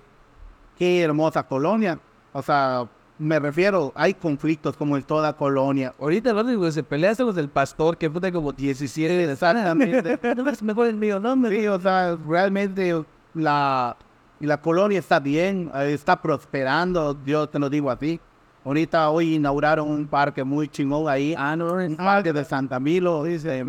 qué 0.78 1.02
hermosa 1.02 1.42
colonia. 1.42 1.98
O 2.32 2.40
sea, 2.40 2.88
me 3.18 3.38
refiero, 3.38 3.92
hay 3.94 4.14
conflictos 4.14 4.76
como 4.76 4.96
en 4.96 5.02
toda 5.04 5.32
colonia. 5.34 5.94
Ahorita 6.00 6.32
lo 6.32 6.40
único 6.40 6.62
que 6.62 6.72
se 6.72 6.82
pelea 6.82 7.12
es 7.12 7.18
con 7.18 7.38
el 7.38 7.48
pastor, 7.48 7.96
que 7.96 8.10
puta 8.10 8.30
como 8.32 8.52
17. 8.52 9.30
Exactamente. 9.30 10.18
No 10.34 10.50
es 10.50 10.62
mejor 10.62 10.88
el 10.88 10.96
mío, 10.96 11.20
no, 11.20 11.36
me 11.36 11.48
Sí, 11.48 11.66
o 11.68 11.80
sea, 11.80 12.16
realmente 12.28 13.04
la, 13.34 13.96
la 14.40 14.60
colonia 14.60 14.98
está 14.98 15.20
bien, 15.20 15.70
eh, 15.74 15.92
está 15.92 16.20
prosperando, 16.20 17.16
yo 17.24 17.48
te 17.48 17.58
lo 17.58 17.70
digo 17.70 17.90
así. 17.90 18.20
Ahorita 18.64 19.10
hoy 19.10 19.34
inauguraron 19.34 19.90
un 19.90 20.06
parque 20.06 20.42
muy 20.42 20.68
chingón 20.68 21.08
ahí, 21.08 21.34
Ah, 21.36 21.54
no, 21.54 21.74
un 21.74 21.96
parque 21.96 22.32
de 22.32 22.44
Santa 22.44 22.80
Milo, 22.80 23.22
dice. 23.24 23.64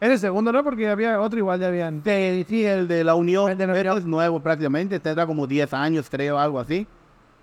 Es 0.00 0.10
el 0.10 0.18
segundo, 0.18 0.52
¿no? 0.52 0.62
Porque 0.62 0.88
había 0.88 1.20
otro 1.20 1.38
igual, 1.38 1.60
ya 1.60 1.68
habían. 1.68 2.02
Sí, 2.04 2.44
sí, 2.48 2.64
el 2.64 2.86
de 2.86 3.02
la 3.02 3.14
Unión, 3.14 3.54
pero 3.56 3.96
es 3.96 4.04
nuevo 4.04 4.40
prácticamente, 4.40 5.00
tendrá 5.00 5.26
como 5.26 5.46
10 5.46 5.72
años, 5.72 6.08
creo, 6.10 6.38
algo 6.38 6.60
así. 6.60 6.86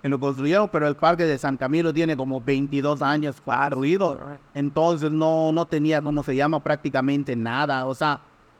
Que 0.06 0.10
lo 0.10 0.20
construyeron, 0.20 0.70
pero 0.70 0.88
el 0.88 0.96
parque 0.96 1.24
de 1.24 1.36
San 1.36 1.58
Camilo 1.58 1.92
tiene 1.92 2.16
como 2.16 2.40
22 2.40 3.02
años 3.02 3.42
construido. 3.42 4.20
Entonces 4.54 5.10
no, 5.10 5.52
no 5.52 5.66
tenía, 5.66 6.00
¿cómo 6.00 6.22
se 6.22 6.36
llama? 6.36 6.60
Prácticamente 6.60 7.36
nada. 7.36 7.88
O 7.88 7.96
sea, 7.96 8.20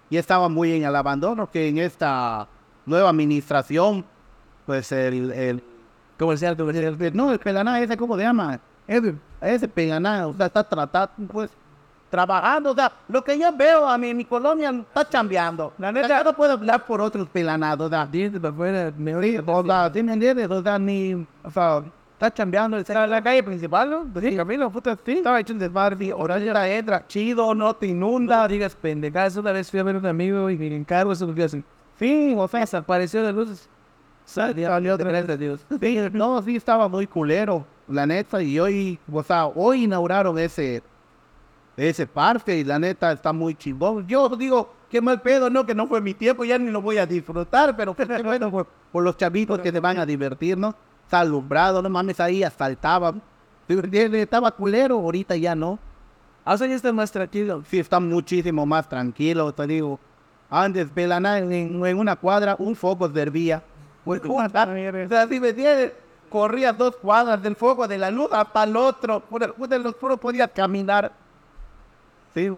y 0.10 0.18
estaba 0.18 0.50
muy 0.50 0.72
en 0.72 0.86
el 0.86 0.96
abandono 0.96 1.52
que 1.52 1.68
en 1.68 1.78
esta 1.78 2.48
nueva 2.88 3.12
administración, 3.12 4.04
pues 4.66 4.92
el, 4.92 5.32
el 5.34 5.64
Comercial, 6.18 6.58
comercial. 6.58 6.98
no, 7.14 7.32
el 7.32 7.38
pelaná 7.38 7.80
ese, 7.80 7.96
¿cómo 7.96 8.18
se 8.18 8.24
llama? 8.24 8.60
Ese, 8.88 9.14
ese 9.40 9.68
pelaná, 9.68 10.26
o 10.26 10.34
sea, 10.34 10.48
está 10.48 10.64
tratando, 10.64 11.32
pues, 11.32 11.52
trabajando, 12.16 12.72
o 12.72 12.76
sea, 12.76 12.92
lo 13.10 13.24
que 13.24 13.38
yo 13.38 13.52
veo 13.56 13.88
a 13.88 13.98
mi, 13.98 14.14
mi 14.14 14.26
colonia 14.26 14.70
está 14.70 15.08
chambeando. 15.08 15.74
La 15.78 15.92
neta, 15.92 16.24
no 16.24 16.34
puedo 16.34 16.54
hablar 16.54 16.86
por 16.86 17.02
otros 17.02 17.28
pelanados, 17.30 17.88
o 17.88 17.90
sea, 17.90 18.08
Sí, 18.12 18.26
o 18.28 19.64
sea, 19.66 19.92
¿sí 19.94 20.04
me 20.04 20.14
entiendes? 20.14 20.50
O 20.50 20.64
sea, 20.64 20.80
ni, 20.80 21.14
o 21.44 21.52
sea, 21.52 21.84
está 22.14 22.34
chambeando. 22.34 22.78
La, 22.88 23.08
la 23.08 23.22
calle 23.22 23.44
principal, 23.44 23.90
¿no? 23.90 24.22
Sí, 24.22 24.36
Camilo, 24.36 24.70
puta, 24.70 24.98
sí. 25.06 25.14
Estaba 25.18 25.40
hecho 25.40 25.54
un 25.54 25.60
desmadre. 25.60 26.14
Horario 26.14 26.52
era 26.52 26.68
entra, 26.70 27.06
chido, 27.08 27.54
no 27.54 27.74
te 27.76 27.88
inunda. 27.88 28.48
digas 28.48 28.76
pendejadas. 28.76 29.36
Una 29.38 29.52
vez 29.52 29.70
fui 29.70 29.80
a 29.80 29.84
ver 29.84 29.96
a 29.96 30.00
un 30.00 30.06
amigo 30.06 30.50
y 30.50 30.58
me 30.58 30.74
encargo 30.76 31.12
eso 31.12 31.34
que 31.34 31.44
hacen. 31.44 31.66
Sí, 32.00 32.34
o 32.38 32.48
sea, 32.48 32.62
Desapareció 32.62 33.24
de 33.24 33.34
luces. 33.34 33.70
Salió, 34.26 34.96
otra 34.96 35.10
gracias 35.10 35.30
a 35.30 35.38
Dios. 35.38 35.66
sí, 35.80 36.00
no, 36.14 36.42
sí 36.42 36.56
estaba 36.56 36.88
muy 36.88 37.06
culero, 37.06 37.64
la 37.88 38.08
neta, 38.08 38.42
y 38.42 38.60
hoy, 38.60 39.00
o 39.12 39.22
sea, 39.22 39.46
hoy 39.46 39.84
inauguraron 39.84 40.40
ese, 40.40 40.82
ese 41.78 42.08
parque 42.08 42.58
y 42.58 42.64
la 42.64 42.80
neta 42.80 43.12
está 43.12 43.34
muy 43.34 43.56
chingón. 43.56 44.08
Yo 44.08 44.30
digo, 44.30 44.74
qué 44.90 45.02
mal 45.02 45.22
pedo, 45.22 45.50
no, 45.50 45.66
que 45.66 45.76
no 45.76 45.88
fue 45.88 46.02
mi 46.02 46.14
tiempo, 46.14 46.46
ya 46.46 46.58
ni 46.58 46.72
lo 46.72 46.82
voy 46.82 46.98
a 46.98 47.06
disfrutar, 47.06 47.76
pero 47.76 47.96
qué 47.96 48.06
bueno 48.24 48.50
por, 48.52 48.68
por 48.92 49.04
los 49.04 49.18
chavitos 49.18 49.60
que 49.60 49.72
se 49.72 49.80
van 49.80 50.00
a 50.00 50.06
divertir, 50.06 50.58
¿no? 50.58 50.74
Está 51.04 51.20
alumbrado, 51.20 51.82
no 51.82 51.90
mames, 51.90 52.20
ahí 52.20 52.44
asaltaban. 52.44 53.22
Estaba 53.68 54.52
culero, 54.52 54.96
ahorita 54.96 55.36
ya 55.36 55.56
no. 55.56 55.80
Ah, 56.44 56.54
o 56.54 56.58
sea, 56.58 56.68
ya 56.68 56.76
está 56.76 56.94
más 56.94 57.12
tranquilo. 57.12 57.64
sí 57.68 57.80
está 57.80 58.00
muchísimo 58.00 58.66
más 58.66 58.88
tranquilo, 58.88 59.52
te 59.54 59.66
digo. 59.66 60.00
Antes, 60.50 60.88
Pelaná, 60.90 61.40
en, 61.40 61.52
en 61.52 61.98
una 61.98 62.16
cuadra, 62.16 62.56
un 62.60 62.76
foco 62.76 63.12
servía. 63.12 63.64
O 64.06 65.10
sea, 65.10 65.28
si 65.28 65.40
me 65.40 65.50
entiendes, 65.50 65.94
corría 66.30 66.72
dos 66.72 66.96
cuadras 66.98 67.42
del 67.42 67.56
foco 67.56 67.88
de 67.88 67.98
la 67.98 68.12
luz 68.12 68.30
hasta 68.32 68.64
el 68.64 68.76
otro. 68.76 69.20
Puta, 69.22 69.52
puta, 69.52 69.78
los 69.80 69.96
puros 69.96 70.20
podías 70.20 70.52
caminar. 70.54 71.12
Sí. 72.36 72.52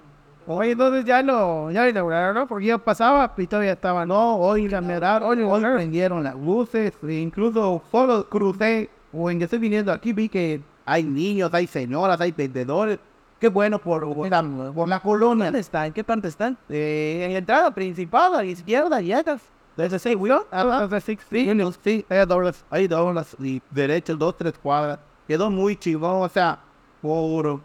Oye, 0.47 0.71
entonces 0.71 1.05
ya 1.05 1.21
lo, 1.21 1.69
ya 1.71 1.84
lo 1.84 1.89
inauguraron, 1.89 2.36
¿no? 2.36 2.47
Porque 2.47 2.67
yo 2.67 2.80
pasaba 2.80 3.34
y 3.38 3.47
todavía 3.47 3.73
estaba, 3.73 4.05
¿no? 4.05 4.15
No, 4.15 4.36
hoy 4.38 4.69
la 4.69 4.82
verdad, 4.82 5.21
hoy, 5.23 5.41
hoy 5.41 5.61
prendieron 5.61 6.23
las 6.23 6.36
luces, 6.36 6.93
e 7.03 7.13
incluso 7.13 7.82
solo 7.91 8.28
crucé, 8.30 8.89
o 9.11 9.30
en 9.30 9.39
que 9.39 9.43
estoy 9.43 9.59
viniendo 9.59 9.91
aquí, 9.91 10.13
vi 10.13 10.30
que 10.30 10.61
hay 10.86 11.03
niños, 11.03 11.53
hay 11.53 11.67
señoras, 11.67 12.19
hay 12.21 12.32
vendedores. 12.32 12.97
Qué 13.39 13.49
bueno 13.49 13.78
por, 13.78 14.01
por 14.15 14.30
la, 14.30 14.41
por 14.73 14.88
la 14.88 14.99
colonia. 14.99 15.45
¿Dónde 15.45 15.59
está? 15.59 15.86
¿En 15.86 15.93
qué 15.93 16.03
parte 16.03 16.30
están? 16.30 16.57
Eh, 16.69 17.23
en 17.25 17.34
la 17.34 17.39
entrada 17.39 17.69
principal, 17.71 18.34
a 18.34 18.38
la 18.38 18.45
izquierda, 18.45 19.01
llegas. 19.01 19.41
Desde 19.75 19.99
seis, 19.99 20.15
güey. 20.15 20.34
Hasta 20.49 20.99
six 21.01 21.23
Sí, 21.30 21.51
sí, 21.84 22.05
hay 22.09 22.25
doblas, 22.25 22.65
hay 22.71 22.88
doblas 22.88 23.36
y 23.39 23.61
derechas, 23.69 24.17
dos, 24.17 24.36
tres 24.36 24.53
cuadras. 24.57 24.97
Quedó 25.28 25.51
muy 25.51 25.75
chingón, 25.75 26.23
o 26.23 26.30
sea, 26.30 26.57
por... 27.01 27.59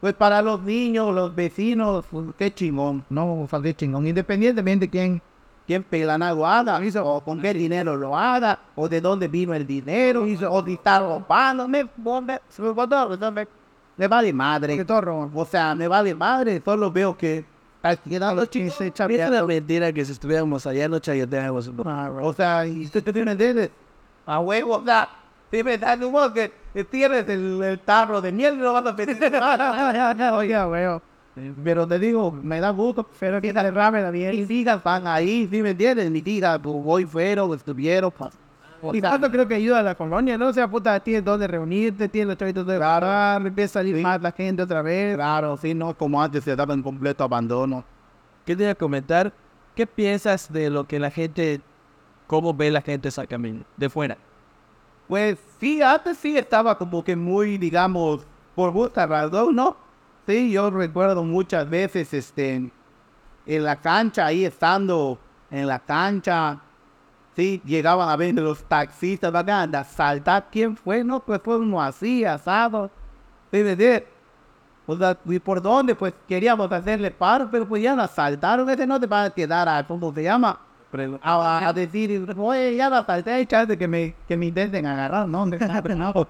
Pues 0.00 0.14
para 0.14 0.42
los 0.42 0.62
niños, 0.62 1.14
los 1.14 1.34
vecinos, 1.34 2.04
pues, 2.10 2.26
qué 2.38 2.52
chingón, 2.52 3.04
no, 3.08 3.42
o 3.42 3.48
sea, 3.48 3.60
qué 3.62 3.74
chingón. 3.74 4.06
Independientemente 4.06 4.86
de 4.86 4.90
quién, 4.90 5.22
quién 5.66 5.82
pelana 5.82 6.32
lo 6.32 6.46
haga, 6.46 6.80
o 7.02 7.20
con 7.22 7.40
qué 7.40 7.54
dinero 7.54 7.96
lo 7.96 8.16
haga, 8.16 8.58
o 8.74 8.88
de 8.88 9.00
dónde 9.00 9.28
vino 9.28 9.54
el 9.54 9.66
dinero, 9.66 10.24
o 10.50 10.64
si 10.64 10.74
está 10.74 11.00
robando, 11.00 11.66
me, 11.66 11.84
me, 11.84 12.40
me, 13.96 14.06
vale 14.06 14.32
madre. 14.32 14.84
O 15.34 15.44
sea, 15.46 15.74
me 15.74 15.88
vale 15.88 16.14
madre, 16.14 16.62
solo 16.64 16.92
veo 16.92 17.16
que 17.16 17.44
Es 17.82 19.28
una 19.28 19.44
mentira 19.44 19.92
que 19.92 20.04
si 20.04 20.12
estuviéramos 20.12 20.66
allá 20.66 20.88
no 20.88 20.98
chayoteamos. 20.98 21.70
O 21.78 22.32
sea, 22.32 22.66
y 22.66 22.84
usted 22.84 23.02
te 23.02 23.20
entiendes. 23.20 23.70
A 24.26 24.40
huevo, 24.40 24.82
sea, 24.84 25.08
si 25.50 25.62
me 25.62 25.78
dan 25.78 26.00
vos 26.12 26.32
que 26.32 26.52
tienes 26.90 27.28
el, 27.28 27.62
el 27.62 27.78
tarro 27.80 28.20
de 28.20 28.32
miel, 28.32 28.58
no 28.58 28.72
vas 28.72 28.86
a 28.86 28.96
pedir 28.96 29.18
nada. 29.32 30.36
Oiga, 30.36 30.68
weón. 30.68 31.02
Pero 31.62 31.86
te 31.86 31.98
digo, 31.98 32.32
me 32.32 32.60
da 32.60 32.70
gusto. 32.70 33.06
Pero 33.20 33.40
que 33.42 33.52
derrame 33.52 34.00
la 34.02 34.10
Mis 34.10 34.48
bien. 34.48 34.50
hijas 34.52 34.82
van 34.82 35.06
ahí, 35.06 35.46
¿sí 35.50 35.62
me 35.62 35.70
entiendes? 35.70 36.10
Mis 36.10 36.26
hijas, 36.26 36.58
pues, 36.62 36.74
voy 36.82 37.04
fueron, 37.04 37.52
estuvieron. 37.54 38.10
pa- 38.10 38.30
o 38.82 38.94
Y 38.94 39.00
tanto 39.00 39.30
creo 39.30 39.46
que 39.48 39.54
ayuda 39.54 39.78
a 39.80 39.82
la 39.82 39.94
colonia, 39.94 40.36
¿no? 40.38 40.48
O 40.48 40.52
sea, 40.52 40.68
puta, 40.68 40.98
tienes 41.00 41.24
donde 41.24 41.46
reunirte, 41.46 42.08
tienes 42.08 42.28
los 42.28 42.36
chavitos 42.38 42.66
de 42.66 42.76
Claro. 42.76 43.06
grabar, 43.06 43.46
empieza 43.46 43.78
a 43.78 43.82
salir 43.82 43.96
Sí. 43.96 44.02
más 44.02 44.20
la 44.20 44.32
gente 44.32 44.62
otra 44.62 44.82
vez. 44.82 45.14
Claro, 45.14 45.56
sí, 45.56 45.74
no 45.74 45.94
como 45.96 46.22
antes 46.22 46.44
se 46.44 46.54
daba 46.56 46.74
en 46.74 46.82
completo 46.82 47.24
abandono. 47.24 47.84
¿Qué 48.44 48.54
te 48.56 48.62
iba 48.64 48.72
a 48.72 48.74
comentar? 48.74 49.32
¿Qué 49.74 49.86
piensas 49.86 50.52
de 50.52 50.70
lo 50.70 50.84
que 50.86 50.98
la 51.00 51.10
gente, 51.10 51.60
cómo 52.26 52.54
ve 52.54 52.70
la 52.70 52.80
gente 52.82 53.08
esa 53.08 53.26
camino 53.26 53.64
de 53.76 53.88
fuera? 53.90 54.16
Pues 55.08 55.38
sí, 55.60 55.82
antes 55.82 56.18
sí 56.18 56.36
estaba 56.36 56.76
como 56.76 57.04
que 57.04 57.14
muy, 57.14 57.58
digamos, 57.58 58.26
por 58.54 58.72
gusta 58.72 59.06
razón, 59.06 59.54
¿no? 59.54 59.76
Sí, 60.26 60.50
yo 60.50 60.70
recuerdo 60.70 61.22
muchas 61.22 61.68
veces, 61.70 62.12
este, 62.12 62.70
en 63.46 63.64
la 63.64 63.76
cancha, 63.76 64.26
ahí 64.26 64.44
estando 64.44 65.18
en 65.50 65.68
la 65.68 65.78
cancha, 65.78 66.60
sí, 67.36 67.62
llegaban 67.64 68.08
a 68.08 68.16
ver 68.16 68.34
los 68.34 68.64
taxistas, 68.64 69.30
van 69.30 69.74
a 69.74 69.84
saltar, 69.84 70.48
¿quién 70.50 70.76
fue? 70.76 71.04
No, 71.04 71.20
pues 71.20 71.40
fue 71.44 71.56
uno 71.58 71.80
así, 71.80 72.24
asado, 72.24 72.90
sí, 73.52 73.62
¿me? 73.62 74.06
O 74.88 74.96
sea, 74.96 75.16
¿y 75.24 75.38
por 75.38 75.60
dónde? 75.62 75.94
Pues 75.94 76.14
queríamos 76.26 76.70
hacerle 76.70 77.10
paro, 77.10 77.48
pero 77.50 77.66
pues 77.66 77.82
ya 77.82 77.94
nos 77.94 78.10
asaltaron, 78.10 78.68
ese 78.70 78.86
no 78.86 78.98
te 78.98 79.06
va 79.06 79.24
a 79.24 79.30
quedar 79.30 79.68
a, 79.68 79.86
¿cómo 79.86 80.12
se 80.12 80.22
llama? 80.22 80.58
A, 81.22 81.68
a 81.68 81.72
decir, 81.72 82.26
oye, 82.36 82.76
ya 82.76 82.90
la 82.90 83.04
salté, 83.04 83.32
hay 83.32 83.46
chance 83.46 83.66
de 83.66 83.78
que 83.78 83.88
me, 83.88 84.14
que 84.28 84.36
me 84.36 84.46
intenten 84.46 84.86
agarrar, 84.86 85.28
¿no? 85.28 85.46
no. 85.46 86.28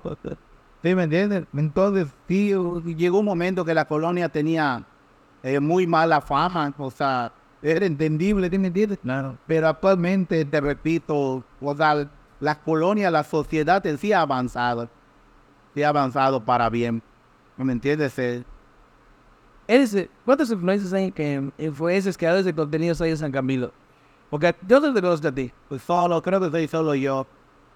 ¿Sí 0.82 0.94
me 0.94 1.04
entiendes? 1.04 1.44
Entonces, 1.54 2.08
sí, 2.28 2.54
llegó 2.96 3.18
un 3.18 3.24
momento 3.24 3.64
que 3.64 3.74
la 3.74 3.86
colonia 3.86 4.28
tenía 4.28 4.84
eh, 5.42 5.58
muy 5.58 5.86
mala 5.86 6.20
fama, 6.20 6.72
o 6.78 6.90
sea, 6.90 7.32
era 7.62 7.86
entendible, 7.86 8.48
¿sí 8.50 8.58
me 8.58 8.68
entiendes? 8.68 8.98
Claro. 9.02 9.36
Pero 9.46 9.68
actualmente, 9.68 10.44
te 10.44 10.60
repito, 10.60 11.42
o 11.60 11.74
sea, 11.74 12.08
la 12.40 12.60
colonia, 12.60 13.10
la 13.10 13.24
sociedad 13.24 13.84
en 13.86 13.98
sí 13.98 14.12
ha 14.12 14.20
avanzado, 14.20 14.88
sí 15.74 15.82
ha 15.82 15.88
avanzado 15.88 16.44
para 16.44 16.68
bien, 16.68 17.02
¿me 17.56 17.72
entiendes? 17.72 18.18
Eh, 18.18 18.44
eh, 19.68 20.08
¿Cuántos 20.24 20.50
influencers 20.50 20.92
hay 20.92 21.10
que 21.10 21.50
influencers, 21.58 22.16
creadores 22.16 22.44
de 22.44 22.54
contenidos 22.54 23.00
hay 23.00 23.10
en 23.10 23.18
San 23.18 23.32
Camilo? 23.32 23.72
Porque 24.30 24.54
yo 24.66 24.80
no 24.80 24.92
te 24.92 25.00
conozco 25.00 25.28
a 25.28 25.32
ti. 25.32 25.52
pues 25.68 25.82
solo, 25.82 26.22
creo 26.22 26.40
que 26.40 26.50
soy 26.50 26.68
solo 26.68 26.94
yo. 26.94 27.26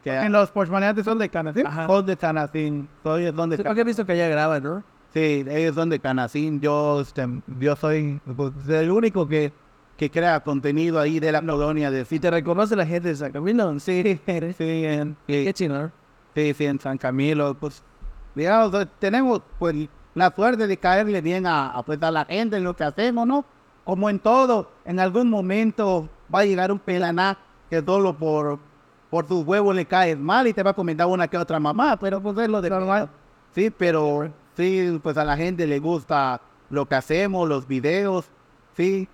Que 0.02 0.16
En 0.16 0.32
los 0.32 0.50
postmaneantes 0.50 1.04
son 1.04 1.18
de 1.18 1.28
cana, 1.28 1.52
¿sí? 1.52 1.62
Ajá. 1.64 1.86
Son 1.86 2.06
de 2.06 2.16
Canacín, 2.16 2.88
soy 3.02 3.30
son 3.34 3.50
de 3.50 3.56
Sí, 3.58 3.62
Porque 3.62 3.80
he 3.82 3.84
visto 3.84 4.06
que 4.06 4.12
allá 4.12 4.28
graban, 4.28 4.62
¿no? 4.62 4.82
Sí, 5.12 5.44
ellos 5.48 5.74
son 5.74 5.90
de 5.90 6.00
Canacín. 6.00 6.60
Yo, 6.60 7.00
este, 7.02 7.28
yo 7.58 7.76
soy 7.76 8.20
pues, 8.36 8.52
el 8.68 8.90
único 8.90 9.28
que, 9.28 9.52
que 9.98 10.10
crea 10.10 10.40
contenido 10.40 10.98
ahí 10.98 11.20
de 11.20 11.32
la 11.32 11.42
colonia 11.42 11.90
de 11.90 12.06
¿Y 12.08 12.18
te 12.18 12.30
reconoce 12.30 12.74
la 12.76 12.86
gente 12.86 13.08
de 13.08 13.16
San 13.16 13.32
Camilo? 13.32 13.78
sí, 13.78 14.18
sí, 14.26 14.84
en, 14.84 15.16
Qué 15.26 15.52
chino, 15.52 15.82
¿no? 15.82 15.92
sí, 16.34 16.54
sí, 16.54 16.64
en 16.64 16.80
San 16.80 16.96
Camilo. 16.96 17.54
Pues, 17.54 17.82
digamos, 18.34 18.74
tenemos 18.98 19.42
pues 19.58 19.76
la 20.14 20.32
suerte 20.34 20.66
de 20.66 20.76
caerle 20.78 21.20
bien 21.20 21.46
a, 21.46 21.70
a, 21.72 21.82
pues, 21.82 22.02
a 22.02 22.10
la 22.10 22.24
gente 22.24 22.56
en 22.56 22.64
lo 22.64 22.74
que 22.74 22.84
hacemos, 22.84 23.26
¿no? 23.26 23.44
Como 23.84 24.08
en 24.08 24.18
todo, 24.18 24.70
en 24.86 24.98
algún 24.98 25.28
momento 25.28 26.08
va 26.32 26.40
a 26.40 26.44
llegar 26.44 26.72
un 26.72 26.78
pelaná 26.78 27.38
que 27.68 27.82
solo 27.82 28.16
por, 28.16 28.58
por 29.10 29.26
sus 29.26 29.44
huevos 29.44 29.74
le 29.74 29.86
caes 29.86 30.18
mal 30.18 30.46
y 30.46 30.52
te 30.52 30.62
va 30.62 30.70
a 30.70 30.74
comentar 30.74 31.06
una 31.06 31.28
que 31.28 31.38
otra 31.38 31.60
mamá, 31.60 31.98
pero 31.98 32.20
pues 32.20 32.36
es 32.38 32.48
lo 32.48 32.60
de 32.60 32.70
normal. 32.70 33.10
Sí, 33.54 33.70
pero 33.70 34.30
sí, 34.56 34.98
pues 35.02 35.16
a 35.16 35.24
la 35.24 35.36
gente 35.36 35.66
le 35.66 35.78
gusta 35.78 36.40
lo 36.70 36.86
que 36.86 36.94
hacemos, 36.94 37.48
los 37.48 37.66
videos, 37.66 38.26
sí. 38.76 39.08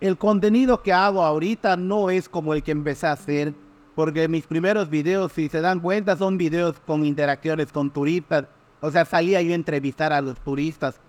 El 0.00 0.18
contenido 0.18 0.82
que 0.82 0.92
hago 0.92 1.22
ahorita 1.22 1.76
no 1.76 2.10
es 2.10 2.28
como 2.28 2.54
el 2.54 2.62
que 2.62 2.72
empecé 2.72 3.06
a 3.06 3.12
hacer, 3.12 3.54
porque 3.94 4.28
mis 4.28 4.46
primeros 4.46 4.90
videos, 4.90 5.32
si 5.32 5.48
se 5.48 5.60
dan 5.60 5.80
cuenta, 5.80 6.16
son 6.16 6.36
videos 6.36 6.76
con 6.86 7.04
interacciones 7.04 7.72
con 7.72 7.90
turistas. 7.90 8.44
O 8.80 8.90
sea, 8.90 9.06
salía 9.06 9.40
yo 9.40 9.52
a 9.52 9.54
entrevistar 9.54 10.12
a 10.12 10.20
los 10.20 10.38
turistas, 10.40 11.00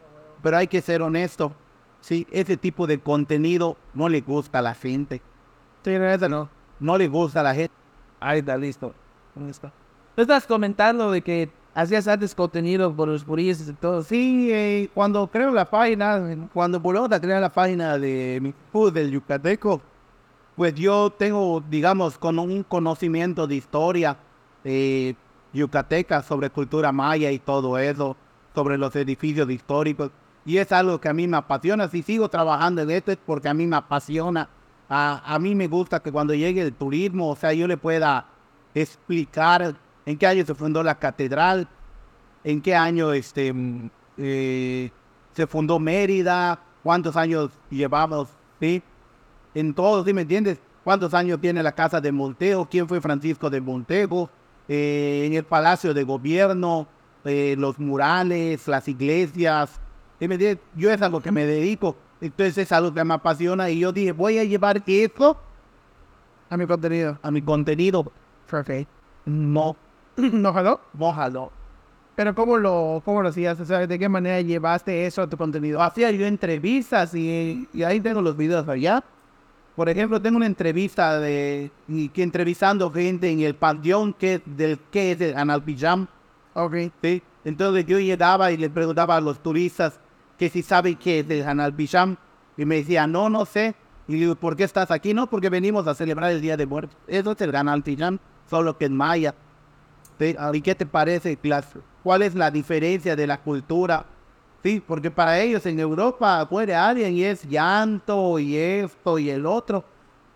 pero 0.42 0.58
hay 0.58 0.68
que 0.68 0.82
ser 0.82 1.02
honesto. 1.02 1.52
Sí, 2.08 2.26
ese 2.32 2.56
tipo 2.56 2.88
de 2.88 3.02
contenido 3.02 3.76
no 3.94 4.08
le 4.08 4.22
gusta 4.22 4.60
a 4.60 4.62
la 4.62 4.74
gente. 4.74 5.22
Sí, 5.84 5.92
esa 5.92 6.30
no. 6.30 6.48
No 6.80 6.98
le 6.98 7.10
gusta 7.10 7.42
a 7.42 7.44
la 7.44 7.54
gente. 7.54 7.74
Ahí 8.22 8.40
está, 8.40 8.56
listo. 8.56 8.94
Tú 10.16 10.22
estás 10.22 10.48
comentando 10.48 11.12
de 11.12 11.22
que 11.22 11.50
hacías 11.74 12.08
antes 12.08 12.34
contenido 12.34 12.96
por 12.96 13.10
los 13.10 13.26
puristas 13.26 13.68
y 13.68 13.74
todo. 13.74 14.04
Sí, 14.04 14.48
eh, 14.54 14.90
cuando 14.94 15.28
creo 15.28 15.52
la 15.52 15.70
página, 15.70 16.48
cuando 16.54 16.80
volvemos 16.80 17.12
a 17.12 17.20
crear 17.20 17.42
la 17.42 17.52
página 17.52 17.98
de 17.98 18.40
mi 18.42 18.54
food 18.72 18.94
del 18.94 19.12
Yucateco, 19.12 19.82
pues 20.56 20.74
yo 20.76 21.10
tengo, 21.10 21.62
digamos, 21.70 22.18
con 22.18 22.40
un 22.40 22.64
conocimiento 22.64 23.46
de 23.48 23.56
historia 23.56 24.16
eh, 24.64 25.14
yucateca 25.52 26.24
sobre 26.24 26.50
cultura 26.52 26.94
maya 26.94 27.32
y 27.32 27.40
todo 27.40 27.78
eso, 27.78 28.16
sobre 28.56 28.78
los 28.78 28.96
edificios 28.96 29.50
históricos. 29.50 30.10
Y 30.48 30.58
es 30.60 30.72
algo 30.72 31.02
que 31.02 31.10
a 31.10 31.14
mí 31.14 31.28
me 31.28 31.36
apasiona. 31.36 31.90
Si 31.90 32.02
sigo 32.02 32.30
trabajando 32.30 32.82
en 32.82 32.90
esto 32.90 33.12
es 33.12 33.18
porque 33.24 33.50
a 33.50 33.54
mí 33.54 33.68
me 33.68 33.76
apasiona. 33.76 34.48
A, 34.88 35.22
a 35.26 35.38
mí 35.40 35.54
me 35.54 35.68
gusta 35.68 36.00
que 36.00 36.10
cuando 36.10 36.34
llegue 36.34 36.62
el 36.62 36.74
turismo, 36.74 37.32
o 37.32 37.36
sea, 37.36 37.52
yo 37.52 37.68
le 37.68 37.76
pueda 37.76 38.26
explicar 38.74 39.76
en 40.06 40.18
qué 40.18 40.26
año 40.26 40.46
se 40.46 40.56
fundó 40.56 40.82
la 40.84 40.96
catedral, 40.96 41.68
en 42.46 42.62
qué 42.62 42.74
año 42.74 43.12
este, 43.12 43.52
mm, 43.52 43.90
eh, 44.20 44.90
se 45.34 45.48
fundó 45.48 45.80
Mérida, 45.80 46.58
cuántos 46.82 47.18
años 47.18 47.52
llevamos, 47.70 48.30
¿sí? 48.62 48.82
En 49.54 49.74
todo, 49.74 50.06
¿sí 50.06 50.14
me 50.14 50.22
entiendes? 50.22 50.60
¿Cuántos 50.86 51.14
años 51.14 51.42
tiene 51.42 51.62
la 51.62 51.74
casa 51.74 52.00
de 52.00 52.14
Montego? 52.14 52.70
¿Quién 52.72 52.88
fue 52.88 53.02
Francisco 53.02 53.50
de 53.50 53.60
Montego? 53.60 54.30
Eh, 54.70 55.24
en 55.26 55.34
el 55.34 55.44
Palacio 55.44 55.94
de 55.94 56.04
Gobierno, 56.04 56.88
eh, 57.26 57.56
los 57.58 57.78
murales, 57.78 58.66
las 58.70 58.88
iglesias, 58.88 59.82
¿sí 60.20 60.28
me 60.28 60.36
entiendes? 60.36 60.64
Yo 60.76 60.92
es 60.92 61.02
a 61.02 61.10
lo 61.10 61.22
que 61.22 61.32
me 61.32 61.46
dedico, 61.46 61.96
entonces 62.22 62.58
es 62.58 62.72
algo 62.72 62.94
que 62.94 63.04
me 63.04 63.14
apasiona 63.14 63.70
y 63.70 63.80
yo 63.80 63.92
dije, 63.92 64.12
voy 64.12 64.38
a 64.40 64.44
llevar 64.44 64.82
esto 64.86 65.38
A 66.50 66.58
mi 66.58 66.66
contenido. 66.66 67.18
a 67.22 67.32
mi 67.32 67.42
contenido. 67.42 68.12
Perfecto. 68.50 68.92
No, 69.26 69.76
¿No 70.18 70.54
jaló? 70.54 70.80
mójalo. 70.94 71.52
Pero 72.16 72.34
¿cómo 72.34 72.58
lo, 72.58 73.02
cómo 73.06 73.22
lo 73.22 73.30
hacías? 73.30 73.60
O 73.60 73.66
sea, 73.66 73.86
¿de 73.86 74.00
qué 74.00 74.10
manera 74.10 74.42
llevaste 74.42 75.06
eso 75.06 75.22
a 75.22 75.30
tu 75.30 75.38
contenido? 75.38 75.82
hacía 75.84 76.10
yo 76.10 76.26
entrevistas 76.26 77.14
y, 77.14 77.68
y 77.74 77.84
ahí 77.84 78.00
tengo 78.00 78.22
los 78.22 78.36
videos 78.36 78.68
allá. 78.68 79.04
Por 79.76 79.88
ejemplo, 79.90 80.20
tengo 80.20 80.38
una 80.38 80.48
entrevista 80.48 81.20
de 81.20 81.70
que 82.12 82.24
entrevistando 82.24 82.90
gente 82.92 83.30
en 83.30 83.42
el 83.42 83.54
panteón 83.54 84.14
que 84.14 84.42
del 84.46 84.80
que 84.90 85.12
es 85.12 85.22
el 85.22 85.38
Analpijam, 85.38 86.08
Ok. 86.56 86.76
¿sí? 87.04 87.22
Entonces 87.46 87.86
yo 87.86 88.00
llegaba 88.00 88.52
y 88.52 88.58
le 88.58 88.72
preguntaba 88.72 89.18
a 89.18 89.22
los 89.22 89.38
turistas 89.44 90.00
que 90.38 90.50
si 90.50 90.62
saben 90.62 90.96
qué 90.96 91.20
es 91.20 91.30
el 91.30 91.48
Analpijam 91.48 92.16
y 92.58 92.66
me 92.66 92.76
decía, 92.78 93.08
"No, 93.08 93.30
no 93.30 93.46
sé." 93.46 93.76
Y 94.08 94.16
digo, 94.16 94.36
"¿Por 94.36 94.56
qué 94.56 94.64
estás 94.64 94.92
aquí?" 94.92 95.14
No, 95.14 95.28
porque 95.28 95.50
venimos 95.50 95.88
a 95.88 95.96
celebrar 95.96 96.32
el 96.32 96.42
Día 96.42 96.56
de 96.58 96.66
Muertos. 96.66 96.96
Eso 97.08 97.32
es 97.32 97.42
el 97.42 97.56
Analpijam, 97.56 98.20
solo 98.50 98.78
que 98.78 98.86
en 98.86 98.96
maya. 98.96 99.34
¿Sí? 100.20 100.36
¿Y 100.54 100.62
qué 100.62 100.74
te 100.76 100.86
parece? 100.86 101.38
Las- 101.44 101.76
¿Cuál 102.04 102.22
es 102.24 102.34
la 102.36 102.50
diferencia 102.50 103.16
de 103.16 103.28
la 103.28 103.40
cultura? 103.42 104.06
Sí, 104.64 104.82
porque 104.86 105.12
para 105.12 105.40
ellos 105.40 105.66
en 105.66 105.80
Europa 105.80 106.48
muere 106.50 106.74
alguien 106.76 107.14
y 107.14 107.24
es 107.24 107.44
llanto 107.48 108.40
y 108.40 108.58
esto 108.58 109.20
y 109.20 109.30
el 109.30 109.46
otro. 109.46 109.84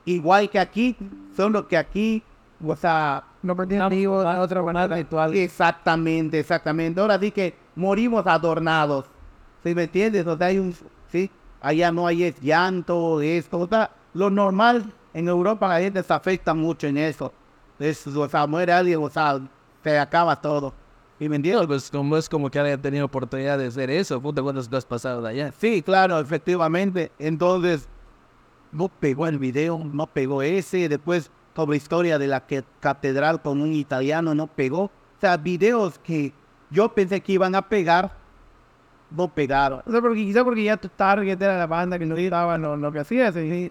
Igual 0.05 0.49
que 0.49 0.59
aquí, 0.59 0.95
solo 1.35 1.67
que 1.67 1.77
aquí, 1.77 2.23
o 2.63 2.75
sea, 2.75 3.23
No 3.41 3.55
de 3.55 3.79
otra 3.79 4.61
manera. 4.61 4.95
ritual. 4.95 5.35
exactamente, 5.35 6.39
exactamente. 6.39 6.99
Ahora 7.01 7.19
sí 7.19 7.31
que 7.31 7.55
morimos 7.75 8.25
adornados. 8.27 9.05
¿Sí 9.63 9.75
me 9.75 9.83
entiendes? 9.83 10.25
O 10.27 10.37
sea, 10.37 10.47
hay 10.47 10.59
un, 10.59 10.73
sí, 11.11 11.29
allá 11.61 11.91
no 11.91 12.07
hay 12.07 12.23
es 12.23 12.39
llanto, 12.41 13.21
esto, 13.21 13.59
o 13.59 13.67
sea, 13.67 13.91
lo 14.13 14.29
normal 14.29 14.91
en 15.13 15.27
Europa 15.27 15.67
la 15.67 15.79
gente 15.79 16.01
se 16.03 16.13
afecta 16.13 16.53
mucho 16.53 16.87
en 16.87 16.97
eso. 16.97 17.31
Es, 17.79 18.05
o 18.07 18.29
sea, 18.29 18.45
muere 18.47 18.71
alguien, 18.71 19.01
o 19.01 19.09
sea, 19.09 19.39
se 19.83 19.97
acaba 19.97 20.39
todo. 20.39 20.73
¿Sí 21.19 21.29
me 21.29 21.35
entiendes? 21.35 21.67
Pues 21.67 21.89
como 21.91 22.17
es 22.17 22.27
como 22.27 22.49
que 22.49 22.59
haya 22.59 22.77
tenido 22.79 23.05
oportunidad 23.05 23.57
de 23.57 23.67
hacer 23.67 23.89
eso, 23.91 24.19
puta, 24.19 24.41
¿cuántas 24.41 24.67
cosas 24.67 24.85
pasaron 24.85 25.25
allá? 25.25 25.51
Sí, 25.59 25.81
claro, 25.83 26.19
efectivamente. 26.19 27.11
Entonces, 27.19 27.87
no 28.71 28.87
pegó 28.89 29.27
el 29.27 29.37
video, 29.37 29.79
no 29.83 30.07
pegó 30.07 30.41
ese. 30.41 30.89
Después, 30.89 31.29
sobre 31.55 31.77
historia 31.77 32.17
de 32.17 32.27
la 32.27 32.45
que- 32.47 32.63
catedral 32.79 33.41
con 33.41 33.61
un 33.61 33.73
italiano, 33.73 34.33
no 34.33 34.47
pegó. 34.47 34.83
O 34.85 34.91
sea, 35.19 35.37
videos 35.37 35.99
que, 35.99 36.33
yo 36.71 36.89
pensé 36.93 37.21
que 37.21 37.33
iban 37.33 37.53
a 37.53 37.67
pegar, 37.67 38.17
no 39.11 39.27
pegaron. 39.27 39.81
O 39.85 39.91
sea, 39.91 40.01
porque, 40.01 40.23
quizá 40.23 40.43
porque 40.43 40.63
ya 40.63 40.77
tu 40.77 40.87
target 40.89 41.41
era 41.41 41.57
la 41.57 41.67
banda 41.67 41.99
que 41.99 42.05
no 42.05 42.15
estaba 42.15 42.57
lo, 42.57 42.77
lo 42.77 42.91
que 42.91 43.03
Sí, 43.03 43.19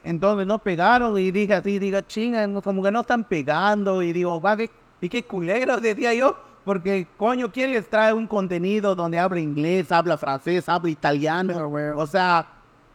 entonces 0.05 0.47
no 0.47 0.59
pegaron 0.59 1.19
y 1.19 1.31
dije 1.31 1.55
así, 1.55 1.79
diga, 1.79 2.07
chinga, 2.07 2.47
como 2.63 2.83
que 2.83 2.91
no 2.91 3.01
están 3.01 3.25
pegando 3.25 4.03
y 4.03 4.13
digo, 4.13 4.41
va, 4.41 4.57
y 5.01 5.09
qué 5.09 5.23
culeros, 5.25 5.81
decía 5.83 6.13
yo, 6.15 6.37
porque 6.65 7.07
coño, 7.17 7.51
¿quién 7.51 7.73
les 7.73 7.89
trae 7.89 8.13
un 8.13 8.27
contenido 8.27 8.95
donde 8.95 9.19
habla 9.19 9.41
inglés, 9.41 9.91
habla 9.91 10.19
francés, 10.19 10.69
habla 10.69 10.91
italiano? 10.91 11.71
O 11.97 12.07
sea, 12.07 12.47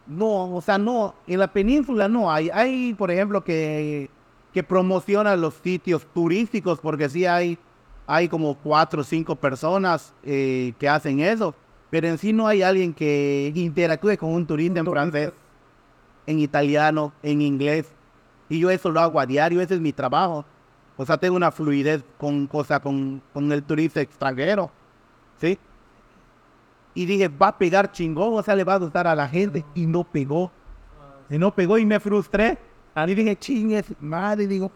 no, 0.06 0.54
o 0.54 0.60
sea, 0.60 0.78
no, 0.78 1.14
en 1.26 1.40
la 1.40 1.52
península 1.52 2.08
no 2.08 2.30
hay, 2.30 2.48
hay, 2.50 2.94
por 2.94 3.10
ejemplo, 3.10 3.42
que, 3.42 4.08
que 4.52 4.62
promocionan 4.62 5.40
los 5.40 5.54
sitios 5.54 6.06
turísticos, 6.14 6.78
porque 6.78 7.08
sí 7.08 7.26
hay, 7.26 7.58
hay 8.06 8.28
como 8.28 8.54
cuatro 8.54 9.00
o 9.00 9.04
cinco 9.04 9.34
personas 9.34 10.14
eh, 10.22 10.72
que 10.78 10.88
hacen 10.88 11.18
eso, 11.18 11.54
pero 11.90 12.08
en 12.08 12.18
sí 12.18 12.32
no 12.32 12.46
hay 12.46 12.62
alguien 12.62 12.92
que 12.92 13.52
interactúe 13.54 14.16
con 14.18 14.32
un 14.32 14.46
turista 14.46 14.80
en 14.80 14.86
francés 14.86 15.32
en 16.26 16.40
italiano, 16.40 17.12
en 17.22 17.40
inglés. 17.40 17.86
Y 18.48 18.58
yo 18.58 18.70
eso 18.70 18.90
lo 18.90 19.00
hago 19.00 19.20
a 19.20 19.26
diario, 19.26 19.60
ese 19.60 19.74
es 19.74 19.80
mi 19.80 19.92
trabajo. 19.92 20.44
O 20.96 21.04
sea, 21.06 21.16
tengo 21.16 21.36
una 21.36 21.50
fluidez 21.52 22.02
con, 22.18 22.48
o 22.50 22.64
sea, 22.64 22.80
con, 22.80 23.22
con 23.32 23.50
el 23.52 23.62
turista 23.62 24.00
extranjero. 24.00 24.70
¿Sí? 25.40 25.58
Y 26.94 27.04
dije, 27.06 27.28
va 27.28 27.48
a 27.48 27.58
pegar 27.58 27.92
chingón, 27.92 28.34
o 28.34 28.42
sea, 28.42 28.56
le 28.56 28.64
va 28.64 28.74
a 28.74 28.78
gustar 28.78 29.06
a 29.06 29.14
la 29.14 29.28
gente. 29.28 29.64
Y 29.74 29.86
no 29.86 30.02
pegó. 30.04 30.50
Y 31.28 31.38
no 31.38 31.54
pegó 31.54 31.76
y 31.78 31.84
me 31.84 32.00
frustré. 32.00 32.58
Y 33.06 33.14
dije, 33.14 33.36
chingue, 33.36 33.84
madre, 34.00 34.46
digo, 34.46 34.70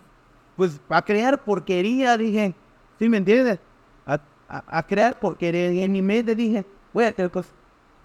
pues 0.57 0.79
a 0.91 1.01
crear 1.03 1.43
porquería, 1.43 2.17
dije, 2.19 2.55
¿sí 2.99 3.09
me 3.09 3.17
entiendes? 3.17 3.59
A, 4.07 4.21
a- 4.49 4.79
a 4.79 4.83
crear 4.87 5.19
porquería. 5.19 5.73
Y 5.73 5.83
en 5.83 5.93
mi 5.93 6.03
mente 6.03 6.35
dije, 6.35 6.67
voy 6.93 7.05
a 7.05 7.09
hacer 7.09 7.31
cosas. 7.31 7.53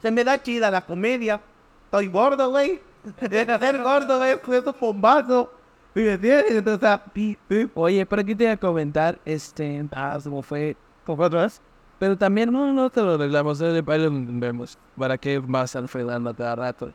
Se 0.01 0.11
me 0.11 0.23
da 0.23 0.41
chida 0.41 0.69
la 0.71 0.81
comedia. 0.81 1.41
Estoy 1.86 2.07
gordo, 2.07 2.49
güey. 2.51 2.81
De 3.21 3.45
ser 3.45 3.81
gordo, 3.81 4.17
güey. 4.17 4.39
Pues 4.41 4.65
un 4.65 4.75
bombazo. 4.79 5.51
¿Sí 5.93 6.01
¿Me 6.01 6.13
entiendes? 6.13 6.51
Entonces, 6.51 6.77
o 6.77 6.79
sea, 6.79 7.69
Oye, 7.75 8.05
pero 8.05 8.21
aquí 8.21 8.36
te 8.36 8.43
voy 8.43 8.51
a 8.51 8.57
comentar, 8.57 9.17
este, 9.23 9.88
ah, 9.93 10.19
como 10.21 10.41
fue, 10.41 10.75
como 11.05 11.15
fue 11.15 11.25
atrás. 11.27 11.61
Pero 11.97 12.17
también, 12.17 12.51
no, 12.51 12.73
no 12.73 12.89
te 12.89 13.01
lo 13.01 13.13
arreglamos, 13.13 13.61
eh, 13.61 13.81
ahí 13.88 13.99
lo 13.99 14.09
vemos. 14.11 14.77
¿Para 14.97 15.17
qué 15.17 15.39
vas 15.39 15.73
a 15.75 15.79
enfrentarlo 15.79 16.36
cada 16.36 16.55
rato? 16.55 16.91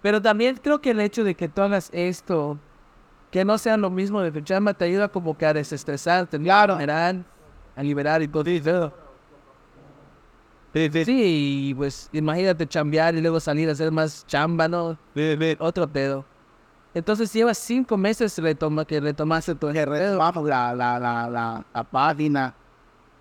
Pero 0.00 0.22
también 0.22 0.56
creo 0.62 0.80
que 0.80 0.90
el 0.90 1.00
hecho 1.00 1.24
de 1.24 1.34
que 1.34 1.48
tú 1.48 1.62
hagas 1.62 1.90
esto, 1.92 2.56
que 3.32 3.44
no 3.44 3.58
sea 3.58 3.76
lo 3.76 3.90
mismo 3.90 4.20
de 4.20 4.30
tu 4.30 4.40
chamba, 4.42 4.74
te 4.74 4.84
ayuda 4.84 5.08
como 5.08 5.36
que 5.36 5.46
a 5.46 5.52
desestresarte. 5.52 6.38
Claro. 6.38 6.74
a 6.74 6.78
liberar, 6.78 7.16
a 7.74 7.82
liberar 7.82 8.22
y 8.22 8.28
todo. 8.28 9.03
Sí, 10.74 10.90
sí, 10.92 11.04
Sí, 11.04 11.68
y 11.68 11.74
pues 11.74 12.10
imagínate 12.12 12.66
chambear 12.66 13.14
y 13.14 13.20
luego 13.20 13.38
salir 13.38 13.68
a 13.68 13.72
hacer 13.72 13.92
más 13.92 14.26
chamba, 14.26 14.66
¿no? 14.66 14.98
Otro 15.60 15.86
pedo. 15.88 16.24
Entonces 16.92 17.32
llevas 17.32 17.58
cinco 17.58 17.96
meses 17.96 18.36
retoma, 18.38 18.84
que 18.84 19.00
retomaste 19.00 19.54
tu 19.54 19.72
que 19.72 19.86
retomamos 19.86 20.44
la, 20.48 20.74
la, 20.74 20.98
la, 20.98 21.28
la, 21.30 21.64
la 21.72 21.84
página. 21.84 22.54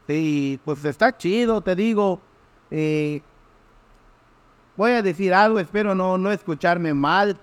Sí, 0.07 0.59
pues 0.65 0.83
está 0.83 1.15
chido, 1.15 1.61
te 1.61 1.75
digo. 1.75 2.19
Eh, 2.71 3.21
voy 4.75 4.91
a 4.91 5.01
decir 5.01 5.33
algo, 5.33 5.59
espero 5.59 5.95
no, 5.95 6.17
no 6.17 6.31
escucharme 6.31 6.93
mal. 6.93 7.39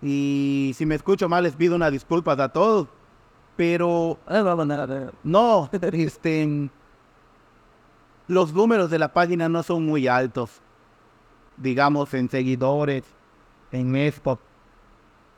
Y 0.00 0.72
si 0.76 0.86
me 0.86 0.94
escucho 0.94 1.28
mal, 1.28 1.42
les 1.42 1.56
pido 1.56 1.74
unas 1.76 1.92
disculpas 1.92 2.38
a 2.38 2.48
todos. 2.48 2.88
Pero 3.56 4.18
no, 4.28 4.42
no, 4.42 4.64
no, 4.64 4.86
no. 4.86 5.12
no, 5.24 5.70
este, 5.92 6.70
los 8.28 8.52
números 8.52 8.90
de 8.90 8.98
la 8.98 9.12
página 9.12 9.48
no 9.48 9.62
son 9.62 9.84
muy 9.84 10.06
altos. 10.06 10.50
Digamos, 11.56 12.14
en 12.14 12.28
seguidores, 12.28 13.02
en 13.72 13.96
esto. 13.96 14.38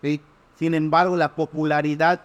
¿sí? 0.03 0.21
Sin 0.59 0.75
embargo, 0.75 1.17
la 1.17 1.35
popularidad 1.35 2.21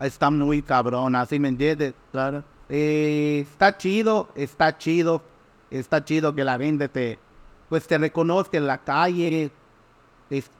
está 0.00 0.30
muy 0.30 0.62
cabrona, 0.62 1.26
¿sí 1.26 1.38
me 1.38 1.48
entiendes? 1.48 1.92
Claro. 2.12 2.42
Eh, 2.68 3.46
está 3.50 3.76
chido, 3.76 4.28
está 4.34 4.76
chido, 4.78 5.22
está 5.70 6.02
chido 6.04 6.34
que 6.34 6.44
la 6.44 6.58
gente 6.58 6.88
te, 6.88 7.18
pues 7.68 7.86
te 7.86 7.98
reconozca 7.98 8.56
en 8.56 8.66
la 8.66 8.78
calle. 8.78 9.50
Es- 10.30 10.50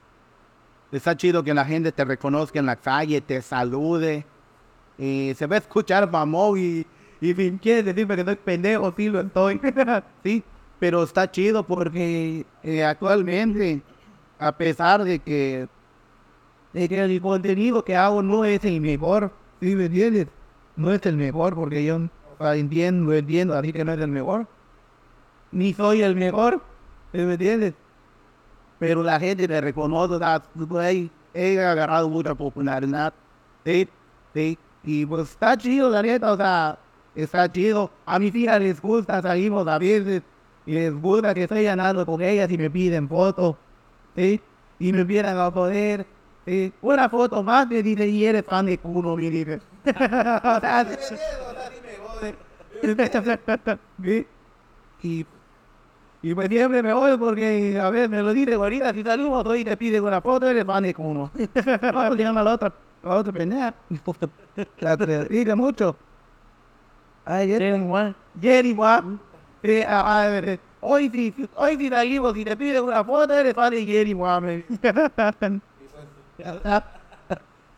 está 0.91 1.17
chido 1.17 1.43
que 1.43 1.53
la 1.53 1.65
gente 1.65 1.91
te 1.91 2.05
reconozca 2.05 2.59
en 2.59 2.65
la 2.67 2.75
calle, 2.75 3.19
te 3.21 3.41
salude. 3.41 4.25
Eh, 4.99 5.33
se 5.37 5.47
va 5.47 5.55
a 5.55 5.59
escuchar 5.59 6.09
mamón 6.09 6.57
y, 6.59 6.85
y 7.19 7.33
si 7.33 7.51
quieres 7.61 7.85
decirme 7.85 8.15
que 8.15 8.21
estoy 8.21 8.35
pendejo, 8.35 8.93
sí 8.95 9.09
lo 9.09 9.21
estoy. 9.21 9.59
sí, 10.23 10.43
pero 10.79 11.03
está 11.03 11.29
chido 11.29 11.63
porque 11.63 12.45
eh, 12.63 12.83
actualmente, 12.83 13.81
a 14.39 14.51
pesar 14.51 15.03
de 15.03 15.19
que, 15.19 15.67
de 16.73 16.89
que 16.89 16.99
el 16.99 17.21
contenido 17.21 17.83
que 17.83 17.95
hago 17.95 18.21
no 18.21 18.45
es 18.45 18.63
el 18.65 18.81
mejor, 18.81 19.31
¿sí 19.59 19.75
me 19.75 19.85
entiendes? 19.85 20.27
No 20.75 20.91
es 20.91 21.03
el 21.05 21.17
mejor 21.17 21.55
porque 21.55 21.83
yo 21.83 21.99
entiendo, 22.39 23.13
entiendo 23.13 23.55
así 23.55 23.73
que 23.73 23.83
no 23.83 23.93
es 23.93 23.99
el 23.99 24.09
mejor. 24.09 24.47
Ni 25.51 25.73
soy 25.73 26.01
el 26.03 26.15
mejor, 26.15 26.61
¿sí 27.11 27.19
me 27.19 27.33
entiendes? 27.33 27.73
Pero 28.79 29.01
la 29.01 29.19
gente 29.19 29.47
me 29.47 29.59
reconoce, 29.59 30.23
güey, 30.53 31.09
he 31.33 31.59
agarrado 31.59 32.09
mucha 32.09 32.35
popularidad. 32.35 33.13
Sí, 33.65 33.89
sí. 34.35 34.59
Y 34.83 35.05
pues 35.05 35.31
está 35.31 35.57
chido, 35.57 35.89
la 35.89 36.01
neta, 36.03 36.31
o 36.31 36.37
sea, 36.37 36.77
está 37.23 37.51
chido. 37.51 37.91
A 38.05 38.19
mis 38.19 38.33
hijas 38.35 38.61
les 38.61 38.81
gusta, 38.81 39.21
salimos 39.21 39.67
a 39.67 39.77
veces, 39.77 40.21
y 40.65 40.73
les 40.73 40.93
gusta 40.93 41.33
que 41.33 41.43
estoy 41.43 41.63
ganando 41.63 42.05
con 42.05 42.21
ellas 42.21 42.49
y 42.51 42.57
me 42.57 42.69
piden 42.69 43.07
fotos, 43.07 43.55
¿sí? 44.15 44.41
Y 44.79 44.93
me 44.93 45.05
piden 45.05 45.37
a 45.37 45.51
poder. 45.51 46.05
Una 46.81 47.09
foto 47.09 47.43
más 47.43 47.67
me 47.67 47.83
dice, 47.83 48.07
y 48.07 48.25
eres 48.25 48.45
fan 48.45 48.65
de 48.67 48.77
culo, 48.77 49.17
sea, 49.17 50.87
¿sí? 54.03 54.27
Y 55.03 55.25
y 56.21 56.33
pues 56.33 56.49
siempre 56.49 56.81
me 56.81 56.93
voy 56.93 57.15
porque, 57.17 57.79
a 57.79 57.89
ver, 57.89 58.09
me 58.09 58.21
lo 58.21 58.33
dice 58.33 58.55
ahorita, 58.55 58.93
si 58.93 59.03
salimos 59.03 59.45
hoy 59.45 59.63
te 59.63 59.77
piden 59.77 60.03
una 60.03 60.19
foto, 60.21 60.49
eres 60.49 60.65
fan 60.65 60.83
de 60.83 60.95
uno. 60.97 61.31
Vamos 61.81 62.19
a 62.37 62.43
la 62.43 62.53
otra, 62.53 62.73
la 63.03 63.15
otra 63.15 63.31
pendeja. 63.33 63.73
La 64.79 65.55
mucho. 65.55 65.95
Jerry. 67.27 68.15
Jerry, 68.41 68.73
Juan. 68.75 69.19
Eh, 69.63 69.85
eh, 69.87 70.59
hoy 70.79 71.09
si, 71.09 71.33
hoy 71.55 71.77
si 71.77 71.89
salimos 71.89 72.37
y 72.37 72.45
te 72.45 72.55
piden 72.55 72.83
una 72.83 73.03
foto, 73.03 73.33
eres 73.33 73.53
fan 73.53 73.71
de 73.71 73.85
Jerry, 73.85 74.13
dice. 74.13 75.61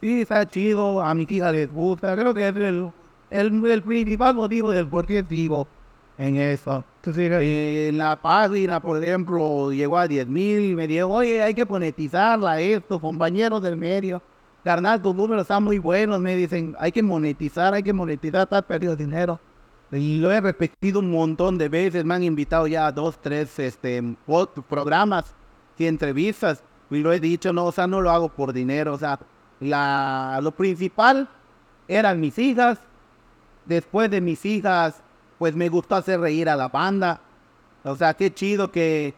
Sí, 0.02 0.22
está 0.22 0.48
chido, 0.48 1.02
a 1.02 1.14
mi 1.14 1.28
hija 1.30 1.52
les 1.52 1.70
gusta, 1.70 2.16
creo 2.16 2.34
que 2.34 2.48
es 2.48 2.56
el, 2.56 2.90
el, 3.30 3.66
el 3.66 3.84
principal 3.84 4.34
motivo 4.34 4.72
del 4.72 4.88
por 4.88 5.06
qué 5.06 5.22
vivo 5.24 5.68
en 6.18 6.38
eso. 6.38 6.86
Entonces, 6.98 7.32
eh, 7.42 7.92
la 7.94 8.16
página, 8.16 8.80
por 8.80 9.04
ejemplo, 9.04 9.72
llegó 9.72 9.98
a 9.98 10.08
10 10.08 10.28
mil, 10.28 10.76
me 10.76 10.88
dijo, 10.88 11.08
oye, 11.08 11.42
hay 11.42 11.54
que 11.54 11.66
monetizarla 11.66 12.62
esto, 12.62 13.00
compañeros 13.00 13.62
del 13.62 13.76
medio. 13.76 14.22
Carnal, 14.64 15.02
tus 15.02 15.16
números 15.16 15.44
están 15.44 15.64
muy 15.64 15.80
buenos, 15.80 16.20
me 16.20 16.36
dicen, 16.36 16.76
hay 16.80 16.92
que 16.92 17.02
monetizar, 17.02 17.74
hay 17.74 17.84
que 17.84 17.94
monetizar, 17.94 18.42
estás 18.44 18.64
perdiendo 18.64 18.96
dinero. 18.96 19.40
Y 19.92 20.20
lo 20.20 20.32
he 20.32 20.40
repetido 20.40 21.00
un 21.00 21.10
montón 21.10 21.58
de 21.58 21.70
veces, 21.70 22.06
me 22.06 22.14
han 22.14 22.24
invitado 22.24 22.68
ya 22.68 22.88
a 22.88 22.92
dos, 22.92 23.20
tres 23.22 23.58
este, 23.58 24.04
programas 24.68 25.34
y 25.78 25.86
entrevistas, 25.86 26.64
y 26.92 27.00
lo 27.00 27.14
he 27.14 27.20
dicho, 27.20 27.54
no, 27.54 27.66
o 27.66 27.72
sea, 27.72 27.88
no 27.88 28.02
lo 28.02 28.12
hago 28.12 28.30
por 28.30 28.52
dinero, 28.54 28.94
o 28.94 28.98
sea, 28.98 29.20
la, 29.60 30.40
lo 30.42 30.52
principal 30.52 31.28
eran 31.88 32.20
mis 32.20 32.38
hijas, 32.38 32.80
después 33.66 34.12
de 34.12 34.22
mis 34.22 34.46
hijas, 34.46 35.02
pues 35.38 35.56
me 35.56 35.70
gustó 35.70 35.96
hacer 35.96 36.20
reír 36.20 36.50
a 36.50 36.56
la 36.56 36.68
banda. 36.68 37.22
O 37.84 37.96
sea, 37.96 38.14
qué 38.14 38.34
chido 38.34 38.72
que, 38.72 39.14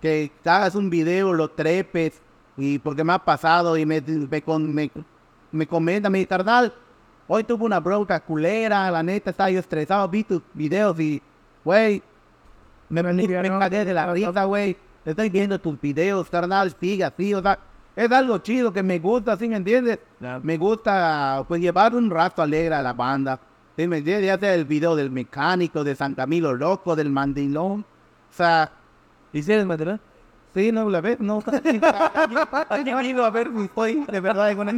que 0.00 0.32
hagas 0.44 0.74
un 0.74 0.90
video, 0.90 1.32
lo 1.32 1.50
trepes, 1.50 2.20
y 2.56 2.78
porque 2.78 3.04
me 3.04 3.12
ha 3.12 3.18
pasado 3.18 3.76
y 3.76 3.86
me, 3.86 4.00
me, 4.00 4.42
con- 4.42 4.74
me, 4.74 4.90
me 5.50 5.66
comenta, 5.66 6.10
mi 6.10 6.26
carnal, 6.26 6.72
hoy 7.28 7.44
tuve 7.44 7.64
una 7.64 7.80
bronca 7.80 8.20
culera, 8.20 8.90
la 8.90 9.02
neta 9.02 9.30
estaba 9.30 9.50
yo 9.50 9.60
estresado, 9.60 10.08
vi 10.08 10.24
tus 10.24 10.42
videos 10.54 10.98
y, 11.00 11.22
güey, 11.64 12.02
me, 12.88 13.02
me, 13.02 13.12
me 13.12 13.48
cagué 13.60 13.84
de 13.84 13.94
la 13.94 14.12
risa, 14.12 14.44
güey. 14.44 14.76
Estoy 15.04 15.30
viendo 15.30 15.58
tus 15.58 15.80
videos, 15.80 16.28
carnal, 16.30 16.74
sigue 16.78 17.04
así, 17.04 17.34
o 17.34 17.42
sea, 17.42 17.58
es 17.96 18.10
algo 18.12 18.38
chido 18.38 18.72
que 18.72 18.82
me 18.82 18.98
gusta, 18.98 19.36
¿sí 19.36 19.48
me 19.48 19.56
entiendes? 19.56 19.98
Me 20.42 20.56
gusta, 20.56 21.44
pues, 21.48 21.60
llevar 21.60 21.94
un 21.94 22.08
rato 22.10 22.40
alegre 22.42 22.74
a 22.74 22.82
la 22.82 22.92
banda. 22.92 23.38
¿Sí 23.76 23.86
me 23.88 23.98
entiendes? 23.98 24.26
Ya 24.26 24.38
sea 24.38 24.54
el 24.54 24.64
video 24.64 24.94
del 24.94 25.10
mecánico, 25.10 25.82
de 25.82 25.94
San 25.96 26.14
Camilo 26.14 26.52
Loco, 26.54 26.94
del 26.94 27.10
mandilón. 27.10 27.80
O 27.80 28.34
sea, 28.34 28.70
¿Hicieron 29.32 29.66
material? 29.66 29.98
Sí, 30.54 30.72
no, 30.72 30.88
la 30.88 31.00
ves, 31.00 31.20
no. 31.20 31.42
Yo 32.86 32.98
he 33.00 33.06
ido 33.06 33.24
a 33.24 33.30
ver 33.30 33.50
mi 33.50 33.64
estoy 33.64 34.04
de 34.04 34.20
verdad 34.20 34.54
con 34.56 34.68
una 34.68 34.72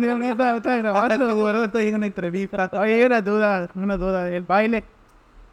güey, 1.35 1.65
estoy 1.65 1.89
en 1.89 1.95
una 1.97 2.07
entrevista. 2.07 2.71
Oye, 2.73 2.95
hay 2.95 3.05
una 3.05 3.21
duda, 3.23 3.69
una 3.75 3.97
duda. 3.97 4.29
El 4.31 4.43
baile, 4.43 4.85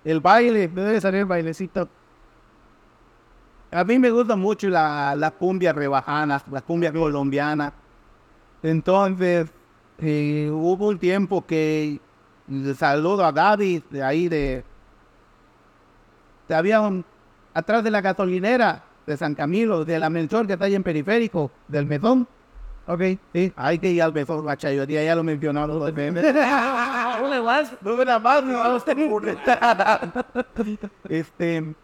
el 0.04 0.20
baile. 0.20 0.68
Me 0.68 0.82
debe 0.82 1.02
salir 1.02 1.22
el 1.22 1.26
bailecito. 1.26 1.88
A 3.72 3.84
mí 3.84 3.98
me 4.00 4.12
gusta 4.12 4.36
mucho 4.36 4.68
la, 4.70 5.16
la 5.16 5.32
cumbia 5.32 5.72
rebajana, 5.72 6.42
la 6.52 6.62
cumbia 6.62 6.92
colombiana. 6.92 7.72
Entonces, 8.64 9.50
eh, 10.00 10.50
hubo 10.52 10.90
un 10.90 11.00
tiempo 11.00 11.46
que 11.46 12.00
saludo 12.78 13.24
a 13.26 13.32
David 13.32 13.84
de 13.90 14.04
ahí 14.04 14.28
de- 14.28 14.64
había 16.50 16.82
un, 16.82 17.06
atrás 17.54 17.82
de 17.84 17.92
la 17.92 18.02
gasolinera 18.02 18.84
de 19.12 19.18
San 19.18 19.36
Camilo, 19.36 19.86
de 19.86 20.00
la 20.00 20.10
Melchor 20.10 20.48
que 20.48 20.54
está 20.54 20.66
ahí 20.66 20.76
en 20.76 20.84
periférico, 20.84 21.52
del 21.68 21.86
mesón. 21.86 22.28
Ok. 22.88 23.02
Sí, 23.34 23.54
hay 23.56 23.78
que 23.78 23.92
ir 23.92 24.02
al 24.02 24.14
mesón, 24.14 24.44
macha, 24.44 24.72
yo 24.72 24.86
día 24.86 25.04
ya 25.04 25.16
lo 25.16 25.24
mencionaron 25.24 25.80
dos 25.80 25.94
veces. 25.94 26.24
Una 26.34 27.42
más. 27.44 27.74
No 27.82 27.96
me 27.96 28.06
la 28.06 28.20
más, 28.20 28.44
no 28.44 28.80
se 28.80 28.96
me 28.96 29.06
ocurre. 29.06 29.38
Este, 31.10 31.76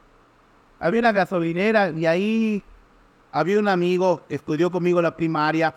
había 0.80 0.99
una 0.99 1.11
gasolinera 1.11 1.89
y 1.91 2.05
ahí 2.05 2.63
había 3.32 3.59
un 3.59 3.67
amigo 3.67 4.21
que 4.28 4.36
estudió 4.36 4.71
conmigo 4.71 5.01
la 5.01 5.15
primaria, 5.15 5.75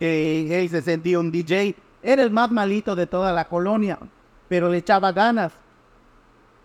que 0.00 0.62
él 0.62 0.68
se 0.68 0.82
sentía 0.82 1.20
un 1.20 1.30
DJ. 1.30 1.76
Era 2.02 2.22
el 2.22 2.30
más 2.30 2.50
malito 2.50 2.96
de 2.96 3.06
toda 3.06 3.32
la 3.32 3.46
colonia, 3.46 3.98
pero 4.48 4.68
le 4.68 4.78
echaba 4.78 5.12
ganas. 5.12 5.52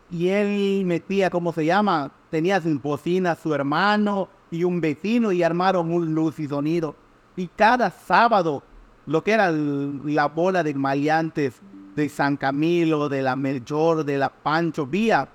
Y 0.10 0.30
él 0.30 0.86
metía, 0.86 1.30
¿cómo 1.30 1.54
se 1.54 1.66
llama? 1.66 2.12
Tenía 2.32 2.60
sin 2.62 2.82
bocina 2.82 3.36
su 3.36 3.54
hermano 3.54 4.30
y 4.50 4.64
un 4.64 4.82
vecino 4.82 5.32
y 5.32 5.44
armaron 5.44 5.92
un 5.92 6.16
luz 6.16 6.40
y 6.40 6.48
sonido. 6.48 6.96
Y 7.36 7.48
cada 7.48 7.92
sábado, 7.92 8.64
lo 9.06 9.24
que 9.24 9.34
era 9.34 9.50
el- 9.50 10.02
la 10.16 10.28
bola 10.28 10.64
de 10.64 10.74
maleantes 10.74 11.62
de 11.96 12.08
San 12.10 12.38
Camilo, 12.38 13.10
de 13.10 13.22
la 13.22 13.36
Melchor, 13.36 14.06
de 14.06 14.18
la 14.18 14.30
Pancho 14.30 14.88
Vía, 14.88 15.28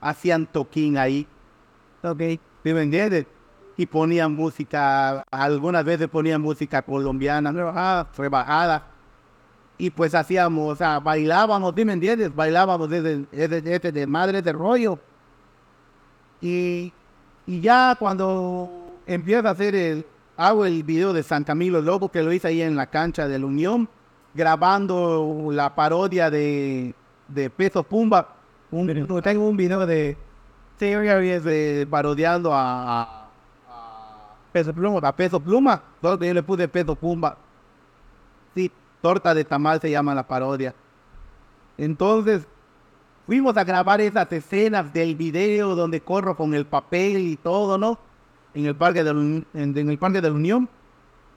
hacían 0.00 0.46
toquín 0.46 0.98
ahí. 0.98 1.26
Ok. 2.02 2.20
¿Sí 2.62 2.74
me 2.74 2.82
entiendes? 2.82 3.26
Y 3.76 3.86
ponían 3.86 4.34
música, 4.34 5.24
algunas 5.30 5.84
veces 5.84 6.06
ponían 6.08 6.42
música 6.42 6.82
colombiana, 6.82 7.50
rebajada, 7.50 8.08
rebajada. 8.16 8.86
Y 9.78 9.88
pues 9.90 10.14
hacíamos, 10.14 10.74
o 10.74 10.76
sea, 10.76 11.00
bailábamos, 11.00 11.72
¿sí 11.74 11.84
me 11.84 11.94
entiendes? 11.94 12.34
Bailábamos 12.34 12.90
desde, 12.90 13.24
desde, 13.32 13.62
desde 13.62 13.90
de 13.90 14.06
madre 14.06 14.42
de 14.42 14.52
rollo. 14.52 14.98
Y, 16.42 16.92
y 17.46 17.60
ya 17.60 17.96
cuando 17.98 18.68
empieza 19.06 19.48
a 19.48 19.52
hacer 19.52 19.74
el, 19.74 20.04
hago 20.36 20.64
el 20.66 20.82
video 20.82 21.12
de 21.12 21.22
San 21.22 21.44
Camilo 21.44 21.80
Loco, 21.80 22.10
que 22.10 22.22
lo 22.22 22.32
hice 22.32 22.48
ahí 22.48 22.60
en 22.62 22.76
la 22.76 22.86
cancha 22.88 23.26
de 23.28 23.38
la 23.38 23.46
Unión, 23.46 23.88
grabando 24.34 25.48
la 25.52 25.74
parodia 25.74 26.30
de, 26.30 26.94
de 27.28 27.48
Peso 27.48 27.82
Pumba. 27.84 28.34
Un- 28.70 29.22
tengo 29.22 29.48
un 29.48 29.56
video 29.56 29.86
de, 29.86 30.16
de- 30.80 31.86
parodiando 31.88 32.52
a, 32.52 33.02
a, 33.02 33.28
a 33.68 34.36
Peso 34.52 34.72
Pluma, 34.72 34.98
a 35.06 35.14
Peso 35.14 35.38
Pluma, 35.38 35.82
donde 36.00 36.26
yo 36.26 36.34
le 36.34 36.42
puse 36.42 36.66
Peso 36.68 36.94
Pumba. 36.96 37.36
Sí, 38.54 38.70
torta 39.00 39.32
de 39.34 39.44
tamal 39.44 39.80
se 39.80 39.90
llama 39.90 40.14
la 40.14 40.26
parodia. 40.26 40.74
Entonces, 41.78 42.46
fuimos 43.26 43.56
a 43.56 43.64
grabar 43.64 44.00
esas 44.00 44.30
escenas 44.32 44.92
del 44.92 45.14
video 45.14 45.74
donde 45.74 46.00
corro 46.00 46.36
con 46.36 46.54
el 46.54 46.66
papel 46.66 47.18
y 47.18 47.36
todo, 47.36 47.78
¿no? 47.78 47.98
En 48.54 48.66
el 48.66 48.74
parque 48.74 49.02
de, 49.04 49.14
la 49.14 49.20
en, 49.20 49.46
en 49.54 49.90
el 49.90 49.98
parque 49.98 50.20
de 50.20 50.28
la 50.28 50.34
Unión. 50.34 50.68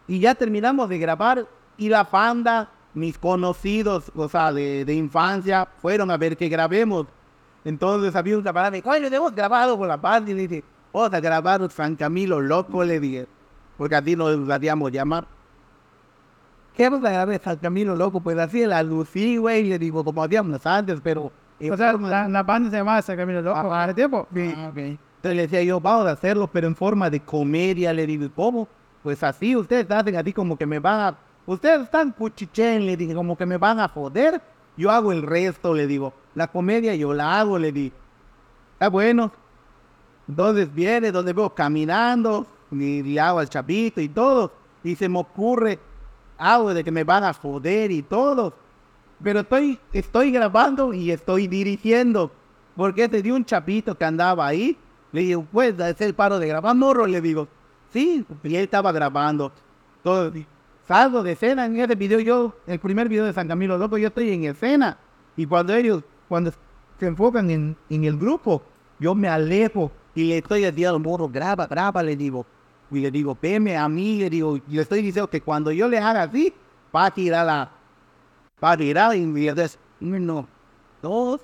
Y 0.08 0.20
ya 0.20 0.36
terminamos 0.36 0.90
de 0.90 0.98
grabar 0.98 1.48
y 1.78 1.90
la 1.90 2.04
banda, 2.04 2.70
mis 2.94 3.18
conocidos, 3.18 4.12
o 4.16 4.30
sea, 4.30 4.54
de, 4.54 4.86
de 4.86 4.94
infancia, 4.94 5.68
fueron 5.82 6.12
a 6.12 6.18
ver 6.18 6.38
que 6.38 6.50
grabemos. 6.50 7.08
Entonces 7.64 8.16
había 8.16 8.38
un 8.38 8.44
camarada, 8.44 8.72
me 8.72 8.78
dijo, 8.78 8.90
oye, 8.90 9.08
hemos 9.08 9.34
grabado 9.34 9.78
con 9.78 9.88
la 9.88 9.98
banda. 9.98 10.32
Y 10.32 10.34
le 10.34 10.48
dije, 10.48 10.64
vamos 10.94 11.14
a 11.14 11.20
grabar 11.20 11.70
San 11.72 11.96
Camilo 11.96 12.40
Loco, 12.42 12.84
le 12.84 13.00
dije, 13.00 13.28
porque 13.78 13.96
así 13.96 14.16
nos 14.16 14.50
haríamos 14.50 14.92
llamar. 14.92 15.26
¿Qué 16.76 16.90
vamos 16.90 17.06
a 17.06 17.12
grabar 17.12 17.42
San 17.42 17.58
Camilo 17.58 17.96
Loco? 17.96 18.20
Pues 18.20 18.38
así 18.38 18.66
la 18.66 18.84
lucí, 18.84 19.38
güey, 19.38 19.64
le 19.64 19.80
digo, 19.80 20.04
como 20.04 20.24
hacíamos 20.24 20.66
antes, 20.66 21.00
pero... 21.02 21.32
O 21.62 21.78
sea, 21.78 21.94
la, 21.94 22.28
la 22.28 22.44
banda 22.44 22.70
se 22.70 22.78
llamaba 22.78 23.02
San 23.02 23.18
Camilo 23.18 23.42
Loco. 23.42 23.58
Ajá. 23.58 23.84
¿Hace 23.86 23.94
tiempo? 23.94 24.28
Sí. 24.34 24.42
Entonces 24.44 24.98
le 25.24 25.42
decía 25.44 25.64
yo, 25.64 25.80
vamos 25.80 26.08
a 26.08 26.12
hacerlo, 26.12 26.48
pero 26.52 26.68
en 26.68 26.76
forma 26.76 27.10
de 27.10 27.20
comedia. 27.20 27.94
Le 27.94 28.06
digo, 28.06 28.28
¿cómo? 28.36 28.68
Pues 29.02 29.24
así, 29.24 29.56
ustedes 29.56 29.90
hacen 29.90 30.16
así 30.16 30.34
como 30.34 30.58
que 30.58 30.66
me 30.66 30.80
van 30.80 31.00
a... 31.00 31.18
Ustedes 31.46 31.84
están 31.84 32.12
cuchichén, 32.12 32.86
le 32.86 32.98
dije, 32.98 33.14
como 33.14 33.38
que 33.38 33.46
me 33.46 33.58
van 33.58 33.80
a 33.80 33.88
joder. 33.88 34.42
Yo 34.76 34.92
hago 34.92 35.12
el 35.12 35.22
resto, 35.22 35.74
le 35.74 35.88
digo. 35.88 36.12
La 36.34 36.48
comedia 36.48 36.96
yo 36.96 37.14
la 37.14 37.40
hago, 37.40 37.58
le 37.58 37.72
digo. 37.72 37.96
Está 38.74 38.90
bueno. 38.90 39.32
Entonces 40.28 40.74
viene 40.74 41.12
donde 41.12 41.34
veo 41.34 41.54
caminando, 41.54 42.48
y 42.72 43.04
le 43.04 43.20
hago 43.20 43.40
al 43.40 43.48
chavito 43.48 44.02
y 44.02 44.10
todo. 44.10 44.52
Y 44.84 44.96
se 44.96 45.08
me 45.08 45.20
ocurre 45.20 45.80
algo 46.38 46.74
de 46.74 46.84
que 46.84 46.92
me 46.92 47.04
van 47.04 47.24
a 47.24 47.34
joder 47.34 47.92
y 47.92 48.02
todo. 48.02 48.54
Pero 49.24 49.42
estoy, 49.42 49.80
estoy 49.94 50.32
grabando 50.32 50.94
y 50.94 51.12
estoy 51.12 51.48
dirigiendo. 51.48 52.32
Porque 52.76 53.08
te 53.08 53.22
dio 53.22 53.36
un 53.36 53.46
chapito 53.46 53.98
que 53.98 54.06
andaba 54.06 54.48
ahí. 54.48 54.78
Le 55.12 55.22
digo, 55.22 55.48
pues, 55.52 55.80
es 55.80 56.02
el 56.02 56.14
paro 56.14 56.40
de 56.40 56.48
grabar, 56.48 56.76
morro. 56.76 57.08
Le 57.08 57.22
digo, 57.22 57.48
sí. 57.92 58.26
Y 58.44 58.56
él 58.56 58.64
estaba 58.64 58.92
grabando. 58.92 59.52
Todo. 60.04 60.32
Salgo 60.88 61.24
de 61.24 61.32
escena 61.32 61.66
en 61.66 61.80
ese 61.80 61.96
video. 61.96 62.20
Yo, 62.20 62.56
el 62.68 62.80
primer 62.80 63.10
video 63.10 63.26
de 63.26 63.34
San 63.34 63.48
Camilo 63.48 63.78
Loco, 63.78 63.98
yo 63.98 64.10
estoy 64.10 64.32
en 64.32 64.44
escena. 64.44 64.98
Y 65.38 65.46
cuando 65.46 65.74
ellos, 65.74 66.04
cuando 66.28 66.52
se 67.00 67.08
enfocan 67.08 67.50
en, 67.50 67.76
en 67.90 68.04
el 68.04 68.18
grupo, 68.18 68.62
yo 69.00 69.16
me 69.16 69.28
alejo 69.28 69.92
y 70.14 70.26
le 70.26 70.38
estoy 70.38 70.64
diciendo 70.64 70.96
al 70.96 71.02
morro, 71.02 71.28
graba, 71.30 71.68
graba, 71.68 72.04
le 72.04 72.16
digo. 72.16 72.46
Y 72.92 73.00
le 73.00 73.12
digo, 73.12 73.38
veme 73.42 73.76
a 73.76 73.90
mí, 73.90 74.20
le 74.20 74.30
digo, 74.30 74.60
le 74.68 74.82
estoy 74.82 75.02
diciendo 75.02 75.30
que 75.30 75.42
cuando 75.42 75.72
yo 75.72 75.88
le 75.88 75.98
haga 75.98 76.24
así, 76.24 76.54
va 76.96 77.08
a 77.08 77.12
tirar 77.12 77.46
la, 77.46 77.72
tirar 78.78 79.16
y 79.16 79.48
entonces, 79.48 79.78
uno, 80.02 80.48
dos, 81.02 81.42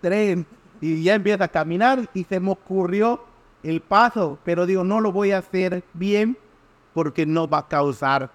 tres, 0.00 0.44
y 0.80 1.02
ya 1.02 1.14
empieza 1.14 1.44
a 1.44 1.48
caminar 1.48 2.08
y 2.14 2.24
se 2.24 2.40
me 2.40 2.50
ocurrió 2.52 3.24
el 3.62 3.80
paso, 3.80 4.38
pero 4.44 4.66
digo, 4.66 4.84
no 4.84 5.00
lo 5.00 5.12
voy 5.12 5.32
a 5.32 5.38
hacer 5.38 5.84
bien 5.94 6.36
porque 6.94 7.24
no 7.26 7.48
va 7.48 7.58
a 7.58 7.68
causar, 7.68 8.30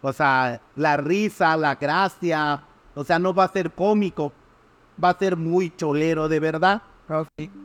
o 0.00 0.12
sea, 0.12 0.60
la 0.76 0.96
risa, 0.96 1.56
la 1.56 1.74
gracia, 1.74 2.62
o 2.94 3.04
sea, 3.04 3.18
no 3.18 3.34
va 3.34 3.44
a 3.44 3.52
ser 3.52 3.72
cómico, 3.72 4.32
va 5.02 5.10
a 5.10 5.18
ser 5.18 5.36
muy 5.36 5.74
cholero 5.76 6.28
de 6.28 6.40
verdad. 6.40 6.82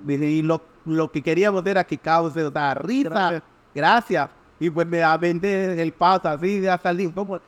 Y 0.08 0.42
lo, 0.42 0.62
lo 0.86 1.12
que 1.12 1.22
queríamos 1.22 1.66
era 1.66 1.84
que 1.84 1.98
cause, 1.98 2.44
o 2.44 2.52
sea, 2.52 2.74
risa, 2.74 3.10
Gracias. 3.10 3.44
gracias. 3.74 4.30
Y 4.60 4.70
pues 4.70 4.88
me 4.88 5.04
aventé 5.04 5.82
el 5.82 5.92
paso 5.94 6.30
así, 6.30 6.62
ya 6.62 6.78
salí. 6.78 7.12
¿cómo? 7.12 7.40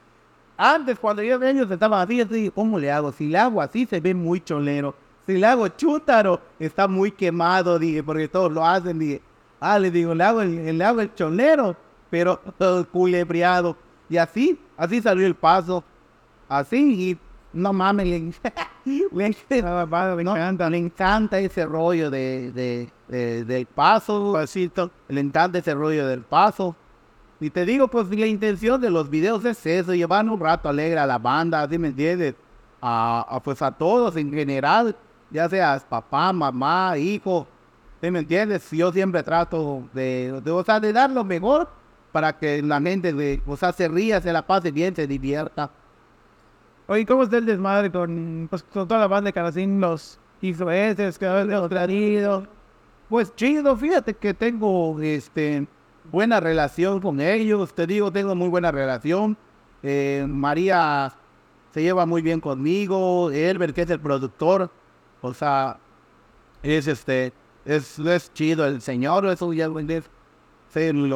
Antes, 0.57 0.97
cuando 0.97 1.21
yo 1.21 1.41
ellos 1.43 1.69
estaba 1.69 2.01
así, 2.01 2.19
así, 2.21 2.51
¿cómo 2.53 2.79
le 2.79 2.91
hago? 2.91 3.11
Si 3.11 3.27
le 3.27 3.37
hago 3.37 3.61
así, 3.61 3.85
se 3.85 3.99
ve 3.99 4.13
muy 4.13 4.41
cholero. 4.41 4.95
Si 5.27 5.37
le 5.37 5.45
hago 5.45 5.67
chútaro, 5.67 6.41
está 6.59 6.87
muy 6.87 7.11
quemado, 7.11 7.77
dije, 7.77 8.01
porque 8.01 8.27
todos 8.27 8.51
lo 8.51 8.65
hacen, 8.65 8.97
dije. 8.97 9.21
Ah, 9.59 9.77
le 9.77 9.91
digo, 9.91 10.15
le 10.15 10.23
hago 10.23 10.41
el, 10.41 10.77
le 10.77 10.83
hago 10.83 11.01
el 11.01 11.13
cholero, 11.13 11.75
pero 12.09 12.39
todo 12.57 12.87
culebreado. 12.89 13.75
Y 14.09 14.17
así, 14.17 14.59
así 14.77 15.01
salió 15.01 15.27
el 15.27 15.35
paso. 15.35 15.83
Así, 16.49 17.11
y 17.11 17.17
no 17.53 17.73
mames, 17.73 18.07
le, 18.07 18.31
le- 19.49 19.61
va, 19.61 20.15
me 20.15 20.23
no, 20.23 20.35
encanta. 20.35 20.69
le 20.69 20.77
encanta 20.77 21.39
ese 21.39 21.65
rollo 21.65 22.09
de, 22.09 22.51
de- 22.51 22.89
de- 23.07 23.43
del 23.45 23.65
paso, 23.65 24.31
pasito. 24.33 24.89
Le 25.09 25.21
encanta 25.21 25.59
ese 25.59 25.73
rollo 25.75 26.07
del 26.07 26.21
paso. 26.21 26.75
Y 27.39 27.49
te 27.51 27.65
digo, 27.65 27.87
pues 27.87 28.09
la 28.09 28.25
intención 28.25 28.81
de 28.81 28.89
los 28.89 29.09
videos 29.09 29.45
es 29.45 29.63
eso, 29.65 29.93
llevar 29.93 30.27
un 30.27 30.39
rato 30.39 30.69
alegre 30.69 30.99
a 30.99 31.05
la 31.05 31.19
banda, 31.19 31.67
¿sí 31.69 31.77
me 31.77 31.89
entiendes? 31.89 32.35
A, 32.81 33.25
a, 33.29 33.39
pues 33.41 33.61
a 33.61 33.71
todos 33.71 34.15
en 34.15 34.31
general, 34.31 34.95
ya 35.29 35.47
seas 35.47 35.83
papá, 35.83 36.33
mamá, 36.33 36.97
hijo, 36.97 37.47
¿sí 38.01 38.09
me 38.09 38.19
entiendes? 38.19 38.69
Yo 38.71 38.91
siempre 38.91 39.21
trato 39.21 39.83
de, 39.93 40.41
de, 40.43 40.51
o 40.51 40.63
sea, 40.63 40.79
de 40.79 40.91
dar 40.91 41.11
lo 41.11 41.23
mejor 41.23 41.69
para 42.11 42.37
que 42.37 42.63
la 42.63 42.81
gente, 42.81 43.13
de, 43.13 43.41
o 43.45 43.55
sea, 43.55 43.71
se 43.71 43.87
ría, 43.87 44.19
se 44.19 44.33
la 44.33 44.45
pase 44.45 44.71
bien, 44.71 44.95
se 44.95 45.05
divierta. 45.05 45.69
Oye, 46.87 47.05
¿cómo 47.05 47.23
está 47.23 47.37
el 47.37 47.45
desmadre 47.45 47.91
con, 47.91 48.47
pues, 48.49 48.63
con 48.63 48.87
toda 48.87 49.01
la 49.01 49.07
banda 49.07 49.27
de 49.27 49.33
Caracín, 49.33 49.79
los 49.79 50.19
influencers, 50.41 51.19
que 51.19 51.27
los 51.27 51.69
traído? 51.69 52.47
Pues 53.09 53.35
chido, 53.35 53.75
fíjate 53.77 54.13
que 54.13 54.33
tengo 54.33 54.99
este 55.01 55.67
buena 56.11 56.39
relación 56.39 56.99
con 56.99 57.19
ellos, 57.21 57.73
te 57.73 57.87
digo, 57.87 58.11
tengo 58.11 58.35
muy 58.35 58.47
buena 58.49 58.71
relación. 58.71 59.37
Eh, 59.83 60.25
María 60.27 61.13
se 61.73 61.81
lleva 61.81 62.05
muy 62.05 62.21
bien 62.21 62.39
conmigo, 62.39 63.29
Elber, 63.31 63.73
que 63.73 63.81
es 63.83 63.89
el 63.89 63.99
productor, 63.99 64.71
o 65.21 65.33
sea, 65.33 65.77
es 66.63 66.87
este, 66.87 67.33
es, 67.65 67.99
es 67.99 68.33
chido 68.33 68.65
el 68.65 68.81
señor, 68.81 69.25
eso 69.27 69.53
ya 69.53 69.67
lo 69.67 69.79
es- 69.79 70.09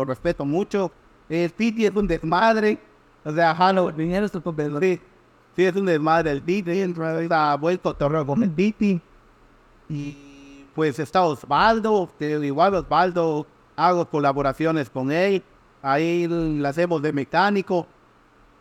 respeto 0.05 0.45
mucho. 0.45 0.91
El 1.29 1.51
Titi 1.53 1.85
es 1.85 1.95
un 1.95 2.07
desmadre, 2.07 2.77
o 3.23 3.31
sea, 3.31 3.51
Halo, 3.51 3.91
sí, 4.79 4.99
sí, 5.55 5.65
es 5.65 5.75
un 5.75 5.85
desmadre 5.85 6.31
el 6.31 6.41
Titi, 6.41 6.71
está 6.71 7.55
vuelto 7.55 7.93
torreo 7.93 8.25
con 8.25 8.43
el 8.43 8.53
Titi. 8.53 9.01
Y 9.89 10.65
pues 10.75 10.99
está 10.99 11.23
Osvaldo, 11.23 12.09
igual 12.19 12.75
Osvaldo, 12.75 13.45
hago 13.87 14.05
colaboraciones 14.05 14.89
con 14.89 15.11
él, 15.11 15.43
ahí 15.81 16.27
le 16.27 16.67
hacemos 16.67 17.01
de 17.01 17.13
mecánico. 17.13 17.87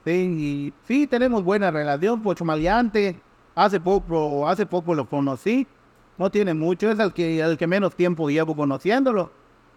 Sí, 0.04 0.10
y 0.10 0.72
sí, 0.86 1.06
tenemos 1.06 1.44
buena 1.44 1.70
relación, 1.70 2.22
Pocho 2.22 2.44
Maleante, 2.44 3.20
hace 3.54 3.78
poco, 3.78 4.48
hace 4.48 4.64
poco 4.64 4.94
lo 4.94 5.06
conocí, 5.08 5.66
no 6.16 6.30
tiene 6.30 6.54
mucho, 6.54 6.90
es 6.90 6.98
el 6.98 7.12
que, 7.12 7.40
el 7.40 7.58
que 7.58 7.66
menos 7.66 7.94
tiempo 7.94 8.30
llevo 8.30 8.56
conociéndolo, 8.56 9.30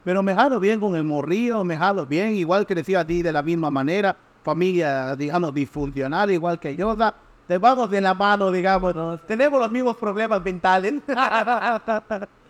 pero 0.04 0.24
me 0.24 0.34
jalo 0.34 0.60
bien 0.60 0.80
con 0.80 0.96
el 0.96 1.04
morrillo, 1.04 1.64
me 1.66 1.76
jalo 1.78 2.06
bien, 2.06 2.36
igual 2.36 2.66
crecí 2.66 2.96
a 2.96 3.06
ti 3.06 3.22
de 3.22 3.34
la 3.34 3.42
misma 3.42 3.70
manera, 3.70 4.16
familia, 4.44 5.16
digamos, 5.18 5.54
disfuncional, 5.54 6.32
igual 6.32 6.58
que 6.60 6.76
yo, 6.76 6.96
sea, 6.96 7.14
te 7.48 7.58
vamos 7.58 7.90
de 7.90 8.00
la 8.00 8.14
mano, 8.14 8.50
digamos, 8.50 8.94
tenemos 9.28 9.60
los 9.60 9.72
mismos 9.72 9.98
problemas 9.98 10.42
mentales. 10.44 11.02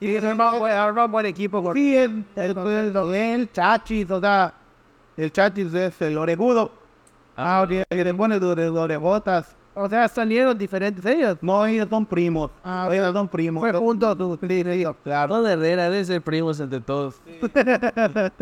Y 0.00 0.18
buen, 0.18 0.72
armamos 0.72 1.10
buen 1.10 1.26
equipo. 1.26 1.62
con- 1.62 1.74
Sí, 1.74 1.96
el, 1.96 2.24
el, 2.36 2.56
el, 2.58 3.14
el 3.14 3.52
Chachis, 3.52 4.10
o 4.10 4.20
sea, 4.20 4.54
el 5.16 5.30
Chachis 5.30 5.72
es 5.74 6.00
el 6.02 6.16
orejudo. 6.16 6.72
Ah, 7.36 7.62
oye, 7.66 7.84
que 7.88 8.04
le 8.04 8.14
pone 8.14 8.38
de, 8.40 8.68
orejotas. 8.70 9.54
O 9.74 9.88
sea, 9.88 10.08
salieron 10.08 10.56
diferentes 10.58 11.04
ellos. 11.04 11.38
No, 11.40 11.64
ellos 11.64 11.88
son 11.88 12.04
primos. 12.04 12.50
Ah, 12.64 12.88
ellos 12.90 13.12
son 13.12 13.28
primos. 13.28 13.60
Fue 13.60 13.72
juntos 13.72 14.16
tú. 14.18 14.38
Sí, 14.46 14.62
sí, 14.64 14.84
claro. 15.04 15.34
Todo 15.36 15.48
Herrera 15.48 15.84
debe 15.84 16.04
ser 16.04 16.20
primos 16.22 16.58
entre 16.60 16.80
todos. 16.80 17.20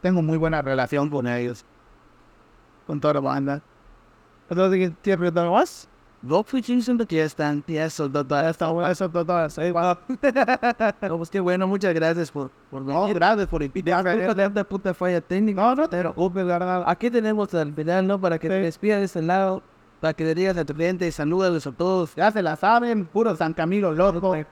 Tengo 0.00 0.22
muy 0.22 0.36
buena 0.36 0.62
relación 0.62 1.08
con 1.10 1.26
ellos. 1.26 1.64
Con 2.86 3.00
toda 3.00 3.14
la 3.14 3.20
banda. 3.20 3.62
Entonces, 4.48 4.92
¿tienes 5.02 5.18
preguntado 5.18 5.52
más? 5.52 5.88
Fuiste 6.46 6.72
que 7.06 7.16
ya 7.16 7.24
están, 7.24 7.62
ya 7.66 7.88
total. 7.90 8.46
Está 8.46 8.68
bueno, 8.68 8.90
eso 8.90 9.10
todo. 9.10 9.50
Sí, 9.50 9.70
bueno. 9.70 9.98
No, 11.02 11.18
pues 11.18 11.30
qué 11.30 11.40
bueno, 11.40 11.66
muchas 11.66 11.92
gracias 11.92 12.30
por, 12.30 12.50
por 12.70 12.82
No, 12.82 13.06
gracias 13.08 13.46
por 13.46 13.62
invitarme. 13.62 14.16
Disculpa 14.16 14.34
de 14.34 14.48
esta 14.48 14.64
puta 14.64 14.94
falla 14.94 15.20
técnica. 15.20 15.60
No, 15.60 15.74
no 15.74 16.30
verdad. 16.30 16.84
Aquí 16.86 17.10
tenemos 17.10 17.52
al 17.54 17.74
final, 17.74 18.06
¿no? 18.06 18.18
Para 18.18 18.38
que 18.38 18.48
te 18.48 18.54
despidas 18.54 19.00
de 19.00 19.04
este 19.04 19.22
lado, 19.22 19.62
para 20.04 20.12
que 20.12 20.24
le 20.24 20.34
digas 20.34 20.54
a 20.58 20.66
tu 20.66 20.74
cliente, 20.74 21.10
salúdalos 21.10 21.66
a 21.66 21.72
todos. 21.72 22.14
Ya 22.14 22.30
se 22.30 22.42
la 22.42 22.56
saben, 22.56 23.06
puro 23.06 23.34
San 23.36 23.54
Camilo 23.54 23.90
loco. 23.90 24.36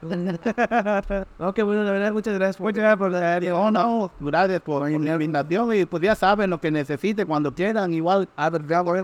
No, 1.39 1.53
qué 1.53 1.63
bueno, 1.63 1.83
la 1.83 1.91
verdad, 1.91 2.13
muchas 2.13 2.35
gracias. 2.39 2.59
Muchas 2.59 2.79
gracias 2.79 2.99
por 2.99 3.11
la 3.11 3.39
No, 3.41 3.71
no, 3.71 4.11
gracias 4.19 4.63
por 4.63 4.91
la 4.91 5.23
invitación 5.23 5.75
y 5.75 5.85
pues 5.85 6.03
ya 6.03 6.15
saben 6.15 6.49
lo 6.49 6.59
que 6.59 6.71
necesiten 6.71 7.27
cuando 7.27 7.55
quieran, 7.55 7.93
igual. 7.93 8.31
A 8.35 8.49
ver, 8.49 8.63
vamos, 8.63 8.99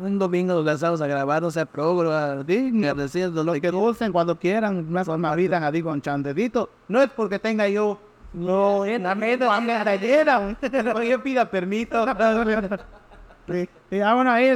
un 0.00 0.20
domingo 0.20 0.54
nos 0.54 0.64
lanzamos 0.64 1.00
a 1.00 1.08
grabar, 1.08 1.42
o 1.42 1.50
sea, 1.50 1.66
programa, 1.66 2.42
agradeciendo 2.42 3.42
lo 3.42 3.54
Lo 3.54 3.60
que 3.60 3.70
gusten 3.72 4.12
cuando 4.12 4.38
quieran, 4.38 4.88
más 4.92 5.08
avisan 5.08 5.64
así 5.64 5.82
con 5.82 6.00
chantecito. 6.00 6.70
No 6.86 7.02
es 7.02 7.10
porque 7.10 7.40
tenga 7.40 7.66
yo, 7.68 7.98
no, 8.34 8.84
la 8.86 9.16
meta, 9.16 9.46
la 9.60 10.92
porque 10.92 11.08
yo 11.10 11.20
pida 11.24 11.50
permiso. 11.50 12.06
Sí. 13.50 13.68
Y 13.90 13.98
vámonos 14.00 14.32
ahí, 14.34 14.50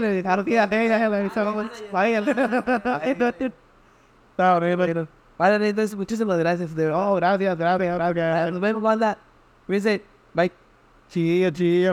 horrible. 4.56 5.06
Vale, 5.38 5.68
entonces, 5.68 5.96
muchísimas 5.96 6.38
gracias, 6.38 6.74
de. 6.74 6.90
Oh, 6.90 7.14
gracias, 7.16 7.56
gracias, 7.58 7.94
gracias. 7.96 8.52
Nos 8.52 8.60
vemos, 8.60 8.82
banda. 8.82 9.18
Cuídense. 9.66 10.02
Bye. 10.34 10.52
Chido, 11.08 11.50
chido. 11.50 11.90